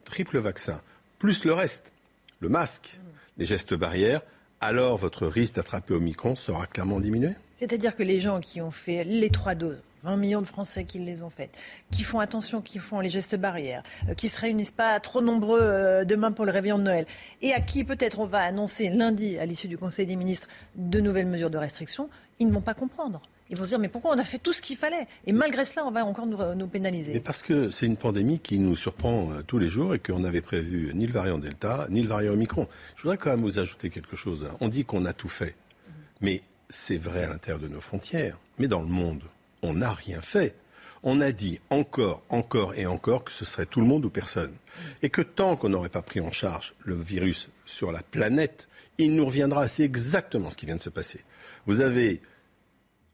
[0.04, 0.82] triple vaccin,
[1.20, 1.92] plus le reste,
[2.40, 3.00] le masque,
[3.38, 4.22] les gestes barrières,
[4.62, 7.32] alors votre risque d'attraper Omicron sera clairement diminué?
[7.58, 11.00] C'est-à-dire que les gens qui ont fait les trois doses, 20 millions de Français qui
[11.00, 11.56] les ont faites,
[11.92, 15.62] qui font attention, qui font les gestes barrières, euh, qui se réunissent pas trop nombreux
[15.62, 17.06] euh, demain pour le réveillon de Noël,
[17.42, 21.00] et à qui peut-être on va annoncer lundi, à l'issue du Conseil des ministres, de
[21.00, 22.10] nouvelles mesures de restriction,
[22.40, 23.22] ils ne vont pas comprendre.
[23.50, 25.08] Ils vont se dire mais pourquoi on a fait tout ce qu'il fallait?
[25.26, 27.14] Et malgré cela, on va encore nous, nous pénaliser.
[27.14, 30.20] Mais parce que c'est une pandémie qui nous surprend euh, tous les jours et qu'on
[30.20, 32.68] n'avait prévu ni le variant Delta, ni le variant Omicron.
[32.96, 34.46] Je voudrais quand même vous ajouter quelque chose.
[34.50, 34.58] hein.
[34.60, 35.56] On dit qu'on a tout fait.
[36.20, 38.38] Mais c'est vrai à l'intérieur de nos frontières.
[38.60, 39.24] Mais dans le monde,
[39.62, 40.56] on n'a rien fait.
[41.04, 44.54] On a dit encore, encore et encore que ce serait tout le monde ou personne.
[45.04, 48.68] Et que tant qu'on n'aurait pas pris en charge le virus sur la planète,
[48.98, 49.68] il nous reviendra.
[49.70, 51.24] C'est exactement ce qui vient de se passer.
[51.66, 52.20] Vous avez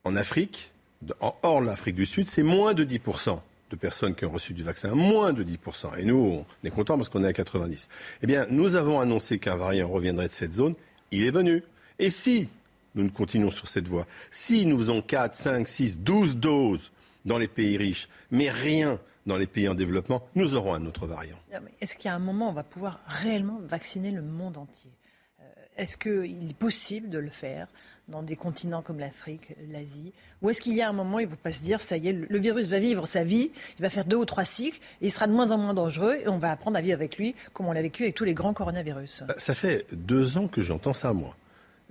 [0.03, 0.71] en Afrique,
[1.19, 3.39] hors l'Afrique du Sud, c'est moins de 10%
[3.69, 5.97] de personnes qui ont reçu du vaccin, moins de 10%.
[5.97, 7.89] Et nous, on est contents parce qu'on est à 90.
[8.21, 10.75] Eh bien, nous avons annoncé qu'un variant reviendrait de cette zone.
[11.11, 11.63] Il est venu.
[11.99, 12.49] Et si
[12.95, 16.91] nous ne continuons sur cette voie, si nous faisons 4, 5, 6, 12 doses
[17.25, 21.07] dans les pays riches, mais rien dans les pays en développement, nous aurons un autre
[21.07, 21.37] variant.
[21.81, 24.91] Est-ce qu'il y a un moment où on va pouvoir réellement vacciner le monde entier?
[25.39, 25.43] Euh,
[25.77, 27.67] Est-ce qu'il est possible de le faire?
[28.09, 30.11] Dans des continents comme l'Afrique, l'Asie
[30.41, 32.09] Ou est-ce qu'il y a un moment il ne faut pas se dire, ça y
[32.09, 35.07] est, le virus va vivre sa vie, il va faire deux ou trois cycles, et
[35.07, 37.35] il sera de moins en moins dangereux, et on va apprendre à vivre avec lui,
[37.53, 40.61] comme on l'a vécu avec tous les grands coronavirus Bah, Ça fait deux ans que
[40.61, 41.35] j'entends ça, moi.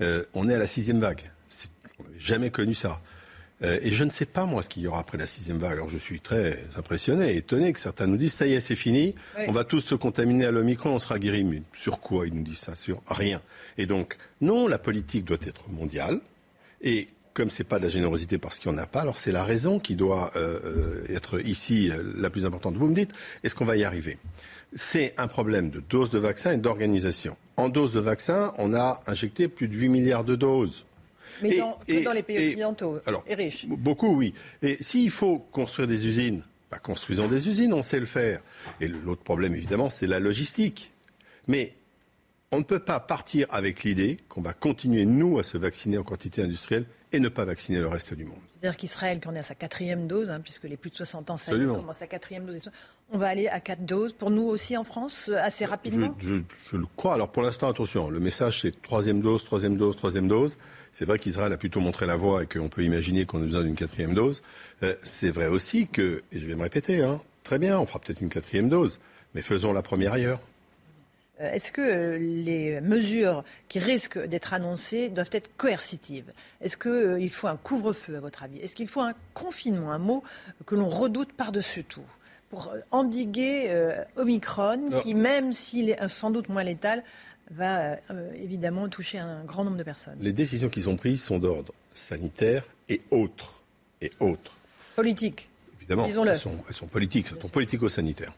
[0.01, 1.31] Euh, on est à la sixième vague.
[1.99, 3.01] On n'avait jamais connu ça.
[3.63, 5.73] Euh, et je ne sais pas, moi, ce qu'il y aura après la sixième vague.
[5.73, 9.15] Alors, je suis très impressionné, étonné que certains nous disent, ça y est, c'est fini,
[9.39, 9.45] Oui.
[9.49, 11.45] on va tous se contaminer à l'Omicron, on sera guéri.
[11.45, 12.75] Mais sur quoi ils nous disent ça?
[12.75, 13.41] Sur rien.
[13.79, 16.21] Et donc, non, la politique doit être mondiale.
[16.83, 19.33] Et comme c'est pas de la générosité parce qu'il n'y en a pas, alors c'est
[19.33, 22.75] la raison qui doit euh, euh, être ici euh, la plus importante.
[22.77, 23.13] Vous me dites,
[23.43, 24.19] est-ce qu'on va y arriver?
[24.75, 27.37] C'est un problème de doses de vaccin et d'organisation.
[27.57, 30.87] En doses de vaccin, on a injecté plus de 8 milliards de doses.
[31.43, 33.66] Mais Et- dans, que et- dans les pays et- occidentaux alors, et riches.
[33.66, 34.35] Beaucoup, oui.
[34.62, 38.40] Et s'il faut construire des usines, bah, construisons des usines, on sait le faire.
[38.81, 40.90] Et l'autre problème, évidemment, c'est la logistique.
[41.48, 41.74] Mais
[42.51, 46.02] on ne peut pas partir avec l'idée qu'on va continuer, nous, à se vacciner en
[46.02, 48.39] quantité industrielle et ne pas vacciner le reste du monde.
[48.48, 51.28] C'est-à-dire qu'Israël, qui en est à sa quatrième dose, hein, puisque les plus de 60
[51.31, 52.70] ans, ça commence sa quatrième dose.
[53.10, 54.14] On va aller à quatre doses.
[54.14, 56.40] Pour nous aussi en France, euh, assez rapidement Je, je-
[56.70, 57.12] je le crois.
[57.14, 60.56] Alors pour l'instant, attention, le message c'est troisième dose, troisième dose, troisième dose.
[60.93, 63.62] C'est vrai qu'Israël a plutôt montré la voie et qu'on peut imaginer qu'on a besoin
[63.62, 64.43] d'une quatrième dose.
[64.82, 67.98] Euh, c'est vrai aussi que, et je vais me répéter, hein, très bien, on fera
[67.98, 69.01] peut-être une quatrième dose,
[69.35, 70.40] mais faisons la première ailleurs.
[71.40, 76.31] Euh, Est-ce que euh, les mesures qui risquent d'être annoncées doivent être coercitives?
[76.60, 78.59] Est-ce qu'il faut un couvre-feu, à votre avis?
[78.59, 80.23] Est-ce qu'il faut un confinement, un mot
[80.66, 82.05] que l'on redoute par-dessus tout
[82.51, 87.02] pour endiguer euh, Omicron, qui, même s'il est sans doute moins létal,
[87.51, 91.39] va euh, évidemment toucher un grand nombre de personnes Les décisions qui sont prises sont
[91.39, 93.60] d'ordre sanitaire et autres.
[94.01, 94.56] Et autres.
[94.97, 95.48] Politique.
[95.78, 98.32] Évidemment, elles sont, elles sont politiques, elles sont politico-sanitaires.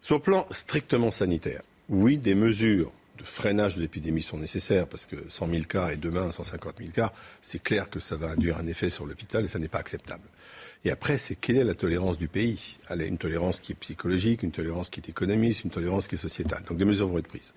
[0.00, 5.06] Sur le plan strictement sanitaire, oui, des mesures de freinage de l'épidémie sont nécessaires parce
[5.06, 8.58] que 100 000 cas et demain 150 000 cas, c'est clair que ça va induire
[8.58, 10.24] un effet sur l'hôpital et ça n'est pas acceptable.
[10.84, 12.78] Et après, c'est quelle est la tolérance du pays?
[12.90, 16.16] Elle a une tolérance qui est psychologique, une tolérance qui est économique, une tolérance qui
[16.16, 16.62] est sociétale.
[16.68, 17.54] Donc des mesures vont être prises.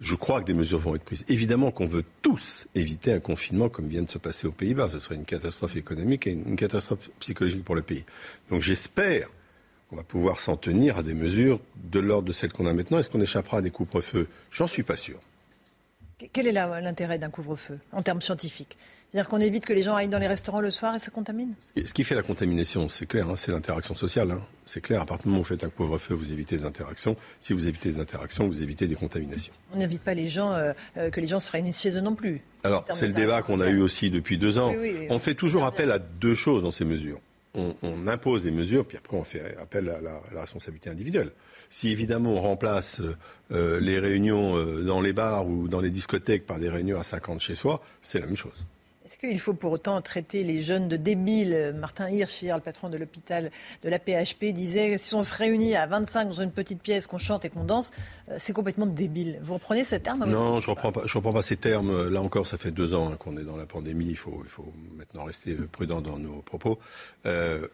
[0.00, 1.24] Je crois que des mesures vont être prises.
[1.28, 4.90] Évidemment qu'on veut tous éviter un confinement comme vient de se passer aux Pays-Bas.
[4.92, 8.04] Ce serait une catastrophe économique et une catastrophe psychologique pour le pays.
[8.50, 9.30] Donc j'espère
[9.88, 12.98] qu'on va pouvoir s'en tenir à des mesures de l'ordre de celles qu'on a maintenant.
[12.98, 14.28] Est-ce qu'on échappera à des couvre-feux?
[14.50, 15.18] J'en suis pas sûr.
[16.32, 18.76] Quel est l'intérêt d'un couvre-feu en termes scientifiques?
[19.10, 21.54] C'est-à-dire qu'on évite que les gens aillent dans les restaurants le soir et se contaminent?
[21.82, 24.30] Ce qui fait la contamination, c'est clair, hein, c'est l'interaction sociale.
[24.32, 24.40] hein.
[24.66, 27.16] C'est clair, à partir du moment où vous faites un couvre-feu, vous évitez les interactions.
[27.40, 29.52] Si vous évitez les interactions, vous évitez des contaminations.
[29.72, 32.14] On n'invite pas les gens, euh, euh, que les gens se réunissent chez eux non
[32.16, 32.40] plus.
[32.64, 34.70] Alors, c'est le débat qu'on a eu aussi depuis deux ans.
[34.72, 35.06] Oui, oui, oui.
[35.08, 37.20] On fait toujours appel à deux choses dans ces mesures.
[37.54, 40.90] On, on impose des mesures, puis après on fait appel à la, à la responsabilité
[40.90, 41.30] individuelle.
[41.70, 43.00] Si évidemment on remplace
[43.50, 47.40] euh, les réunions dans les bars ou dans les discothèques par des réunions à 50
[47.40, 48.66] chez soi, c'est la même chose.
[49.06, 51.72] Est-ce qu'il faut pour autant traiter les jeunes de débiles?
[51.78, 53.52] Martin Hirsch, hier, le patron de l'hôpital
[53.84, 57.18] de la PHP, disait si on se réunit à 25 dans une petite pièce, qu'on
[57.18, 57.92] chante et qu'on danse,
[58.28, 59.38] euh, c'est complètement débile.
[59.44, 60.24] Vous reprenez ce terme?
[60.28, 62.08] Non, je reprends pas, reprends pas ces termes.
[62.08, 64.08] Là encore, ça fait deux ans hein, qu'on est dans la pandémie.
[64.08, 66.80] Il faut, il faut maintenant rester prudent dans nos propos.
[67.26, 67.68] Euh,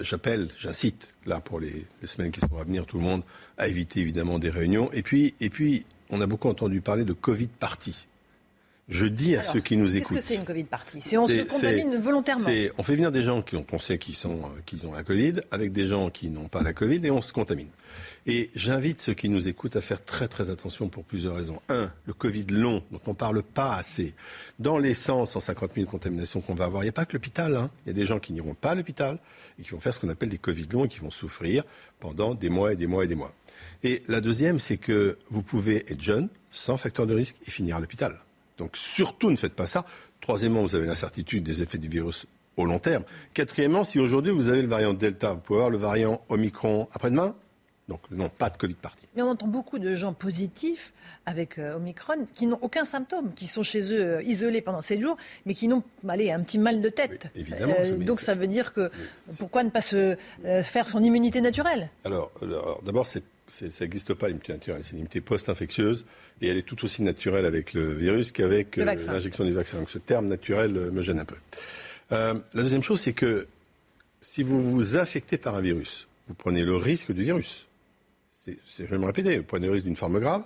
[0.00, 3.24] j'appelle, j'incite là pour les, les semaines qui sont à venir, tout le monde
[3.58, 4.90] à éviter évidemment des réunions.
[4.92, 8.08] Et puis, et puis, on a beaucoup entendu parler de Covid party.
[8.88, 10.16] Je dis à Alors, ceux qui nous Qu'est-ce écoutent.
[10.16, 12.44] que c'est une Covid party Si on se C'est- contamine c'est- volontairement.
[12.46, 14.92] c'est- On fait venir des gens qui ont, on sait qu'ils sont, euh, qu'ils ont
[14.92, 17.68] la Covid, avec des gens qui n'ont pas la Covid, et on se contamine.
[18.26, 21.60] Et j'invite ceux qui nous écoutent à faire très très attention pour plusieurs raisons.
[21.68, 24.14] Un, le Covid long, dont on ne parle pas assez.
[24.58, 27.56] Dans les 100, 150 000 contaminations qu'on va avoir, il n'y a pas que l'hôpital.
[27.56, 27.70] hein.
[27.84, 29.18] Il y a des gens qui n'iront pas à l'hôpital
[29.58, 31.62] et qui vont faire ce qu'on appelle des Covid longs et qui vont souffrir
[32.00, 33.34] pendant des mois et des mois et des mois.
[33.84, 37.76] Et la deuxième, c'est que vous pouvez être jeune, sans facteur de risque, et finir
[37.76, 38.18] à l'hôpital.
[38.58, 39.84] Donc surtout ne faites pas ça.
[40.20, 42.26] Troisièmement, vous avez l'incertitude des effets du virus
[42.56, 43.04] au long terme.
[43.34, 47.34] Quatrièmement, si aujourd'hui vous avez le variant Delta, vous pouvez avoir le variant Omicron après-demain?
[47.88, 49.04] Donc non, pas de Covid party.
[49.16, 50.92] Mais on entend beaucoup de gens positifs
[51.24, 55.00] avec euh, Omicron qui n'ont aucun symptôme, qui sont chez eux euh, isolés pendant 7
[55.00, 55.16] jours,
[55.46, 57.26] mais qui n'ont allez, un petit mal de tête.
[57.34, 58.90] Euh, évidemment, mais donc ça veut dire que
[59.38, 61.88] pourquoi ne pas se euh, faire son immunité naturelle?
[62.04, 64.80] Alors, alors, d'abord, c'est- ça n'existe pas l'immunité naturelle.
[64.82, 66.04] C'est une immunité post-infectieuse
[66.40, 69.78] et elle est tout aussi naturelle avec le virus qu'avec euh, l'injection du vaccin.
[69.78, 71.36] Donc ce terme naturel euh, me gêne un peu.
[72.12, 73.46] Euh, la deuxième chose, c'est que
[74.20, 77.66] si vous vous infectez par un virus, vous prenez le risque du virus.
[78.32, 80.42] C'est, c'est- je vais me répéter, vous prenez le risque d'une forme grave,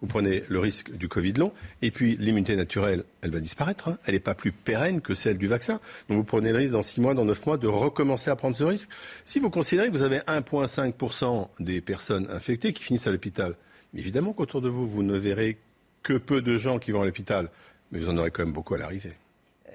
[0.00, 1.52] vous prenez le risque du Covid long,
[1.82, 3.88] et puis l'immunité naturelle, elle va disparaître.
[3.88, 3.98] hein.
[4.04, 5.80] Elle n'est pas plus pérenne que celle du vaccin.
[6.08, 8.56] Donc vous prenez le risque dans 6 mois, dans 9 mois, de recommencer à prendre
[8.56, 8.90] ce risque.
[9.24, 13.54] Si vous considérez que vous avez 1,5% des personnes infectées qui finissent à l'hôpital,
[13.94, 15.58] évidemment qu'autour de vous, vous ne verrez
[16.02, 17.50] que peu de gens qui vont à l'hôpital,
[17.90, 19.12] mais vous en aurez quand même beaucoup à l'arrivée.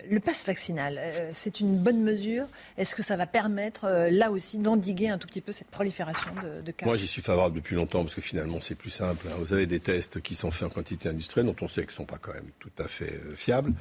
[0.10, 2.48] Le pass vaccinal, euh, c'est une bonne mesure.
[2.78, 6.32] Est-ce que ça va permettre, euh, là aussi, d'endiguer un tout petit peu cette prolifération
[6.65, 6.86] de, cas?
[6.86, 9.28] Moi, j'y suis favorable depuis longtemps parce que finalement, c'est plus simple.
[9.30, 9.36] hein.
[9.40, 11.95] Vous avez des tests qui sont faits en quantité industrielle dont on sait qu'ils ne
[11.95, 13.73] sont pas quand même tout à fait euh, fiables.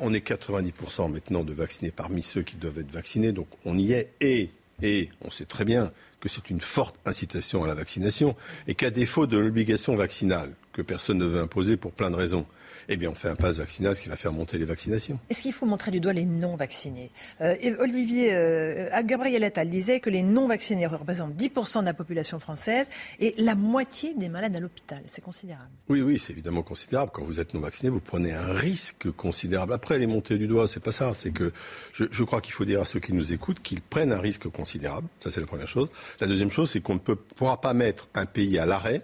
[0.00, 3.92] On est 90% maintenant de vaccinés parmi ceux qui doivent être vaccinés, donc on y
[3.92, 4.12] est.
[4.20, 4.50] Et,
[4.82, 8.90] et on sait très bien que c'est une forte incitation à la vaccination et qu'à
[8.90, 12.46] défaut de l'obligation vaccinale que personne ne veut imposer pour plein de raisons,
[12.92, 15.18] eh bien, on fait un pass vaccinal, ce qui va faire monter les vaccinations.
[15.30, 17.10] Est-ce qu'il faut montrer du doigt les non-vaccinés?
[17.40, 22.86] Euh, Olivier, euh, Gabriel Attal disait que les non-vaccinés représentent 10% de la population française
[23.20, 25.02] et la moitié des malades à l'hôpital.
[25.06, 25.70] C'est considérable.
[25.88, 27.12] Oui, oui, c'est évidemment considérable.
[27.14, 29.72] Quand vous êtes non vacciné, vous prenez un risque considérable.
[29.72, 31.14] Après, les montées du doigt, c'est pas ça.
[31.14, 31.52] C'est que
[31.92, 34.48] je, je crois qu'il faut dire à ceux qui nous écoutent qu'ils prennent un risque
[34.48, 35.06] considérable.
[35.20, 35.88] Ça, c'est la première chose.
[36.20, 39.02] La deuxième chose, c'est qu'on ne peut- pourra pas mettre un pays à l'arrêt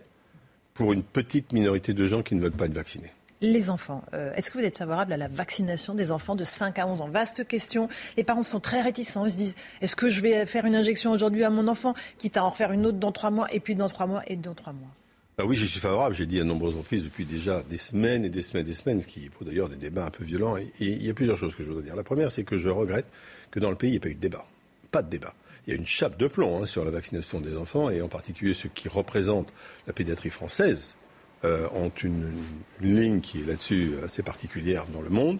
[0.75, 3.13] pour une petite minorité de gens qui ne veulent pas être vaccinés.
[3.43, 6.79] Les enfants, euh, est-ce que vous êtes favorable à la vaccination des enfants de 5
[6.79, 7.09] à 11 ans?
[7.09, 7.89] Vaste question.
[8.17, 9.27] Les parents sont très réticents.
[9.27, 12.39] Ils se disent est-ce que je vais faire une injection aujourd'hui à mon enfant, quitte
[12.39, 14.55] à en refaire une autre dans 3 mois, et puis dans 3 mois, et dans
[14.55, 14.89] 3 mois?
[15.37, 16.15] Ah oui, je suis favorable.
[16.15, 19.03] J'ai dit à nombreuses reprises depuis déjà des semaines et des semaines et des semaines,
[19.03, 20.57] ce qui vaut d'ailleurs des débats un peu violents.
[20.57, 21.95] Et, et il y a plusieurs choses que je voudrais dire.
[21.95, 23.07] La première, c'est que je regrette
[23.51, 24.47] que dans le pays, il n'y ait pas eu de débat.
[24.91, 25.35] Pas de débat.
[25.67, 28.09] Il y a une chape de plomb hein, sur la vaccination des enfants, et en
[28.09, 29.53] particulier ceux qui représentent
[29.87, 30.96] la pédiatrie française
[31.45, 32.33] euh, ont une,
[32.81, 35.39] une ligne qui est là-dessus assez particulière dans le monde.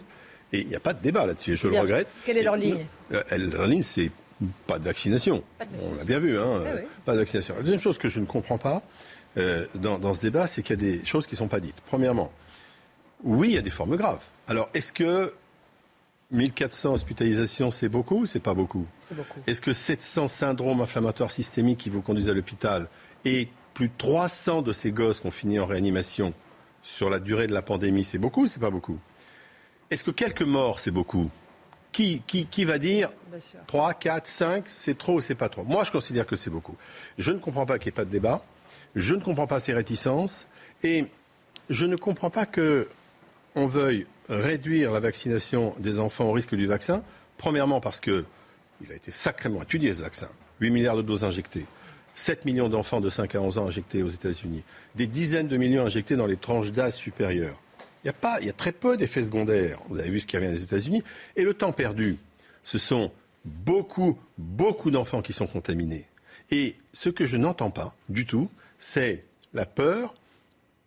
[0.53, 2.07] Et il n'y a pas de débat là-dessus, et je le regrette.
[2.25, 4.11] Quelle est leur ligne euh, Leur ligne, c'est
[4.65, 5.43] pas de vaccination.
[5.81, 7.55] On l'a bien vu, hein, Eh euh, pas de vaccination.
[7.55, 8.81] La deuxième chose que je ne comprends pas
[9.37, 11.59] euh, dans, dans ce débat, c'est qu'il y a des choses qui ne sont pas
[11.59, 11.75] dites.
[11.87, 12.31] Premièrement,
[13.23, 14.23] oui, il y a des formes graves.
[14.47, 15.33] Alors, est-ce que
[16.31, 18.85] 1400 hospitalisations, c'est beaucoup ou c'est pas beaucoup?
[19.07, 19.39] C'est beaucoup.
[19.47, 22.87] Est-ce que 700 syndromes inflammatoires systémiques qui vous conduisent à l'hôpital
[23.25, 26.33] et plus de 300 de ces gosses qui ont fini en réanimation
[26.81, 28.97] sur la durée de la pandémie, c'est beaucoup ou c'est pas beaucoup?
[29.91, 31.29] Est-ce que quelques morts, c'est beaucoup?
[31.91, 33.11] Qui, qui, qui va dire
[33.67, 35.63] 3, 4, 5, c'est trop ou c'est pas trop?
[35.63, 36.75] Moi, je considère que c'est beaucoup.
[37.19, 38.43] Je ne comprends pas qu'il n'y ait pas de débat.
[38.95, 40.47] Je ne comprends pas ces réticences.
[40.81, 41.05] Et
[41.69, 42.87] je ne comprends pas que
[43.53, 47.03] on veuille réduire la vaccination des enfants au risque du vaccin.
[47.37, 48.25] Premièrement, parce que
[48.83, 50.29] il a été sacrément étudié ce vaccin.
[50.61, 51.67] 8 milliards de doses injectées.
[52.17, 54.63] 7 millions d'enfants de 5 à 11 ans injectés aux États-Unis.
[54.95, 57.61] Des dizaines de millions injectés dans les tranches d'âge supérieures.
[58.03, 59.79] Il y a, pas, il y a très peu d'effets secondaires.
[59.89, 61.03] Vous avez vu ce qui revient des États-Unis.
[61.35, 62.17] Et le temps perdu,
[62.63, 63.11] ce sont
[63.45, 66.05] beaucoup, beaucoup d'enfants qui sont contaminés.
[66.49, 68.49] Et ce que je n'entends pas du tout,
[68.79, 69.23] c'est
[69.53, 70.15] la peur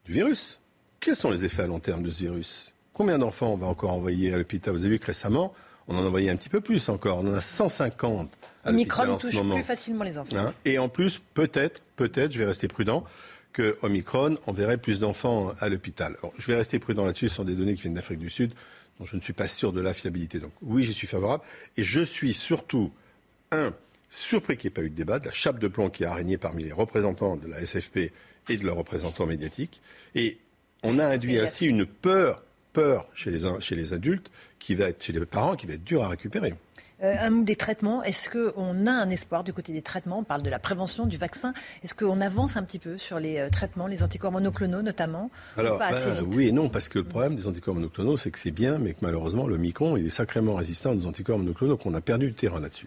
[0.07, 0.59] du virus.
[0.99, 2.73] Quels sont les effets à long terme de ce virus?
[2.93, 4.73] Combien d'enfants on va encore envoyer à l'hôpital?
[4.75, 5.55] Vous avez vu que récemment,
[5.87, 7.19] on en a envoyé un petit peu plus encore.
[7.19, 8.31] On en a 150
[8.65, 10.37] à Omicron en ce touche plus facilement les enfants.
[10.37, 13.05] Hein et en plus, peut-être, peut-être, je vais rester prudent,
[13.53, 16.17] que Omicron enverrait plus d'enfants à l'hôpital.
[16.39, 18.53] Je vais rester prudent là-dessus, ce sont des données qui viennent d'Afrique du Sud,
[18.99, 20.39] dont je ne suis pas sûr de la fiabilité.
[20.39, 21.43] Donc oui, j'y suis favorable.
[21.77, 22.93] Et je suis surtout,
[23.51, 23.73] un,
[24.09, 26.15] surpris qu'il n'y ait pas eu de débat, de la chape de plomb qui a
[26.15, 28.13] régné parmi les représentants de la SFP
[28.49, 29.81] et de leurs représentants médiatiques.
[30.15, 30.39] Et
[30.83, 32.43] on a induit ainsi une peur,
[32.73, 35.85] peur chez les, chez les adultes, qui va être, chez les parents, qui va être
[35.85, 36.55] dure à récupérer.
[37.03, 38.03] Euh, un mot des traitements.
[38.03, 40.19] Est-ce qu'on a un espoir du côté des traitements?
[40.19, 41.55] On parle de la prévention, du vaccin.
[41.83, 45.31] Est-ce qu'on avance un petit peu sur les euh, traitements, les anticorps monoclonaux notamment?
[45.57, 46.35] Alors, pas assez vite?
[46.35, 48.93] oui et non, parce que le problème des anticorps monoclonaux, c'est que c'est bien, mais
[48.93, 52.35] que malheureusement, le micron, il est sacrément résistant aux anticorps monoclonaux, qu'on a perdu du
[52.35, 52.87] terrain là-dessus.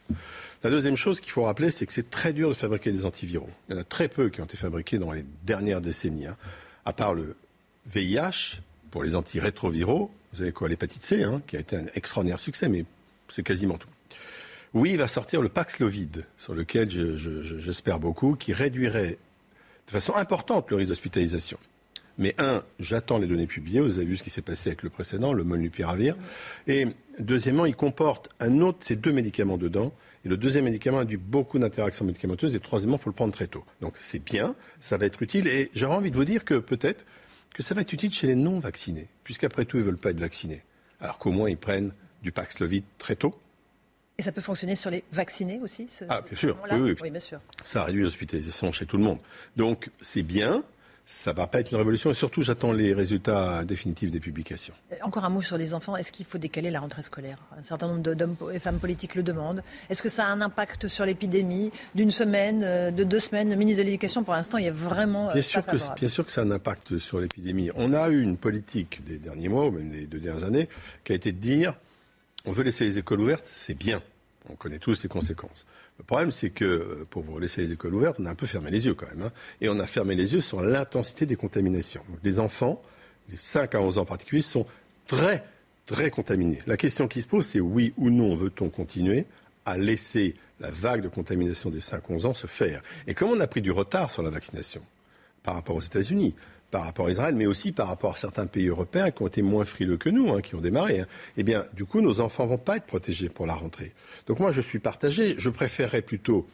[0.64, 3.50] La deuxième chose qu'il faut rappeler, c'est que c'est très dur de fabriquer des antiviraux.
[3.68, 6.28] Il y en a très peu qui ont été fabriqués dans les dernières décennies.
[6.28, 6.38] hein.
[6.86, 7.36] À part le
[7.88, 8.62] VIH,
[8.92, 10.70] pour les antirétroviraux, vous avez quoi?
[10.70, 12.86] L'hépatite C, hein, qui a été un extraordinaire succès, mais
[13.28, 13.88] c'est quasiment tout.
[14.74, 19.18] Oui, il va sortir le Paxlovid, sur lequel je- je- je- j'espère beaucoup, qui réduirait
[19.88, 21.58] de façon importante le risque d'hospitalisation.
[22.18, 23.80] Mais un, j'attends les données publiées.
[23.82, 26.16] Vous avez vu ce qui s'est passé avec le précédent, le molnupiravir.
[26.68, 26.88] Et
[27.20, 29.92] deuxièmement, il comporte un autre, c'est deux médicaments dedans.
[30.26, 32.56] Et le deuxième médicament a dû beaucoup d'interactions médicamenteuses.
[32.56, 33.66] Et troisièmement, il faut le prendre très tôt.
[33.82, 35.48] Donc c'est bien, ça va être utile.
[35.48, 37.04] Et j'aurais envie de vous dire que peut-être
[37.54, 40.12] que ça va être utile chez les non vaccinés, puisqu'après tout, ils ne veulent pas
[40.12, 40.62] être vaccinés.
[41.02, 43.36] Alors qu'au moins, ils prennent du Paxlovid très tôt.
[44.18, 46.56] Et ça peut fonctionner sur les vaccinés aussi ce- Ah, bien sûr.
[46.72, 47.10] Oui, oui.
[47.10, 47.40] bien sûr.
[47.64, 49.18] Ça réduit l'hospitalisation chez tout le monde.
[49.58, 50.64] Donc c'est bien,
[51.06, 54.74] ça va pas être une révolution et surtout j'attends les résultats définitifs des publications.
[55.02, 55.98] Encore un mot sur les enfants.
[55.98, 57.40] Est-ce qu'il faut décaler la rentrée scolaire?
[57.60, 59.64] Un certain nombre d'hommes et femmes politiques le demandent.
[59.90, 63.50] Est-ce que ça a un impact sur l'épidémie d'une semaine, euh, de deux semaines?
[63.50, 66.08] Le ministre de l'Éducation, pour l'instant, il est vraiment euh, Bien pas sûr, que, bien
[66.10, 67.72] sûr que ça a un impact sur l'épidémie.
[67.76, 70.70] On a eu une politique des derniers mois, ou même des deux dernières années,
[71.04, 71.74] qui a été de dire
[72.46, 74.02] on veut laisser les écoles ouvertes, c'est bien.
[74.50, 75.66] On connaît tous les conséquences.
[75.98, 78.46] Le problème, c'est que euh, pour vous laisser les écoles ouvertes, on a un peu
[78.46, 79.24] fermé les yeux quand même.
[79.24, 79.32] hein.
[79.62, 82.04] et on a fermé les yeux sur l'intensité des contaminations.
[82.24, 82.82] Les enfants,
[83.30, 84.66] les 5 à 11 ans en particulier, sont
[85.08, 85.46] très,
[85.86, 86.60] très contaminés.
[86.68, 89.26] La question qui se pose, c'est oui ou non veut-on continuer
[89.66, 92.82] à laisser la vague de contamination des 5-11 ans se faire?
[93.08, 94.82] Et comme on a pris du retard sur la vaccination,
[95.44, 96.36] par rapport aux États-Unis,
[96.74, 99.44] par rapport à Israël, mais aussi par rapport à certains pays européens qui ont été
[99.44, 101.02] moins frileux que nous, hein, qui ont démarré.
[101.02, 101.06] hein.
[101.38, 103.94] Eh bien, du coup, nos enfants vont pas être protégés pour la rentrée.
[104.26, 105.36] Donc moi, je suis partagé.
[105.38, 106.48] Je préférerais plutôt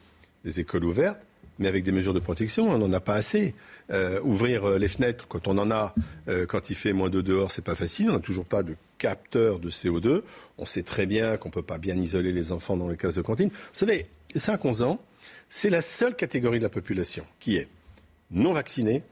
[0.44, 1.20] des écoles ouvertes,
[1.58, 2.68] mais avec des mesures de protection.
[2.68, 3.54] On n'en a pas assez.
[3.92, 5.94] Euh, ouvrir euh, les fenêtres quand on en a,
[6.28, 8.10] euh, quand il fait moins de dehors, c'est pas facile.
[8.10, 10.22] On n'a toujours pas de capteur de CO2.
[10.58, 13.22] On sait très bien qu'on peut pas bien isoler les enfants dans les cases de
[13.22, 13.48] cantine.
[13.48, 15.00] Vous savez, les 5-11 ans,
[15.48, 17.68] c'est la seule catégorie de la population qui est
[18.30, 19.02] non vaccinée,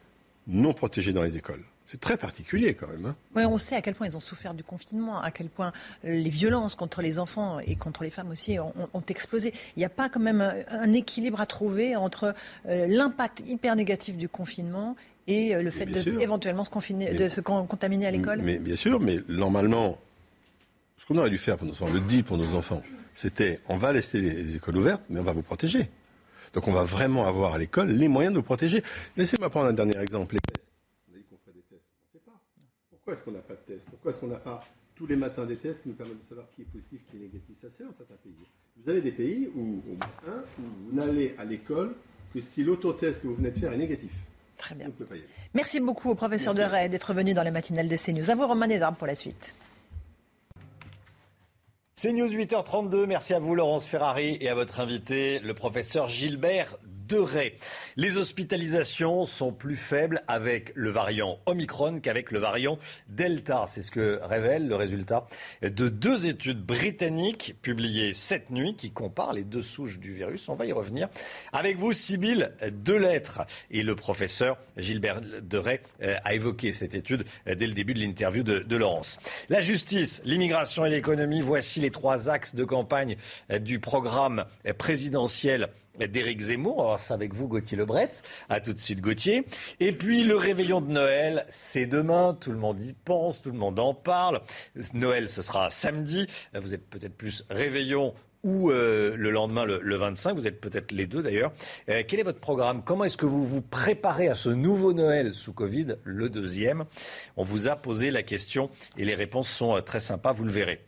[0.48, 1.62] non protégée dans les écoles.
[1.86, 3.06] C'est très particulier quand même.
[3.06, 3.16] hein.
[3.34, 5.72] Ouais, on sait à quel point ils ont souffert du confinement, à quel point
[6.04, 8.72] les violences contre les enfants et contre les femmes aussi ont,
[9.08, 9.54] explosé.
[9.76, 12.34] Il n'y a pas quand même un, un équilibre à trouver entre
[12.66, 14.96] euh, l'impact hyper négatif du confinement
[15.26, 16.20] et euh, le fait bien de sûr.
[16.20, 19.98] éventuellement se confiner, Mais- de se con- contaminer à l'école Mais bien sûr, mais normalement,
[20.98, 22.82] ce qu'on aurait dû faire pour nos enfants, on le dit pour nos enfants,
[23.14, 25.88] c'était on va laisser les écoles ouvertes, mais on va vous protéger.
[26.52, 28.82] Donc on va vraiment avoir à l'école les moyens de vous protéger.
[29.16, 30.34] Laissez-moi prendre un dernier exemple.
[30.34, 30.72] Les tests.
[31.10, 31.82] On a dit qu'on ferait des tests.
[32.02, 32.40] On ne fait pas.
[32.90, 33.86] Pourquoi est-ce qu'on n'a pas de tests?
[33.90, 34.60] Pourquoi est-ce qu'on n'a pas
[34.94, 37.20] tous les matins des tests qui nous permettent de savoir qui est positif, qui est
[37.20, 37.56] négatif?
[37.60, 38.32] Ça se fait dans certains pays.
[38.82, 41.94] Vous avez des pays où, au où vous n'allez à l'école
[42.32, 44.12] que si l'autotest que vous venez de faire est négatif.
[44.56, 44.90] Très bien.
[45.54, 46.68] Merci beaucoup au professeur Merci.
[46.68, 48.28] de Ray d'être venu dans la matinale de CNews.
[48.28, 49.54] À vous, Romain Desarmes, pour la suite.
[52.00, 53.06] C'est News 8h32.
[53.06, 56.76] Merci à vous, Laurence Ferrari, et à votre invité, le professeur Gilbert
[57.08, 57.54] Deray.
[57.96, 62.78] Les hospitalisations sont plus faibles avec le variant Omicron qu'avec le variant
[63.08, 63.64] Delta.
[63.66, 65.26] C'est ce que révèle le résultat
[65.62, 70.48] de deux études britanniques publiées cette nuit qui comparent les deux souches du virus.
[70.48, 71.08] On va y revenir.
[71.52, 73.40] Avec vous, Sybille Delettre.
[73.70, 78.00] Et le professeur Gilbert Deray euh, a évoqué cette étude euh, dès le début de
[78.00, 79.18] l'interview de, de Laurence.
[79.48, 83.16] La justice, l'immigration et l'économie, voici les trois axes de campagne
[83.50, 84.44] euh, du programme
[84.76, 85.68] présidentiel
[86.06, 86.78] d'Éric Zemmour.
[86.78, 88.10] On va ça avec vous, Gauthier Lebret.
[88.48, 89.44] À tout de suite, Gauthier.
[89.80, 92.36] Et puis, le réveillon de Noël, c'est demain.
[92.40, 94.40] Tout le monde y pense, tout le monde en parle.
[94.94, 96.26] Noël, ce sera samedi.
[96.54, 98.14] Vous êtes peut-être plus réveillon
[98.44, 100.34] ou euh, le lendemain, le, le 25.
[100.34, 101.52] Vous êtes peut-être les deux d'ailleurs.
[101.88, 102.82] Euh, quel est votre programme?
[102.84, 106.84] Comment est-ce que vous vous préparez à ce nouveau Noël sous Covid, le deuxième?
[107.36, 110.52] On vous a posé la question et les réponses sont euh, très sympas, vous le
[110.52, 110.80] verrez.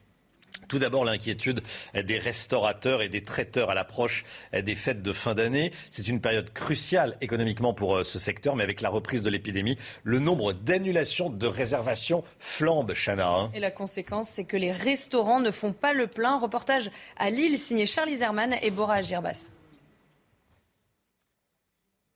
[0.71, 1.63] Tout d'abord, l'inquiétude
[1.95, 5.73] des restaurateurs et des traiteurs à l'approche des fêtes de fin d'année.
[5.91, 9.77] C'est une période cruciale économiquement pour euh, ce secteur, mais avec la reprise de l'épidémie,
[10.05, 13.29] le nombre d'annulations de réservations flambe, Chana.
[13.29, 13.51] hein.
[13.53, 16.39] Et la conséquence, c'est que les restaurants ne font pas le plein.
[16.39, 19.51] Reportage à Lille signé Charlie Zerman et Bora Girbas.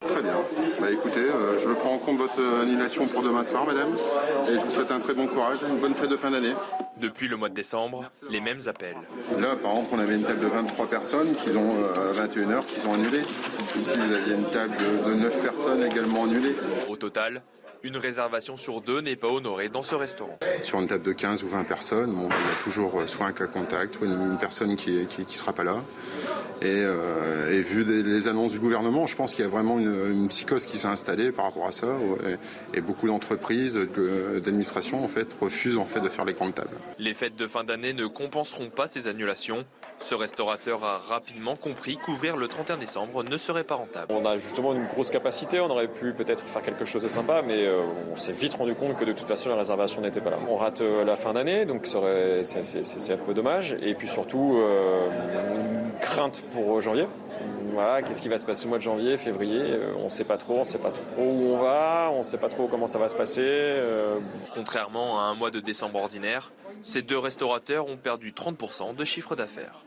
[0.00, 0.36] Très bien.
[0.80, 3.90] Bah écoutez, euh, je prends en compte votre euh, annulation pour demain soir, madame.
[4.48, 6.54] Et je vous souhaite un très bon courage, une bonne fête de fin d'année.
[7.00, 8.96] Depuis le mois de décembre, les mêmes appels.
[9.38, 12.64] Là, par exemple, on avait une table de 23 personnes qui ont euh, à 21h
[12.64, 13.20] qui ont annulé.
[13.76, 16.54] Ici, vous aviez une table de, de 9 personnes également annulées.
[16.88, 17.42] Au total,
[17.82, 20.38] une réservation sur deux n'est pas honorée dans ce restaurant.
[20.62, 23.96] Sur une table de 15 ou 20 personnes, y a toujours soit un cas contact,
[23.96, 25.82] soit une, personne qui ne sera pas là.
[26.62, 30.28] Et, euh, et vu les annonces du gouvernement, je pense qu'il y a vraiment une,
[30.28, 31.88] psychose qui s'est installée par rapport à ça.
[32.72, 36.76] Et, beaucoup d'entreprises, de- d'administrations, en fait, refusent en fait, de faire les grandes tables.
[36.98, 39.64] Les fêtes de fin d'année ne compenseront pas ces annulations.
[40.00, 44.12] Ce restaurateur a rapidement compris qu'ouvrir le 31 décembre ne serait pas rentable.
[44.12, 47.42] On a justement une grosse capacité, on aurait pu peut-être faire quelque chose de sympa,
[47.42, 50.30] mais euh, on s'est vite rendu compte que de toute façon les réservations n'étaient pas
[50.30, 50.38] là.
[50.48, 53.76] On rate euh, la fin d'année, donc c'est un peu dommage.
[53.80, 55.08] Et puis surtout, euh,
[55.54, 57.06] une crainte pour janvier.
[57.72, 60.24] Voilà, qu'est-ce qui va se passer au mois de janvier, février euh, On ne sait
[60.24, 62.68] pas trop, on ne sait pas trop où on va, on ne sait pas trop
[62.68, 63.42] comment ça va se passer.
[63.42, 64.18] euh,
[64.54, 66.52] Contrairement à un mois de décembre ordinaire,
[66.82, 69.84] ces deux restaurateurs ont perdu 30% de chiffre d'affaires.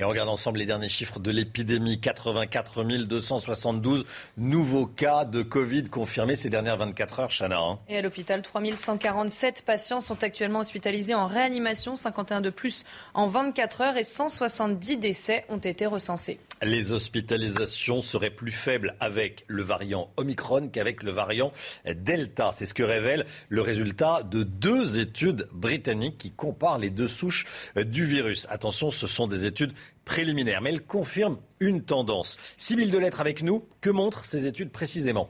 [0.00, 1.98] Et on regarde ensemble les derniers chiffres de l'épidémie.
[1.98, 4.06] 84 272
[4.36, 7.58] nouveaux cas de Covid confirmés ces dernières 24 heures, Chana.
[7.58, 7.80] hein.
[7.88, 13.80] Et à l'hôpital, 3147 patients sont actuellement hospitalisés en réanimation, 51 de plus en 24
[13.80, 16.38] heures et 170 décès ont été recensés.
[16.62, 21.52] Les hospitalisations seraient plus faibles avec le variant Omicron qu'avec le variant
[21.86, 22.50] Delta.
[22.52, 27.46] C'est ce que révèle le résultat de deux études britanniques qui comparent les deux souches
[27.76, 28.46] du virus.
[28.50, 29.72] Attention, ce sont des études
[30.04, 32.36] préliminaires, mais elles confirment une tendance.
[32.56, 33.64] Sybille Delettre avec nous.
[33.80, 35.28] Que montrent ces études précisément?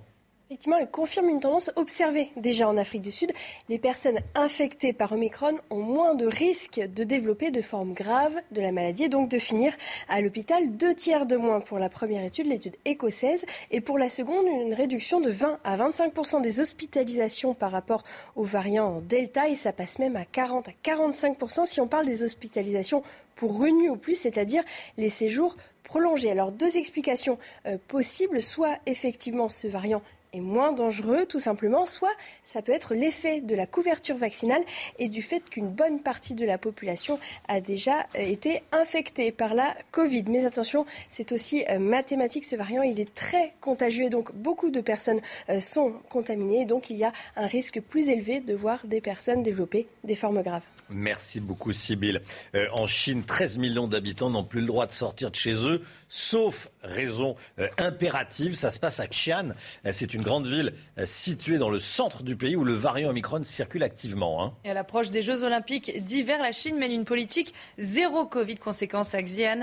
[0.50, 3.32] Effectivement, elle confirme une tendance observée déjà en Afrique du Sud.
[3.68, 8.62] Les personnes infectées par Omicron ont moins de risques de développer de formes graves de
[8.62, 9.74] la maladie et donc de finir
[10.08, 10.74] à l'hôpital.
[10.74, 14.72] Deux tiers de moins pour la première étude, l'étude écossaise, et pour la seconde, une
[14.72, 18.02] réduction de 20 à 25 des hospitalisations par rapport
[18.34, 21.36] au variant Delta et ça passe même à 40 à 45
[21.66, 23.02] si on parle des hospitalisations
[23.38, 24.64] pour nuit ou plus, c'est-à-dire
[24.98, 26.30] les séjours prolongés.
[26.30, 30.02] Alors deux explications euh, possibles, soit effectivement ce variant
[30.34, 32.12] est moins dangereux, tout simplement, soit
[32.44, 34.62] ça peut être l'effet de la couverture vaccinale
[34.98, 39.54] et du fait qu'une bonne partie de la population a déjà euh, été infectée par
[39.54, 40.24] la Covid.
[40.28, 44.68] Mais attention, c'est aussi euh, mathématique, ce variant, il est très contagieux et donc beaucoup
[44.70, 45.20] de personnes
[45.60, 49.86] sont contaminées, donc il y a un risque plus élevé de voir des personnes développer
[50.04, 50.64] des formes graves.
[50.90, 52.20] Merci beaucoup, Sybille.
[52.54, 55.82] Euh, en Chine, 13 millions d'habitants n'ont plus le droit de sortir de chez eux,
[56.08, 58.54] sauf raison euh, impérative.
[58.54, 59.50] Ça se passe à Xi'an.
[59.84, 60.72] Euh, c'est une grande ville
[61.04, 64.42] située dans le centre du pays où le variant Omicron circule activement.
[64.42, 64.54] hein.
[64.64, 68.56] Et à l'approche des Jeux Olympiques d'hiver, la Chine mène une politique zéro Covid.
[68.56, 69.60] Conséquence à Xi'an,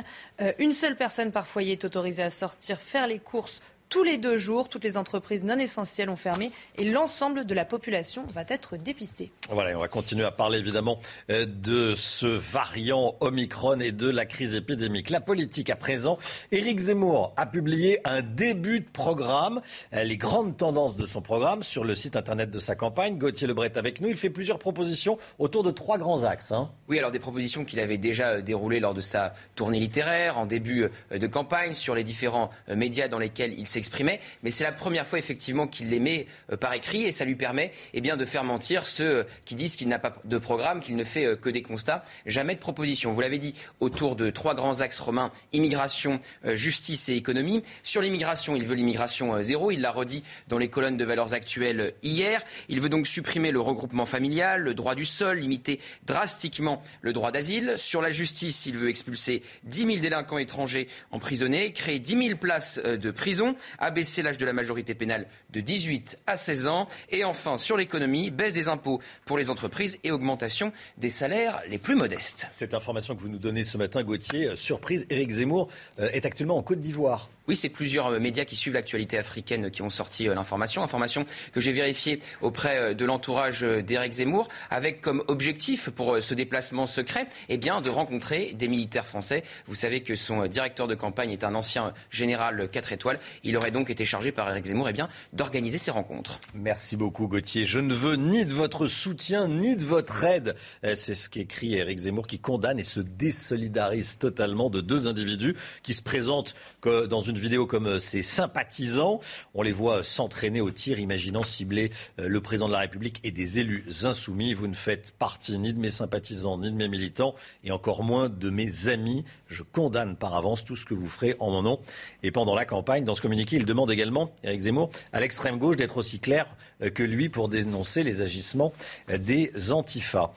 [0.59, 4.37] une seule personne par foyer est autorisée à sortir faire les courses tous les deux
[4.37, 4.69] jours.
[4.69, 9.31] Toutes les entreprises non essentielles ont fermé et l'ensemble de la population va être dépistée.
[9.49, 10.99] Voilà, on va continuer à parler évidemment
[11.29, 15.09] euh, de ce variant Omicron et de la crise épidémique.
[15.09, 16.17] La politique à présent,
[16.51, 19.61] Éric Zemmour a publié un début de programme,
[19.93, 23.17] euh, les grandes tendances de son programme sur le site internet de sa campagne.
[23.17, 26.51] Gauthier Lebret avec nous, il fait plusieurs propositions autour de trois grands axes.
[26.51, 26.71] Hein.
[26.87, 30.45] Oui, alors des propositions qu'il avait déjà euh, déroulées lors de sa tournée littéraire, en
[30.45, 34.19] début de campagne, sur les différents médias dans lesquels il s'exprimait.
[34.43, 36.27] Mais c'est la première fois effectivement qu'il les met
[36.59, 39.87] par écrit et ça lui permet eh bien, de faire mentir ceux qui disent qu'il
[39.87, 43.11] n'a pas de programme, qu'il ne fait euh, que des constats, jamais de propositions.
[43.11, 47.61] Vous l'avez dit, autour de trois grands axes romains, immigration, euh, justice et économie.
[47.83, 51.33] Sur l'immigration, il veut l'immigration euh, zéro, il l'a redit dans les colonnes de valeurs
[51.33, 52.43] actuelles hier.
[52.69, 57.31] Il veut donc supprimer le regroupement familial, le droit du sol, limiter drastiquement le droit
[57.31, 57.75] d'asile.
[57.77, 62.79] Sur la justice, il veut expulser 10 000 délinquants étrangers emprisonnés, créer 10 000 places
[62.79, 66.87] de prison, abaisser l'âge de la majorité pénale de 18 à 16 ans.
[67.09, 71.77] Et enfin, sur l'économie, baisse des impôts pour les entreprises et augmentation des salaires les
[71.77, 72.47] plus modestes.
[72.51, 75.69] Cette information que vous nous donnez ce matin, Gauthier, euh, surprise, Éric Zemmour
[75.99, 77.29] euh, est actuellement en Côte d'Ivoire.
[77.47, 80.83] Oui, c'est plusieurs euh, médias qui suivent l'actualité africaine qui ont sorti l'information.
[80.83, 86.87] Information que j'ai vérifiée auprès de l'entourage d'Éric Zemmour, avec comme objectif pour ce déplacement
[86.87, 89.43] secret, eh bien, de rencontrer des militaires français.
[89.67, 93.19] Vous savez que son directeur de campagne est un ancien général 4 étoiles.
[93.43, 96.39] Il aurait donc été chargé par Éric Zemmour eh bien, d'organiser ces rencontres.
[96.53, 97.65] Merci beaucoup, Gauthier.
[97.65, 100.55] Je ne veux ni de votre soutien, ni de votre aide.
[100.83, 105.55] Euh, c'est ce qu'écrit Éric Zemmour qui condamne et se désolidarise totalement de deux individus
[105.83, 109.19] qui se présentent dans une vidéo comme euh, ses sympathisants.
[109.53, 113.31] On les voit s'entraîner au tir, imaginant cibler euh, le président de la République et
[113.31, 114.53] des élus insoumis.
[114.53, 118.29] Vous ne faites partie ni de mes sympathisants, ni de mes militants, et encore moins
[118.29, 119.23] de mes amis.
[119.47, 121.79] Je condamne par avance tout ce que vous ferez en mon nom.
[122.23, 125.77] Et pendant la campagne, dans ce communiqué, il demande également, Éric Zemmour, à l'extrême gauche
[125.77, 126.47] d'être aussi clair
[126.93, 128.73] que lui pour dénoncer les agissements
[129.07, 130.31] des antifas.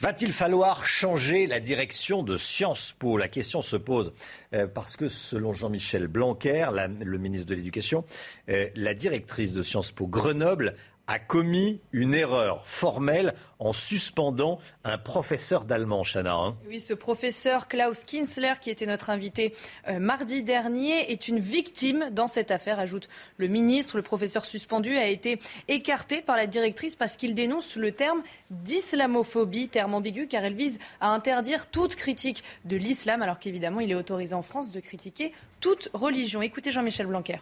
[0.00, 3.18] Va-t-il falloir changer la direction de Sciences Po?
[3.18, 4.14] La question se pose
[4.54, 6.68] euh, parce que selon Jean-Michel Blanquer,
[7.00, 8.06] le ministre de l'Éducation,
[8.48, 10.74] euh, la directrice de Sciences Po Grenoble
[11.10, 16.34] a commis une erreur formelle en suspendant un professeur d'allemand, Chana.
[16.34, 16.56] Hein.
[16.68, 19.52] Oui, ce professeur Klaus Kinsler, qui était notre invité
[19.88, 23.08] euh, mardi dernier, est une victime dans cette affaire, ajoute
[23.38, 23.96] le ministre.
[23.96, 28.22] Le professeur suspendu a été écarté par la directrice parce qu'il dénonce le terme
[28.52, 33.90] d'islamophobie, terme ambigu car elle vise à interdire toute critique de l'islam, alors qu'évidemment il
[33.90, 36.40] est autorisé en France de critiquer toute religion.
[36.40, 37.40] Écoutez Jean-Michel Blanquer.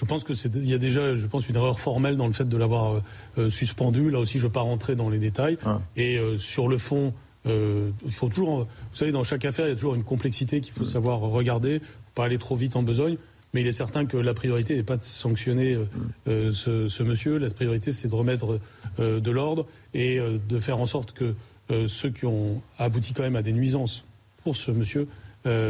[0.00, 2.32] Je pense que c'est, il y a déjà, je pense, une erreur formelle dans le
[2.32, 3.02] fait de l'avoir euh,
[3.38, 4.10] euh, suspendu.
[4.10, 5.58] Là aussi, je ne veux pas rentrer dans les détails.
[5.64, 5.80] Ah.
[5.94, 7.12] Et euh, sur le fond,
[7.46, 10.72] il faut toujours, vous savez, dans chaque affaire, il y a toujours une complexité qu'il
[10.72, 11.80] faut savoir regarder,
[12.14, 13.16] pas aller trop vite en besogne.
[13.52, 15.76] Mais il est certain que la priorité n'est pas de sanctionner
[16.26, 17.38] ce, ce, monsieur.
[17.38, 18.60] La priorité, c'est de remettre
[18.98, 21.34] de l'ordre et de faire en sorte que
[21.88, 24.04] ceux qui ont abouti quand même à des nuisances
[24.44, 25.08] pour ce monsieur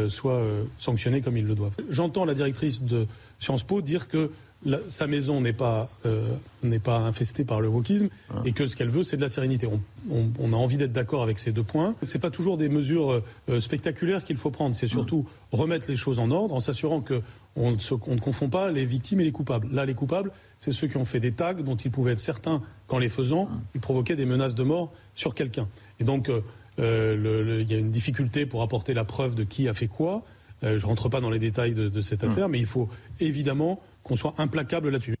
[0.09, 0.43] soient
[0.77, 1.75] sanctionnés comme ils le doivent.
[1.89, 3.07] J'entends la directrice de
[3.41, 4.31] Sciences Po dire que
[4.89, 8.41] sa maison n'est pas, euh, n'est pas infestée par le wokisme ah.
[8.45, 9.67] et que ce qu'elle veut, c'est de la sérénité.
[10.11, 11.95] On, a envie d'être d'accord avec ces deux points.
[12.03, 14.75] Ce n'est pas toujours des mesures euh, spectaculaires qu'il faut prendre.
[14.75, 17.23] C'est surtout remettre les choses en ordre en s'assurant qu'on
[17.55, 19.67] on ne confond pas les victimes et les coupables.
[19.71, 22.61] Là, les coupables, c'est ceux qui ont fait des tags dont ils pouvaient être certains
[22.85, 23.57] qu'en les faisant, ah.
[23.73, 25.67] ils provoquaient des menaces de mort sur quelqu'un.
[25.99, 26.29] Et donc,
[26.79, 30.23] euh, il y a une difficulté pour apporter la preuve de qui a fait quoi.
[30.63, 32.51] Euh, je ne rentre pas dans les détails de, cette affaire, hmm.
[32.51, 32.89] mais il faut
[33.19, 35.15] évidemment qu'on soit implacable là-dessus.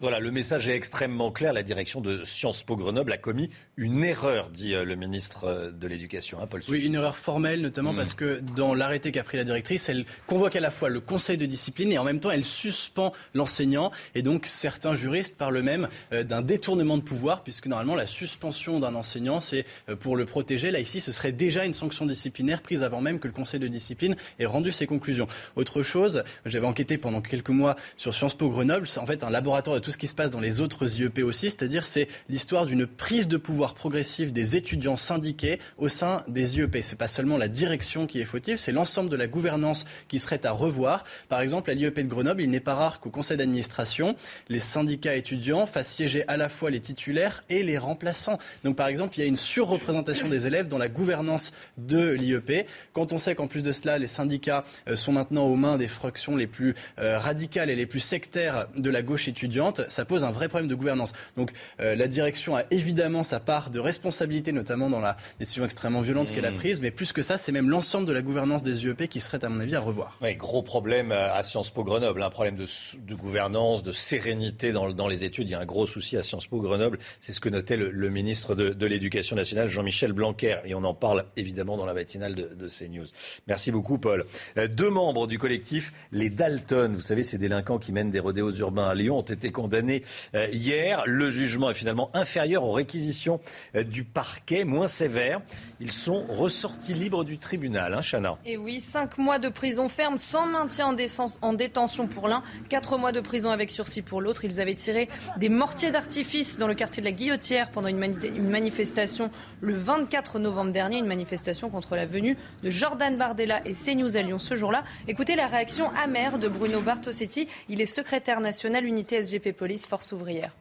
[0.00, 1.52] Voilà, le message est extrêmement clair.
[1.52, 5.70] La direction de Sciences Po Grenoble a commis une erreur, dit euh, le ministre euh,
[5.70, 7.96] de l'Éducation, hein, Paul Oui, une erreur formelle, notamment mm.
[7.96, 11.38] parce que dans l'arrêté qu'a pris la directrice, elle convoque à la fois le conseil
[11.38, 13.92] de discipline et en même temps elle suspend l'enseignant.
[14.16, 18.80] Et donc certains juristes parlent même euh, d'un détournement de pouvoir, puisque normalement la suspension
[18.80, 19.64] d'un enseignant, c'est
[20.00, 20.72] pour le protéger.
[20.72, 23.68] Là, ici, ce serait déjà une sanction disciplinaire prise avant même que le conseil de
[23.68, 25.28] discipline ait rendu ses conclusions.
[25.54, 29.30] Autre chose, j'avais enquêté pendant quelques mois sur Sciences Po Grenoble, c'est en fait un
[29.30, 32.64] laboratoire de tout ce qui se passe dans les autres IEP aussi, c'est-à-dire c'est l'histoire
[32.64, 36.78] d'une prise de pouvoir progressive des étudiants syndiqués au sein des IEP.
[36.82, 40.46] C'est pas seulement la direction qui est fautive, c'est l'ensemble de la gouvernance qui serait
[40.46, 41.04] à revoir.
[41.28, 44.16] Par exemple, à l'IEP de Grenoble, il n'est pas rare qu'au conseil d'administration,
[44.48, 48.38] les syndicats étudiants fassent siéger à la fois les titulaires et les remplaçants.
[48.64, 52.66] Donc par exemple, il y a une surreprésentation des élèves dans la gouvernance de l'IEP.
[52.94, 55.88] Quand on sait qu'en plus de cela, les syndicats euh, sont maintenant aux mains des
[55.88, 60.24] fractions les plus euh, radicales et les plus sectaires de la gauche étudiante, ça pose
[60.24, 61.12] un vrai problème de gouvernance.
[61.36, 66.00] Donc euh, la direction a évidemment sa part de responsabilité, notamment dans la décision extrêmement
[66.00, 66.56] violente qu'elle a Mmh.
[66.56, 69.44] prise, mais plus que ça, c'est même l'ensemble de la gouvernance des UEP qui serait,
[69.44, 70.18] à mon avis, à revoir.
[70.22, 72.66] Oui, gros problème à Sciences Po Grenoble, un problème de,
[73.06, 75.48] de gouvernance, de sérénité dans, dans les études.
[75.48, 76.98] Il y a un gros souci à Sciences Po Grenoble.
[77.20, 80.58] C'est ce que notait le, le ministre de, de l'Éducation nationale, Jean-Michel Blanquer.
[80.64, 83.06] Et on en parle évidemment dans la matinale de, de CNews.
[83.48, 84.24] Merci beaucoup, Paul.
[84.56, 88.52] Euh, deux membres du collectif Les Dalton, vous savez, ces délinquants qui mènent des rodéos
[88.52, 91.02] urbains à Lyon, ont été condamnés euh, hier.
[91.06, 93.40] Le jugement est finalement inférieur aux réquisitions
[93.74, 95.40] euh, du parquet, moins sévère.
[95.80, 100.16] Ils sont ressortis libres du tribunal, hein, Chana Et oui, 5 mois de prison ferme
[100.16, 100.94] sans maintien
[101.42, 104.44] en, détention pour l'un, 4 mois de prison avec sursis pour l'autre.
[104.44, 108.48] Ils avaient tiré des mortiers d'artifice dans le quartier de la Guillotière pendant une, une
[108.48, 109.30] manifestation
[109.60, 114.22] le 24 novembre dernier, une manifestation contre la venue de Jordan Bardella et CNews à
[114.22, 114.84] Lyon ce jour-là.
[115.08, 117.48] Écoutez la réaction amère de Bruno Bartosetti.
[117.68, 120.54] Il est secrétaire national unité SGP Police Force ouvrière.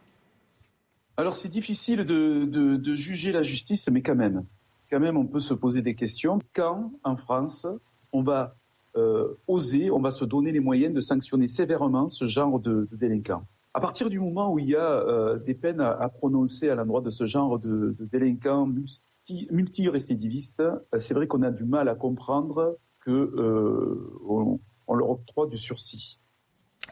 [1.18, 4.46] Alors c'est difficile de, juger la justice, mais quand même,
[4.90, 6.40] quand même, on peut se poser des questions.
[6.54, 7.68] Quand, en France,
[8.12, 8.56] on va
[8.96, 12.96] euh, oser, on va se donner les moyens de sanctionner sévèrement ce genre de, de
[12.96, 13.46] délinquants?
[13.76, 17.02] À partir du moment où il y a euh, des peines à, prononcer à l'endroit
[17.02, 21.90] de ce genre de, de délinquants multi, multirécidivistes, euh, c'est vrai qu'on a du mal
[21.90, 26.20] à comprendre que euh, on, on leur octroie du sursis.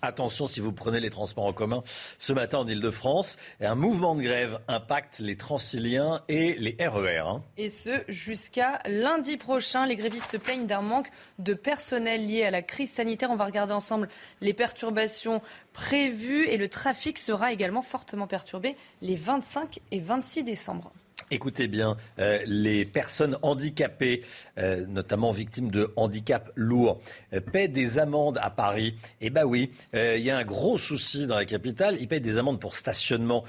[0.01, 1.83] Attention si vous prenez les transports en commun
[2.17, 3.37] ce matin en Ile-de-France.
[3.59, 7.17] Un mouvement de grève impacte les Transiliens et les RER.
[7.19, 7.43] hein.
[7.57, 9.85] Et ce, jusqu'à lundi prochain.
[9.85, 11.09] Les grévistes se plaignent d'un manque
[11.39, 13.29] de personnel lié à la crise sanitaire.
[13.31, 14.09] On va regarder ensemble
[14.41, 15.41] les perturbations
[15.73, 20.91] prévues et le trafic sera également fortement perturbé les 25 et 26 décembre.
[21.33, 24.23] Écoutez bien, euh, les personnes handicapées,
[24.57, 26.99] euh, notamment victimes de handicap lourd,
[27.31, 28.95] euh, paient des amendes à Paris.
[29.21, 31.95] Eh ben oui, il y a un gros souci dans la capitale.
[32.01, 33.45] Ils payent des amendes pour stationnement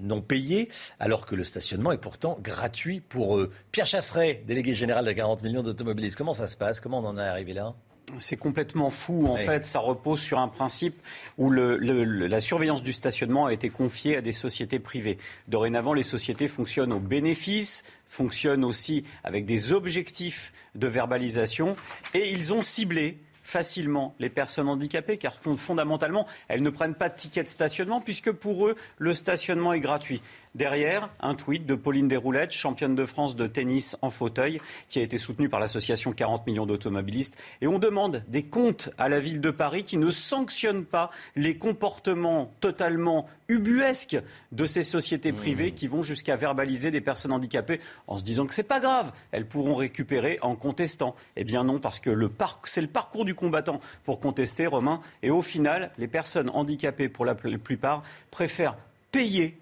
[0.00, 0.68] non payé,
[1.00, 3.50] alors que le stationnement est pourtant gratuit pour eux.
[3.72, 6.16] Pierre Chasseret, délégué général de 40 millions d'automobilistes.
[6.16, 6.78] Comment ça se passe?
[6.78, 7.74] Comment on en est arrivé là?
[8.18, 9.26] C'est complètement fou.
[9.26, 10.94] En fait, ça repose sur un principe
[11.38, 15.18] où le- le- le- la surveillance du stationnement a été confiée à des sociétés privées.
[15.48, 21.76] Dorénavant, les sociétés fonctionnent au bénéfice, fonctionnent aussi avec des objectifs de verbalisation,
[22.14, 27.08] et ils ont ciblé facilement les personnes handicapées, car fond- fondamentalement, elles ne prennent pas
[27.08, 30.20] de ticket de stationnement, puisque pour eux, le stationnement est gratuit.
[30.56, 34.58] Derrière, un tweet de Pauline Desroulettes, championne de France de tennis en fauteuil,
[34.88, 37.36] qui a été soutenu par l'association 40 millions d'automobilistes.
[37.60, 41.58] Et on demande des comptes à la ville de Paris qui ne sanctionnent pas les
[41.58, 44.16] comportements totalement ubuesques
[44.50, 48.54] de ces sociétés privées qui vont jusqu'à verbaliser des personnes handicapées en se disant que
[48.54, 51.14] c'est pas grave, elles pourront récupérer en contestant.
[51.36, 52.30] Eh bien non, parce que le
[52.64, 55.02] c'est le parcours du combattant pour contester, Romain.
[55.22, 58.76] Et au final, les personnes handicapées, pour la pl- plupart, préfèrent
[59.12, 59.58] payer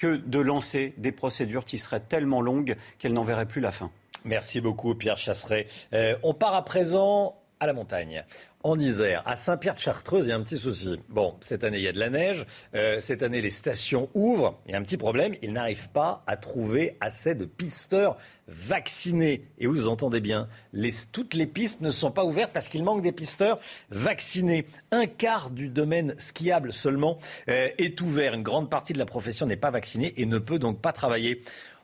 [0.00, 3.90] que de lancer des procédures qui seraient tellement longues qu'elles n'en verraient plus la fin.
[4.24, 5.66] Merci beaucoup, Pierre Chasseret.
[5.92, 8.24] Euh, on part à présent à la montagne.
[8.62, 10.98] En Isère, à Saint-Pierre-de-Chartreuse, il y a un petit souci.
[11.08, 12.44] Bon, cette année, il y a de la neige.
[12.74, 14.58] Euh, cette année, les stations ouvrent.
[14.66, 15.34] Il y a un petit problème.
[15.42, 18.18] Ils n'arrivent pas à trouver assez de pisteurs
[18.48, 19.46] vaccinés.
[19.58, 23.00] Et vous entendez bien, les- toutes les pistes ne sont pas ouvertes parce qu'il manque
[23.02, 23.58] des pisteurs
[23.90, 24.66] vaccinés.
[24.90, 27.18] Un quart du domaine skiable seulement
[27.48, 28.34] euh, est ouvert.
[28.34, 31.40] Une grande partie de la profession n'est pas vaccinée et ne peut donc pas travailler.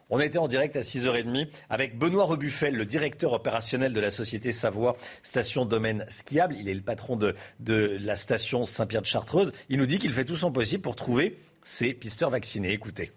[0.09, 4.53] On était en direct à 6h30 avec Benoît Rebuffel, le directeur opérationnel de la société
[4.53, 6.55] Savoie Station Domaine Skiable.
[6.57, 7.35] Il est le patron de,
[8.01, 9.53] la station Saint-Pierre de Chartreuse.
[9.69, 12.73] Il nous dit qu'il fait tout son possible pour trouver ces pisteurs vaccinés.
[12.73, 13.11] Écoutez.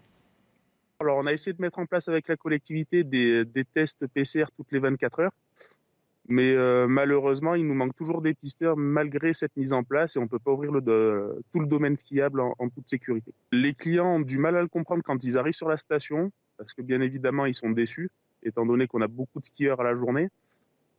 [1.00, 4.72] Alors, on a essayé de mettre en place avec la collectivité des, tests PCR toutes
[4.72, 5.32] les 24 heures.
[6.28, 10.20] Mais euh, malheureusement, il nous manque toujours des pisteurs malgré cette mise en place et
[10.20, 13.32] on ne peut pas ouvrir tout le domaine skiable en toute sécurité.
[13.52, 16.74] Les clients ont du mal à le comprendre quand ils arrivent sur la station parce
[16.74, 18.12] que bien évidemment, ils sont déçus
[18.44, 20.28] étant donné qu'on a beaucoup de skieurs à la journée.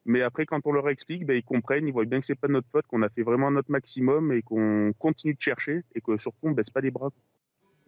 [0.07, 2.49] Mais après, quand on leur explique, ben, ils comprennent, ils voient bien que c'est pas
[2.49, 6.17] notre faute, qu'on a fait vraiment notre maximum et qu'on continue de chercher et que
[6.17, 7.11] surtout on baisse pas les bras.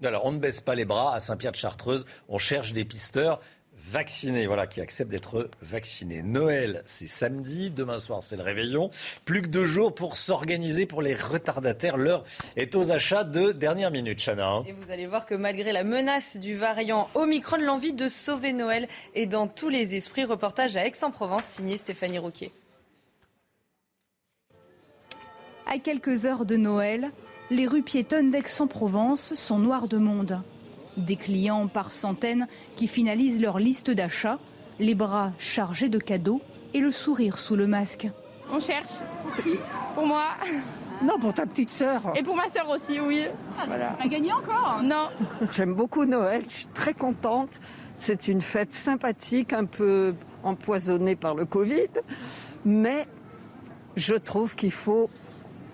[0.05, 2.05] Alors, on ne baisse pas les bras à Saint-Pierre de Chartreuse.
[2.28, 3.40] On cherche des pisteurs
[3.85, 6.23] vaccinés, voilà, qui acceptent d'être vaccinés.
[6.23, 7.71] Noël, c'est samedi.
[7.71, 8.91] Demain soir, c'est le réveillon.
[9.25, 11.97] Plus que deux jours pour s'organiser pour les retardataires.
[11.97, 12.25] L'heure
[12.57, 14.47] est aux achats de dernière minute, Chana.
[14.49, 14.65] hein.
[14.67, 18.89] Et vous allez voir que malgré la menace du variant Omicron, l'envie de sauver Noël
[19.15, 20.25] est dans tous les esprits.
[20.25, 22.53] Reportage à Aix-en-Provence, signé Stéphanie Rouquier.
[25.67, 27.11] À quelques heures de Noël,
[27.51, 30.41] les rues piétonnes d'Aix-en-Provence sont noires de monde.
[30.97, 32.47] Des clients par centaines
[32.77, 34.39] qui finalisent leur liste d'achats,
[34.78, 36.40] les bras chargés de cadeaux
[36.74, 38.09] et le sourire sous le masque.
[38.51, 38.93] On cherche.
[39.94, 40.24] Pour moi.
[41.02, 42.12] Non, pour ta petite sœur.
[42.14, 43.27] Et pour ma sœur aussi, oui.
[43.66, 43.97] Voilà.
[43.98, 44.81] a gagné encore?
[44.82, 45.09] Non.
[45.51, 47.60] J'aime beaucoup Noël, je suis très contente.
[47.97, 51.89] C'est une fête sympathique, un peu empoisonnée par le Covid,
[52.64, 53.06] mais
[53.97, 55.09] je trouve qu'il faut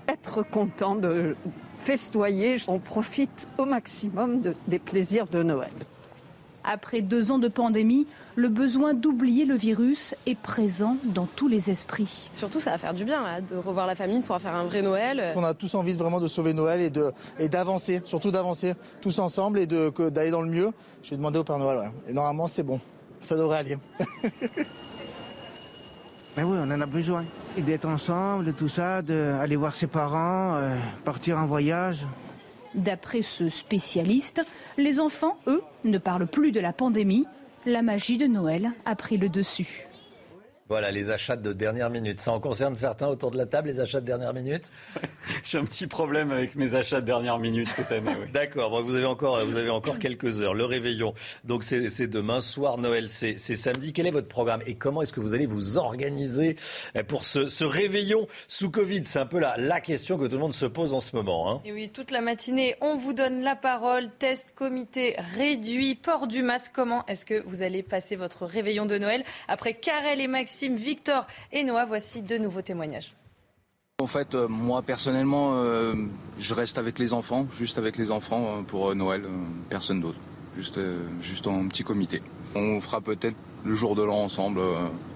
[0.08, 1.36] être content de
[1.80, 2.56] festoyer.
[2.68, 5.70] On profite au maximum de- des plaisirs de Noël.
[6.64, 8.06] Après deux ans de pandémie,
[8.36, 12.28] le besoin d'oublier le virus est présent dans tous les esprits.
[12.34, 14.64] Surtout, ça va faire du bien là, de revoir la famille, de pouvoir faire un
[14.64, 15.32] vrai Noël.
[15.36, 18.74] On a tous envie de vraiment de sauver Noël et de et d'avancer, surtout d'avancer
[19.00, 20.70] tous ensemble et de que- d'aller dans le mieux.
[21.02, 21.90] J'ai demandé au Père Noël, ouais.
[22.10, 22.80] Et normalement, c'est bon,
[23.22, 23.78] ça devrait aller.
[26.38, 27.24] Mais oui, on en a besoin.
[27.56, 32.06] Et d'être ensemble, tout ça, d'aller voir ses parents, euh, partir en voyage.
[32.76, 34.46] D'après ce spécialiste,
[34.76, 37.26] les enfants, eux, ne parlent plus de la pandémie.
[37.66, 39.87] La magie de Noël a pris le dessus.
[40.68, 42.20] Voilà, les achats de dernière minute.
[42.20, 44.70] Ça en concerne certains autour de la table, les achats de dernière minute
[45.44, 48.10] J'ai un petit problème avec mes achats de dernière minute cette année.
[48.20, 48.30] oui.
[48.32, 50.52] D'accord, bon, vous avez encore, vous avez encore quelques heures.
[50.52, 51.14] Le réveillon,
[51.44, 53.92] donc c'est demain soir, Noël, c'est samedi.
[53.94, 56.56] Quel est votre programme et comment est-ce que vous allez vous organiser
[56.96, 59.02] euh, pour ce, ce réveillon sous Covid?
[59.06, 61.50] C'est un peu la, la question que tout le monde se pose en ce moment.
[61.50, 61.60] hein.
[61.64, 64.10] Et oui, toute la matinée, on vous donne la parole.
[64.18, 66.72] Test, comité réduit, port du masque.
[66.74, 69.24] Comment est-ce que vous allez passer votre réveillon de Noël?
[69.48, 73.12] Après Karel et Maxime, Victor et Noah, voici deux nouveaux témoignages.
[74.00, 75.94] En fait, euh, moi personnellement, euh,
[76.38, 79.24] je reste avec les enfants, juste avec les enfants euh, pour Noël,
[79.70, 80.18] personne d'autre,
[80.56, 80.78] juste,
[81.20, 82.22] juste en petit comité.
[82.54, 84.60] On fera peut-être le jour de l'an ensemble.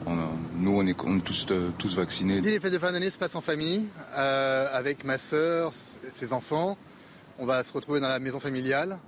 [0.07, 1.47] on a- nous, on est, on est tous,
[1.79, 2.41] tous vaccinés.
[2.41, 6.77] Les fêtes de fin d'année se passent en famille, euh, avec ma sœur, ses enfants.
[7.39, 8.99] On va se retrouver dans la maison familiale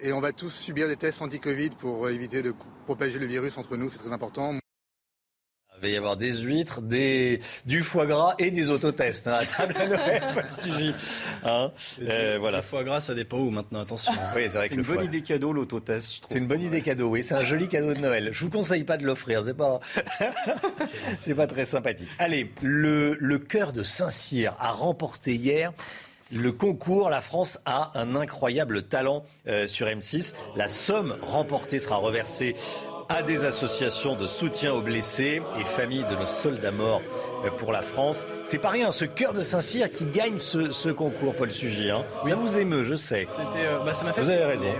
[0.00, 2.54] et on va tous subir des tests anti-Covid pour éviter de
[2.86, 4.54] propager le virus entre nous, c'est très important.
[5.82, 9.46] Il va y avoir des huîtres, des, du foie gras et des autotests hein, à
[9.46, 10.94] table à Noël, pas le sujet.
[11.42, 12.58] Hein Euh, voilà.
[12.58, 14.12] Le foie gras, ça dépend où maintenant, attention.
[14.36, 16.16] Oui, c'est vrai que une le bonne idée cadeau, l'autotest.
[16.16, 16.32] je trouve.
[16.32, 17.22] C'est une bonne idée cadeau, oui.
[17.22, 18.28] C'est un joli cadeau de Noël.
[18.32, 19.80] Je vous conseille pas de l'offrir, c'est pas,
[21.22, 22.08] c'est pas très sympathique.
[22.18, 25.72] Allez, le, le cœur de Saint-Cyr a remporté hier
[26.32, 27.10] le concours.
[27.10, 30.34] La France a un incroyable talent euh, sur M6.
[30.56, 32.54] La somme remportée sera reversée
[33.10, 37.02] à des associations de soutien aux blessés et familles de nos soldats morts
[37.58, 38.24] pour la France.
[38.44, 41.90] C'est pas rien, ce cœur de Saint-Cyr qui gagne ce, ce concours, Paul Sugy.
[41.90, 42.04] Hein.
[42.26, 43.26] Ça vous émeut, je sais.
[43.56, 44.64] Euh, bah, ça m'a fait Vous avez raison.
[44.64, 44.74] ouais.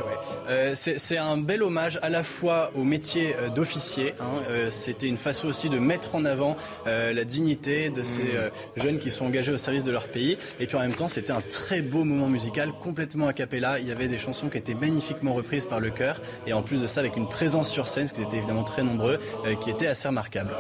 [0.48, 4.14] Euh, c'est un bel hommage à la fois au métier euh, d'officier.
[4.20, 4.24] hein.
[4.48, 8.26] Euh, C'était une façon aussi de mettre en avant la dignité de ces Mmh.
[8.34, 10.36] euh, jeunes qui sont engagés au service de leur pays.
[10.60, 13.78] Et puis en même temps, c'était un très beau moment musical, complètement a cappella.
[13.80, 16.20] Il y avait des chansons qui étaient magnifiquement reprises par le chœur.
[16.46, 19.18] Et en plus de ça, avec une présence sur scène, qu'ils étaient évidemment très nombreux,
[19.44, 20.50] euh, qui était assez remarquable.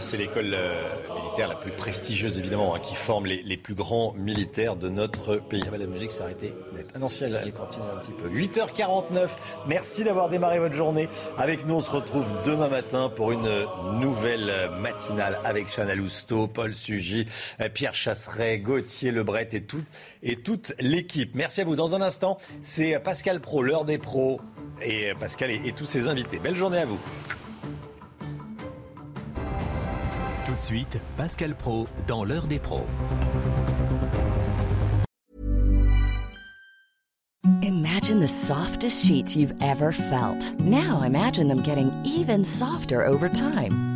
[0.00, 0.82] C'est l'école euh,
[1.22, 5.36] militaire la plus prestigieuse, évidemment, hein, qui forme les, les plus grands militaires de notre
[5.36, 5.62] pays.
[5.66, 6.86] Ah bah, la musique s'est arrêtée net.
[6.94, 8.28] Ah non, si, elle, elle continue un petit peu.
[8.28, 9.28] 8h49,
[9.66, 11.08] merci d'avoir démarré votre journée.
[11.38, 13.66] Avec nous, on se retrouve demain matin pour une
[14.00, 17.26] nouvelle matinale avec Chana Lousteau, Paul Sugy,
[17.60, 19.82] euh, Pierre Chasseret, Gauthier Lebret et, tout,
[20.22, 21.34] et toute l'équipe.
[21.34, 21.76] Merci à vous.
[21.76, 24.40] Dans un instant, c'est Pascal Pro, l'heure des pros.
[24.82, 26.38] Et euh, Pascal et- et tous ses invités.
[26.38, 26.98] Belle journée à vous.
[30.44, 32.86] Tout de suite, Pascal Pro dans l'heure des pros.
[37.62, 40.54] Imagine the softest sheets you've ever felt.
[40.60, 43.95] Now imagine them getting even softer over time.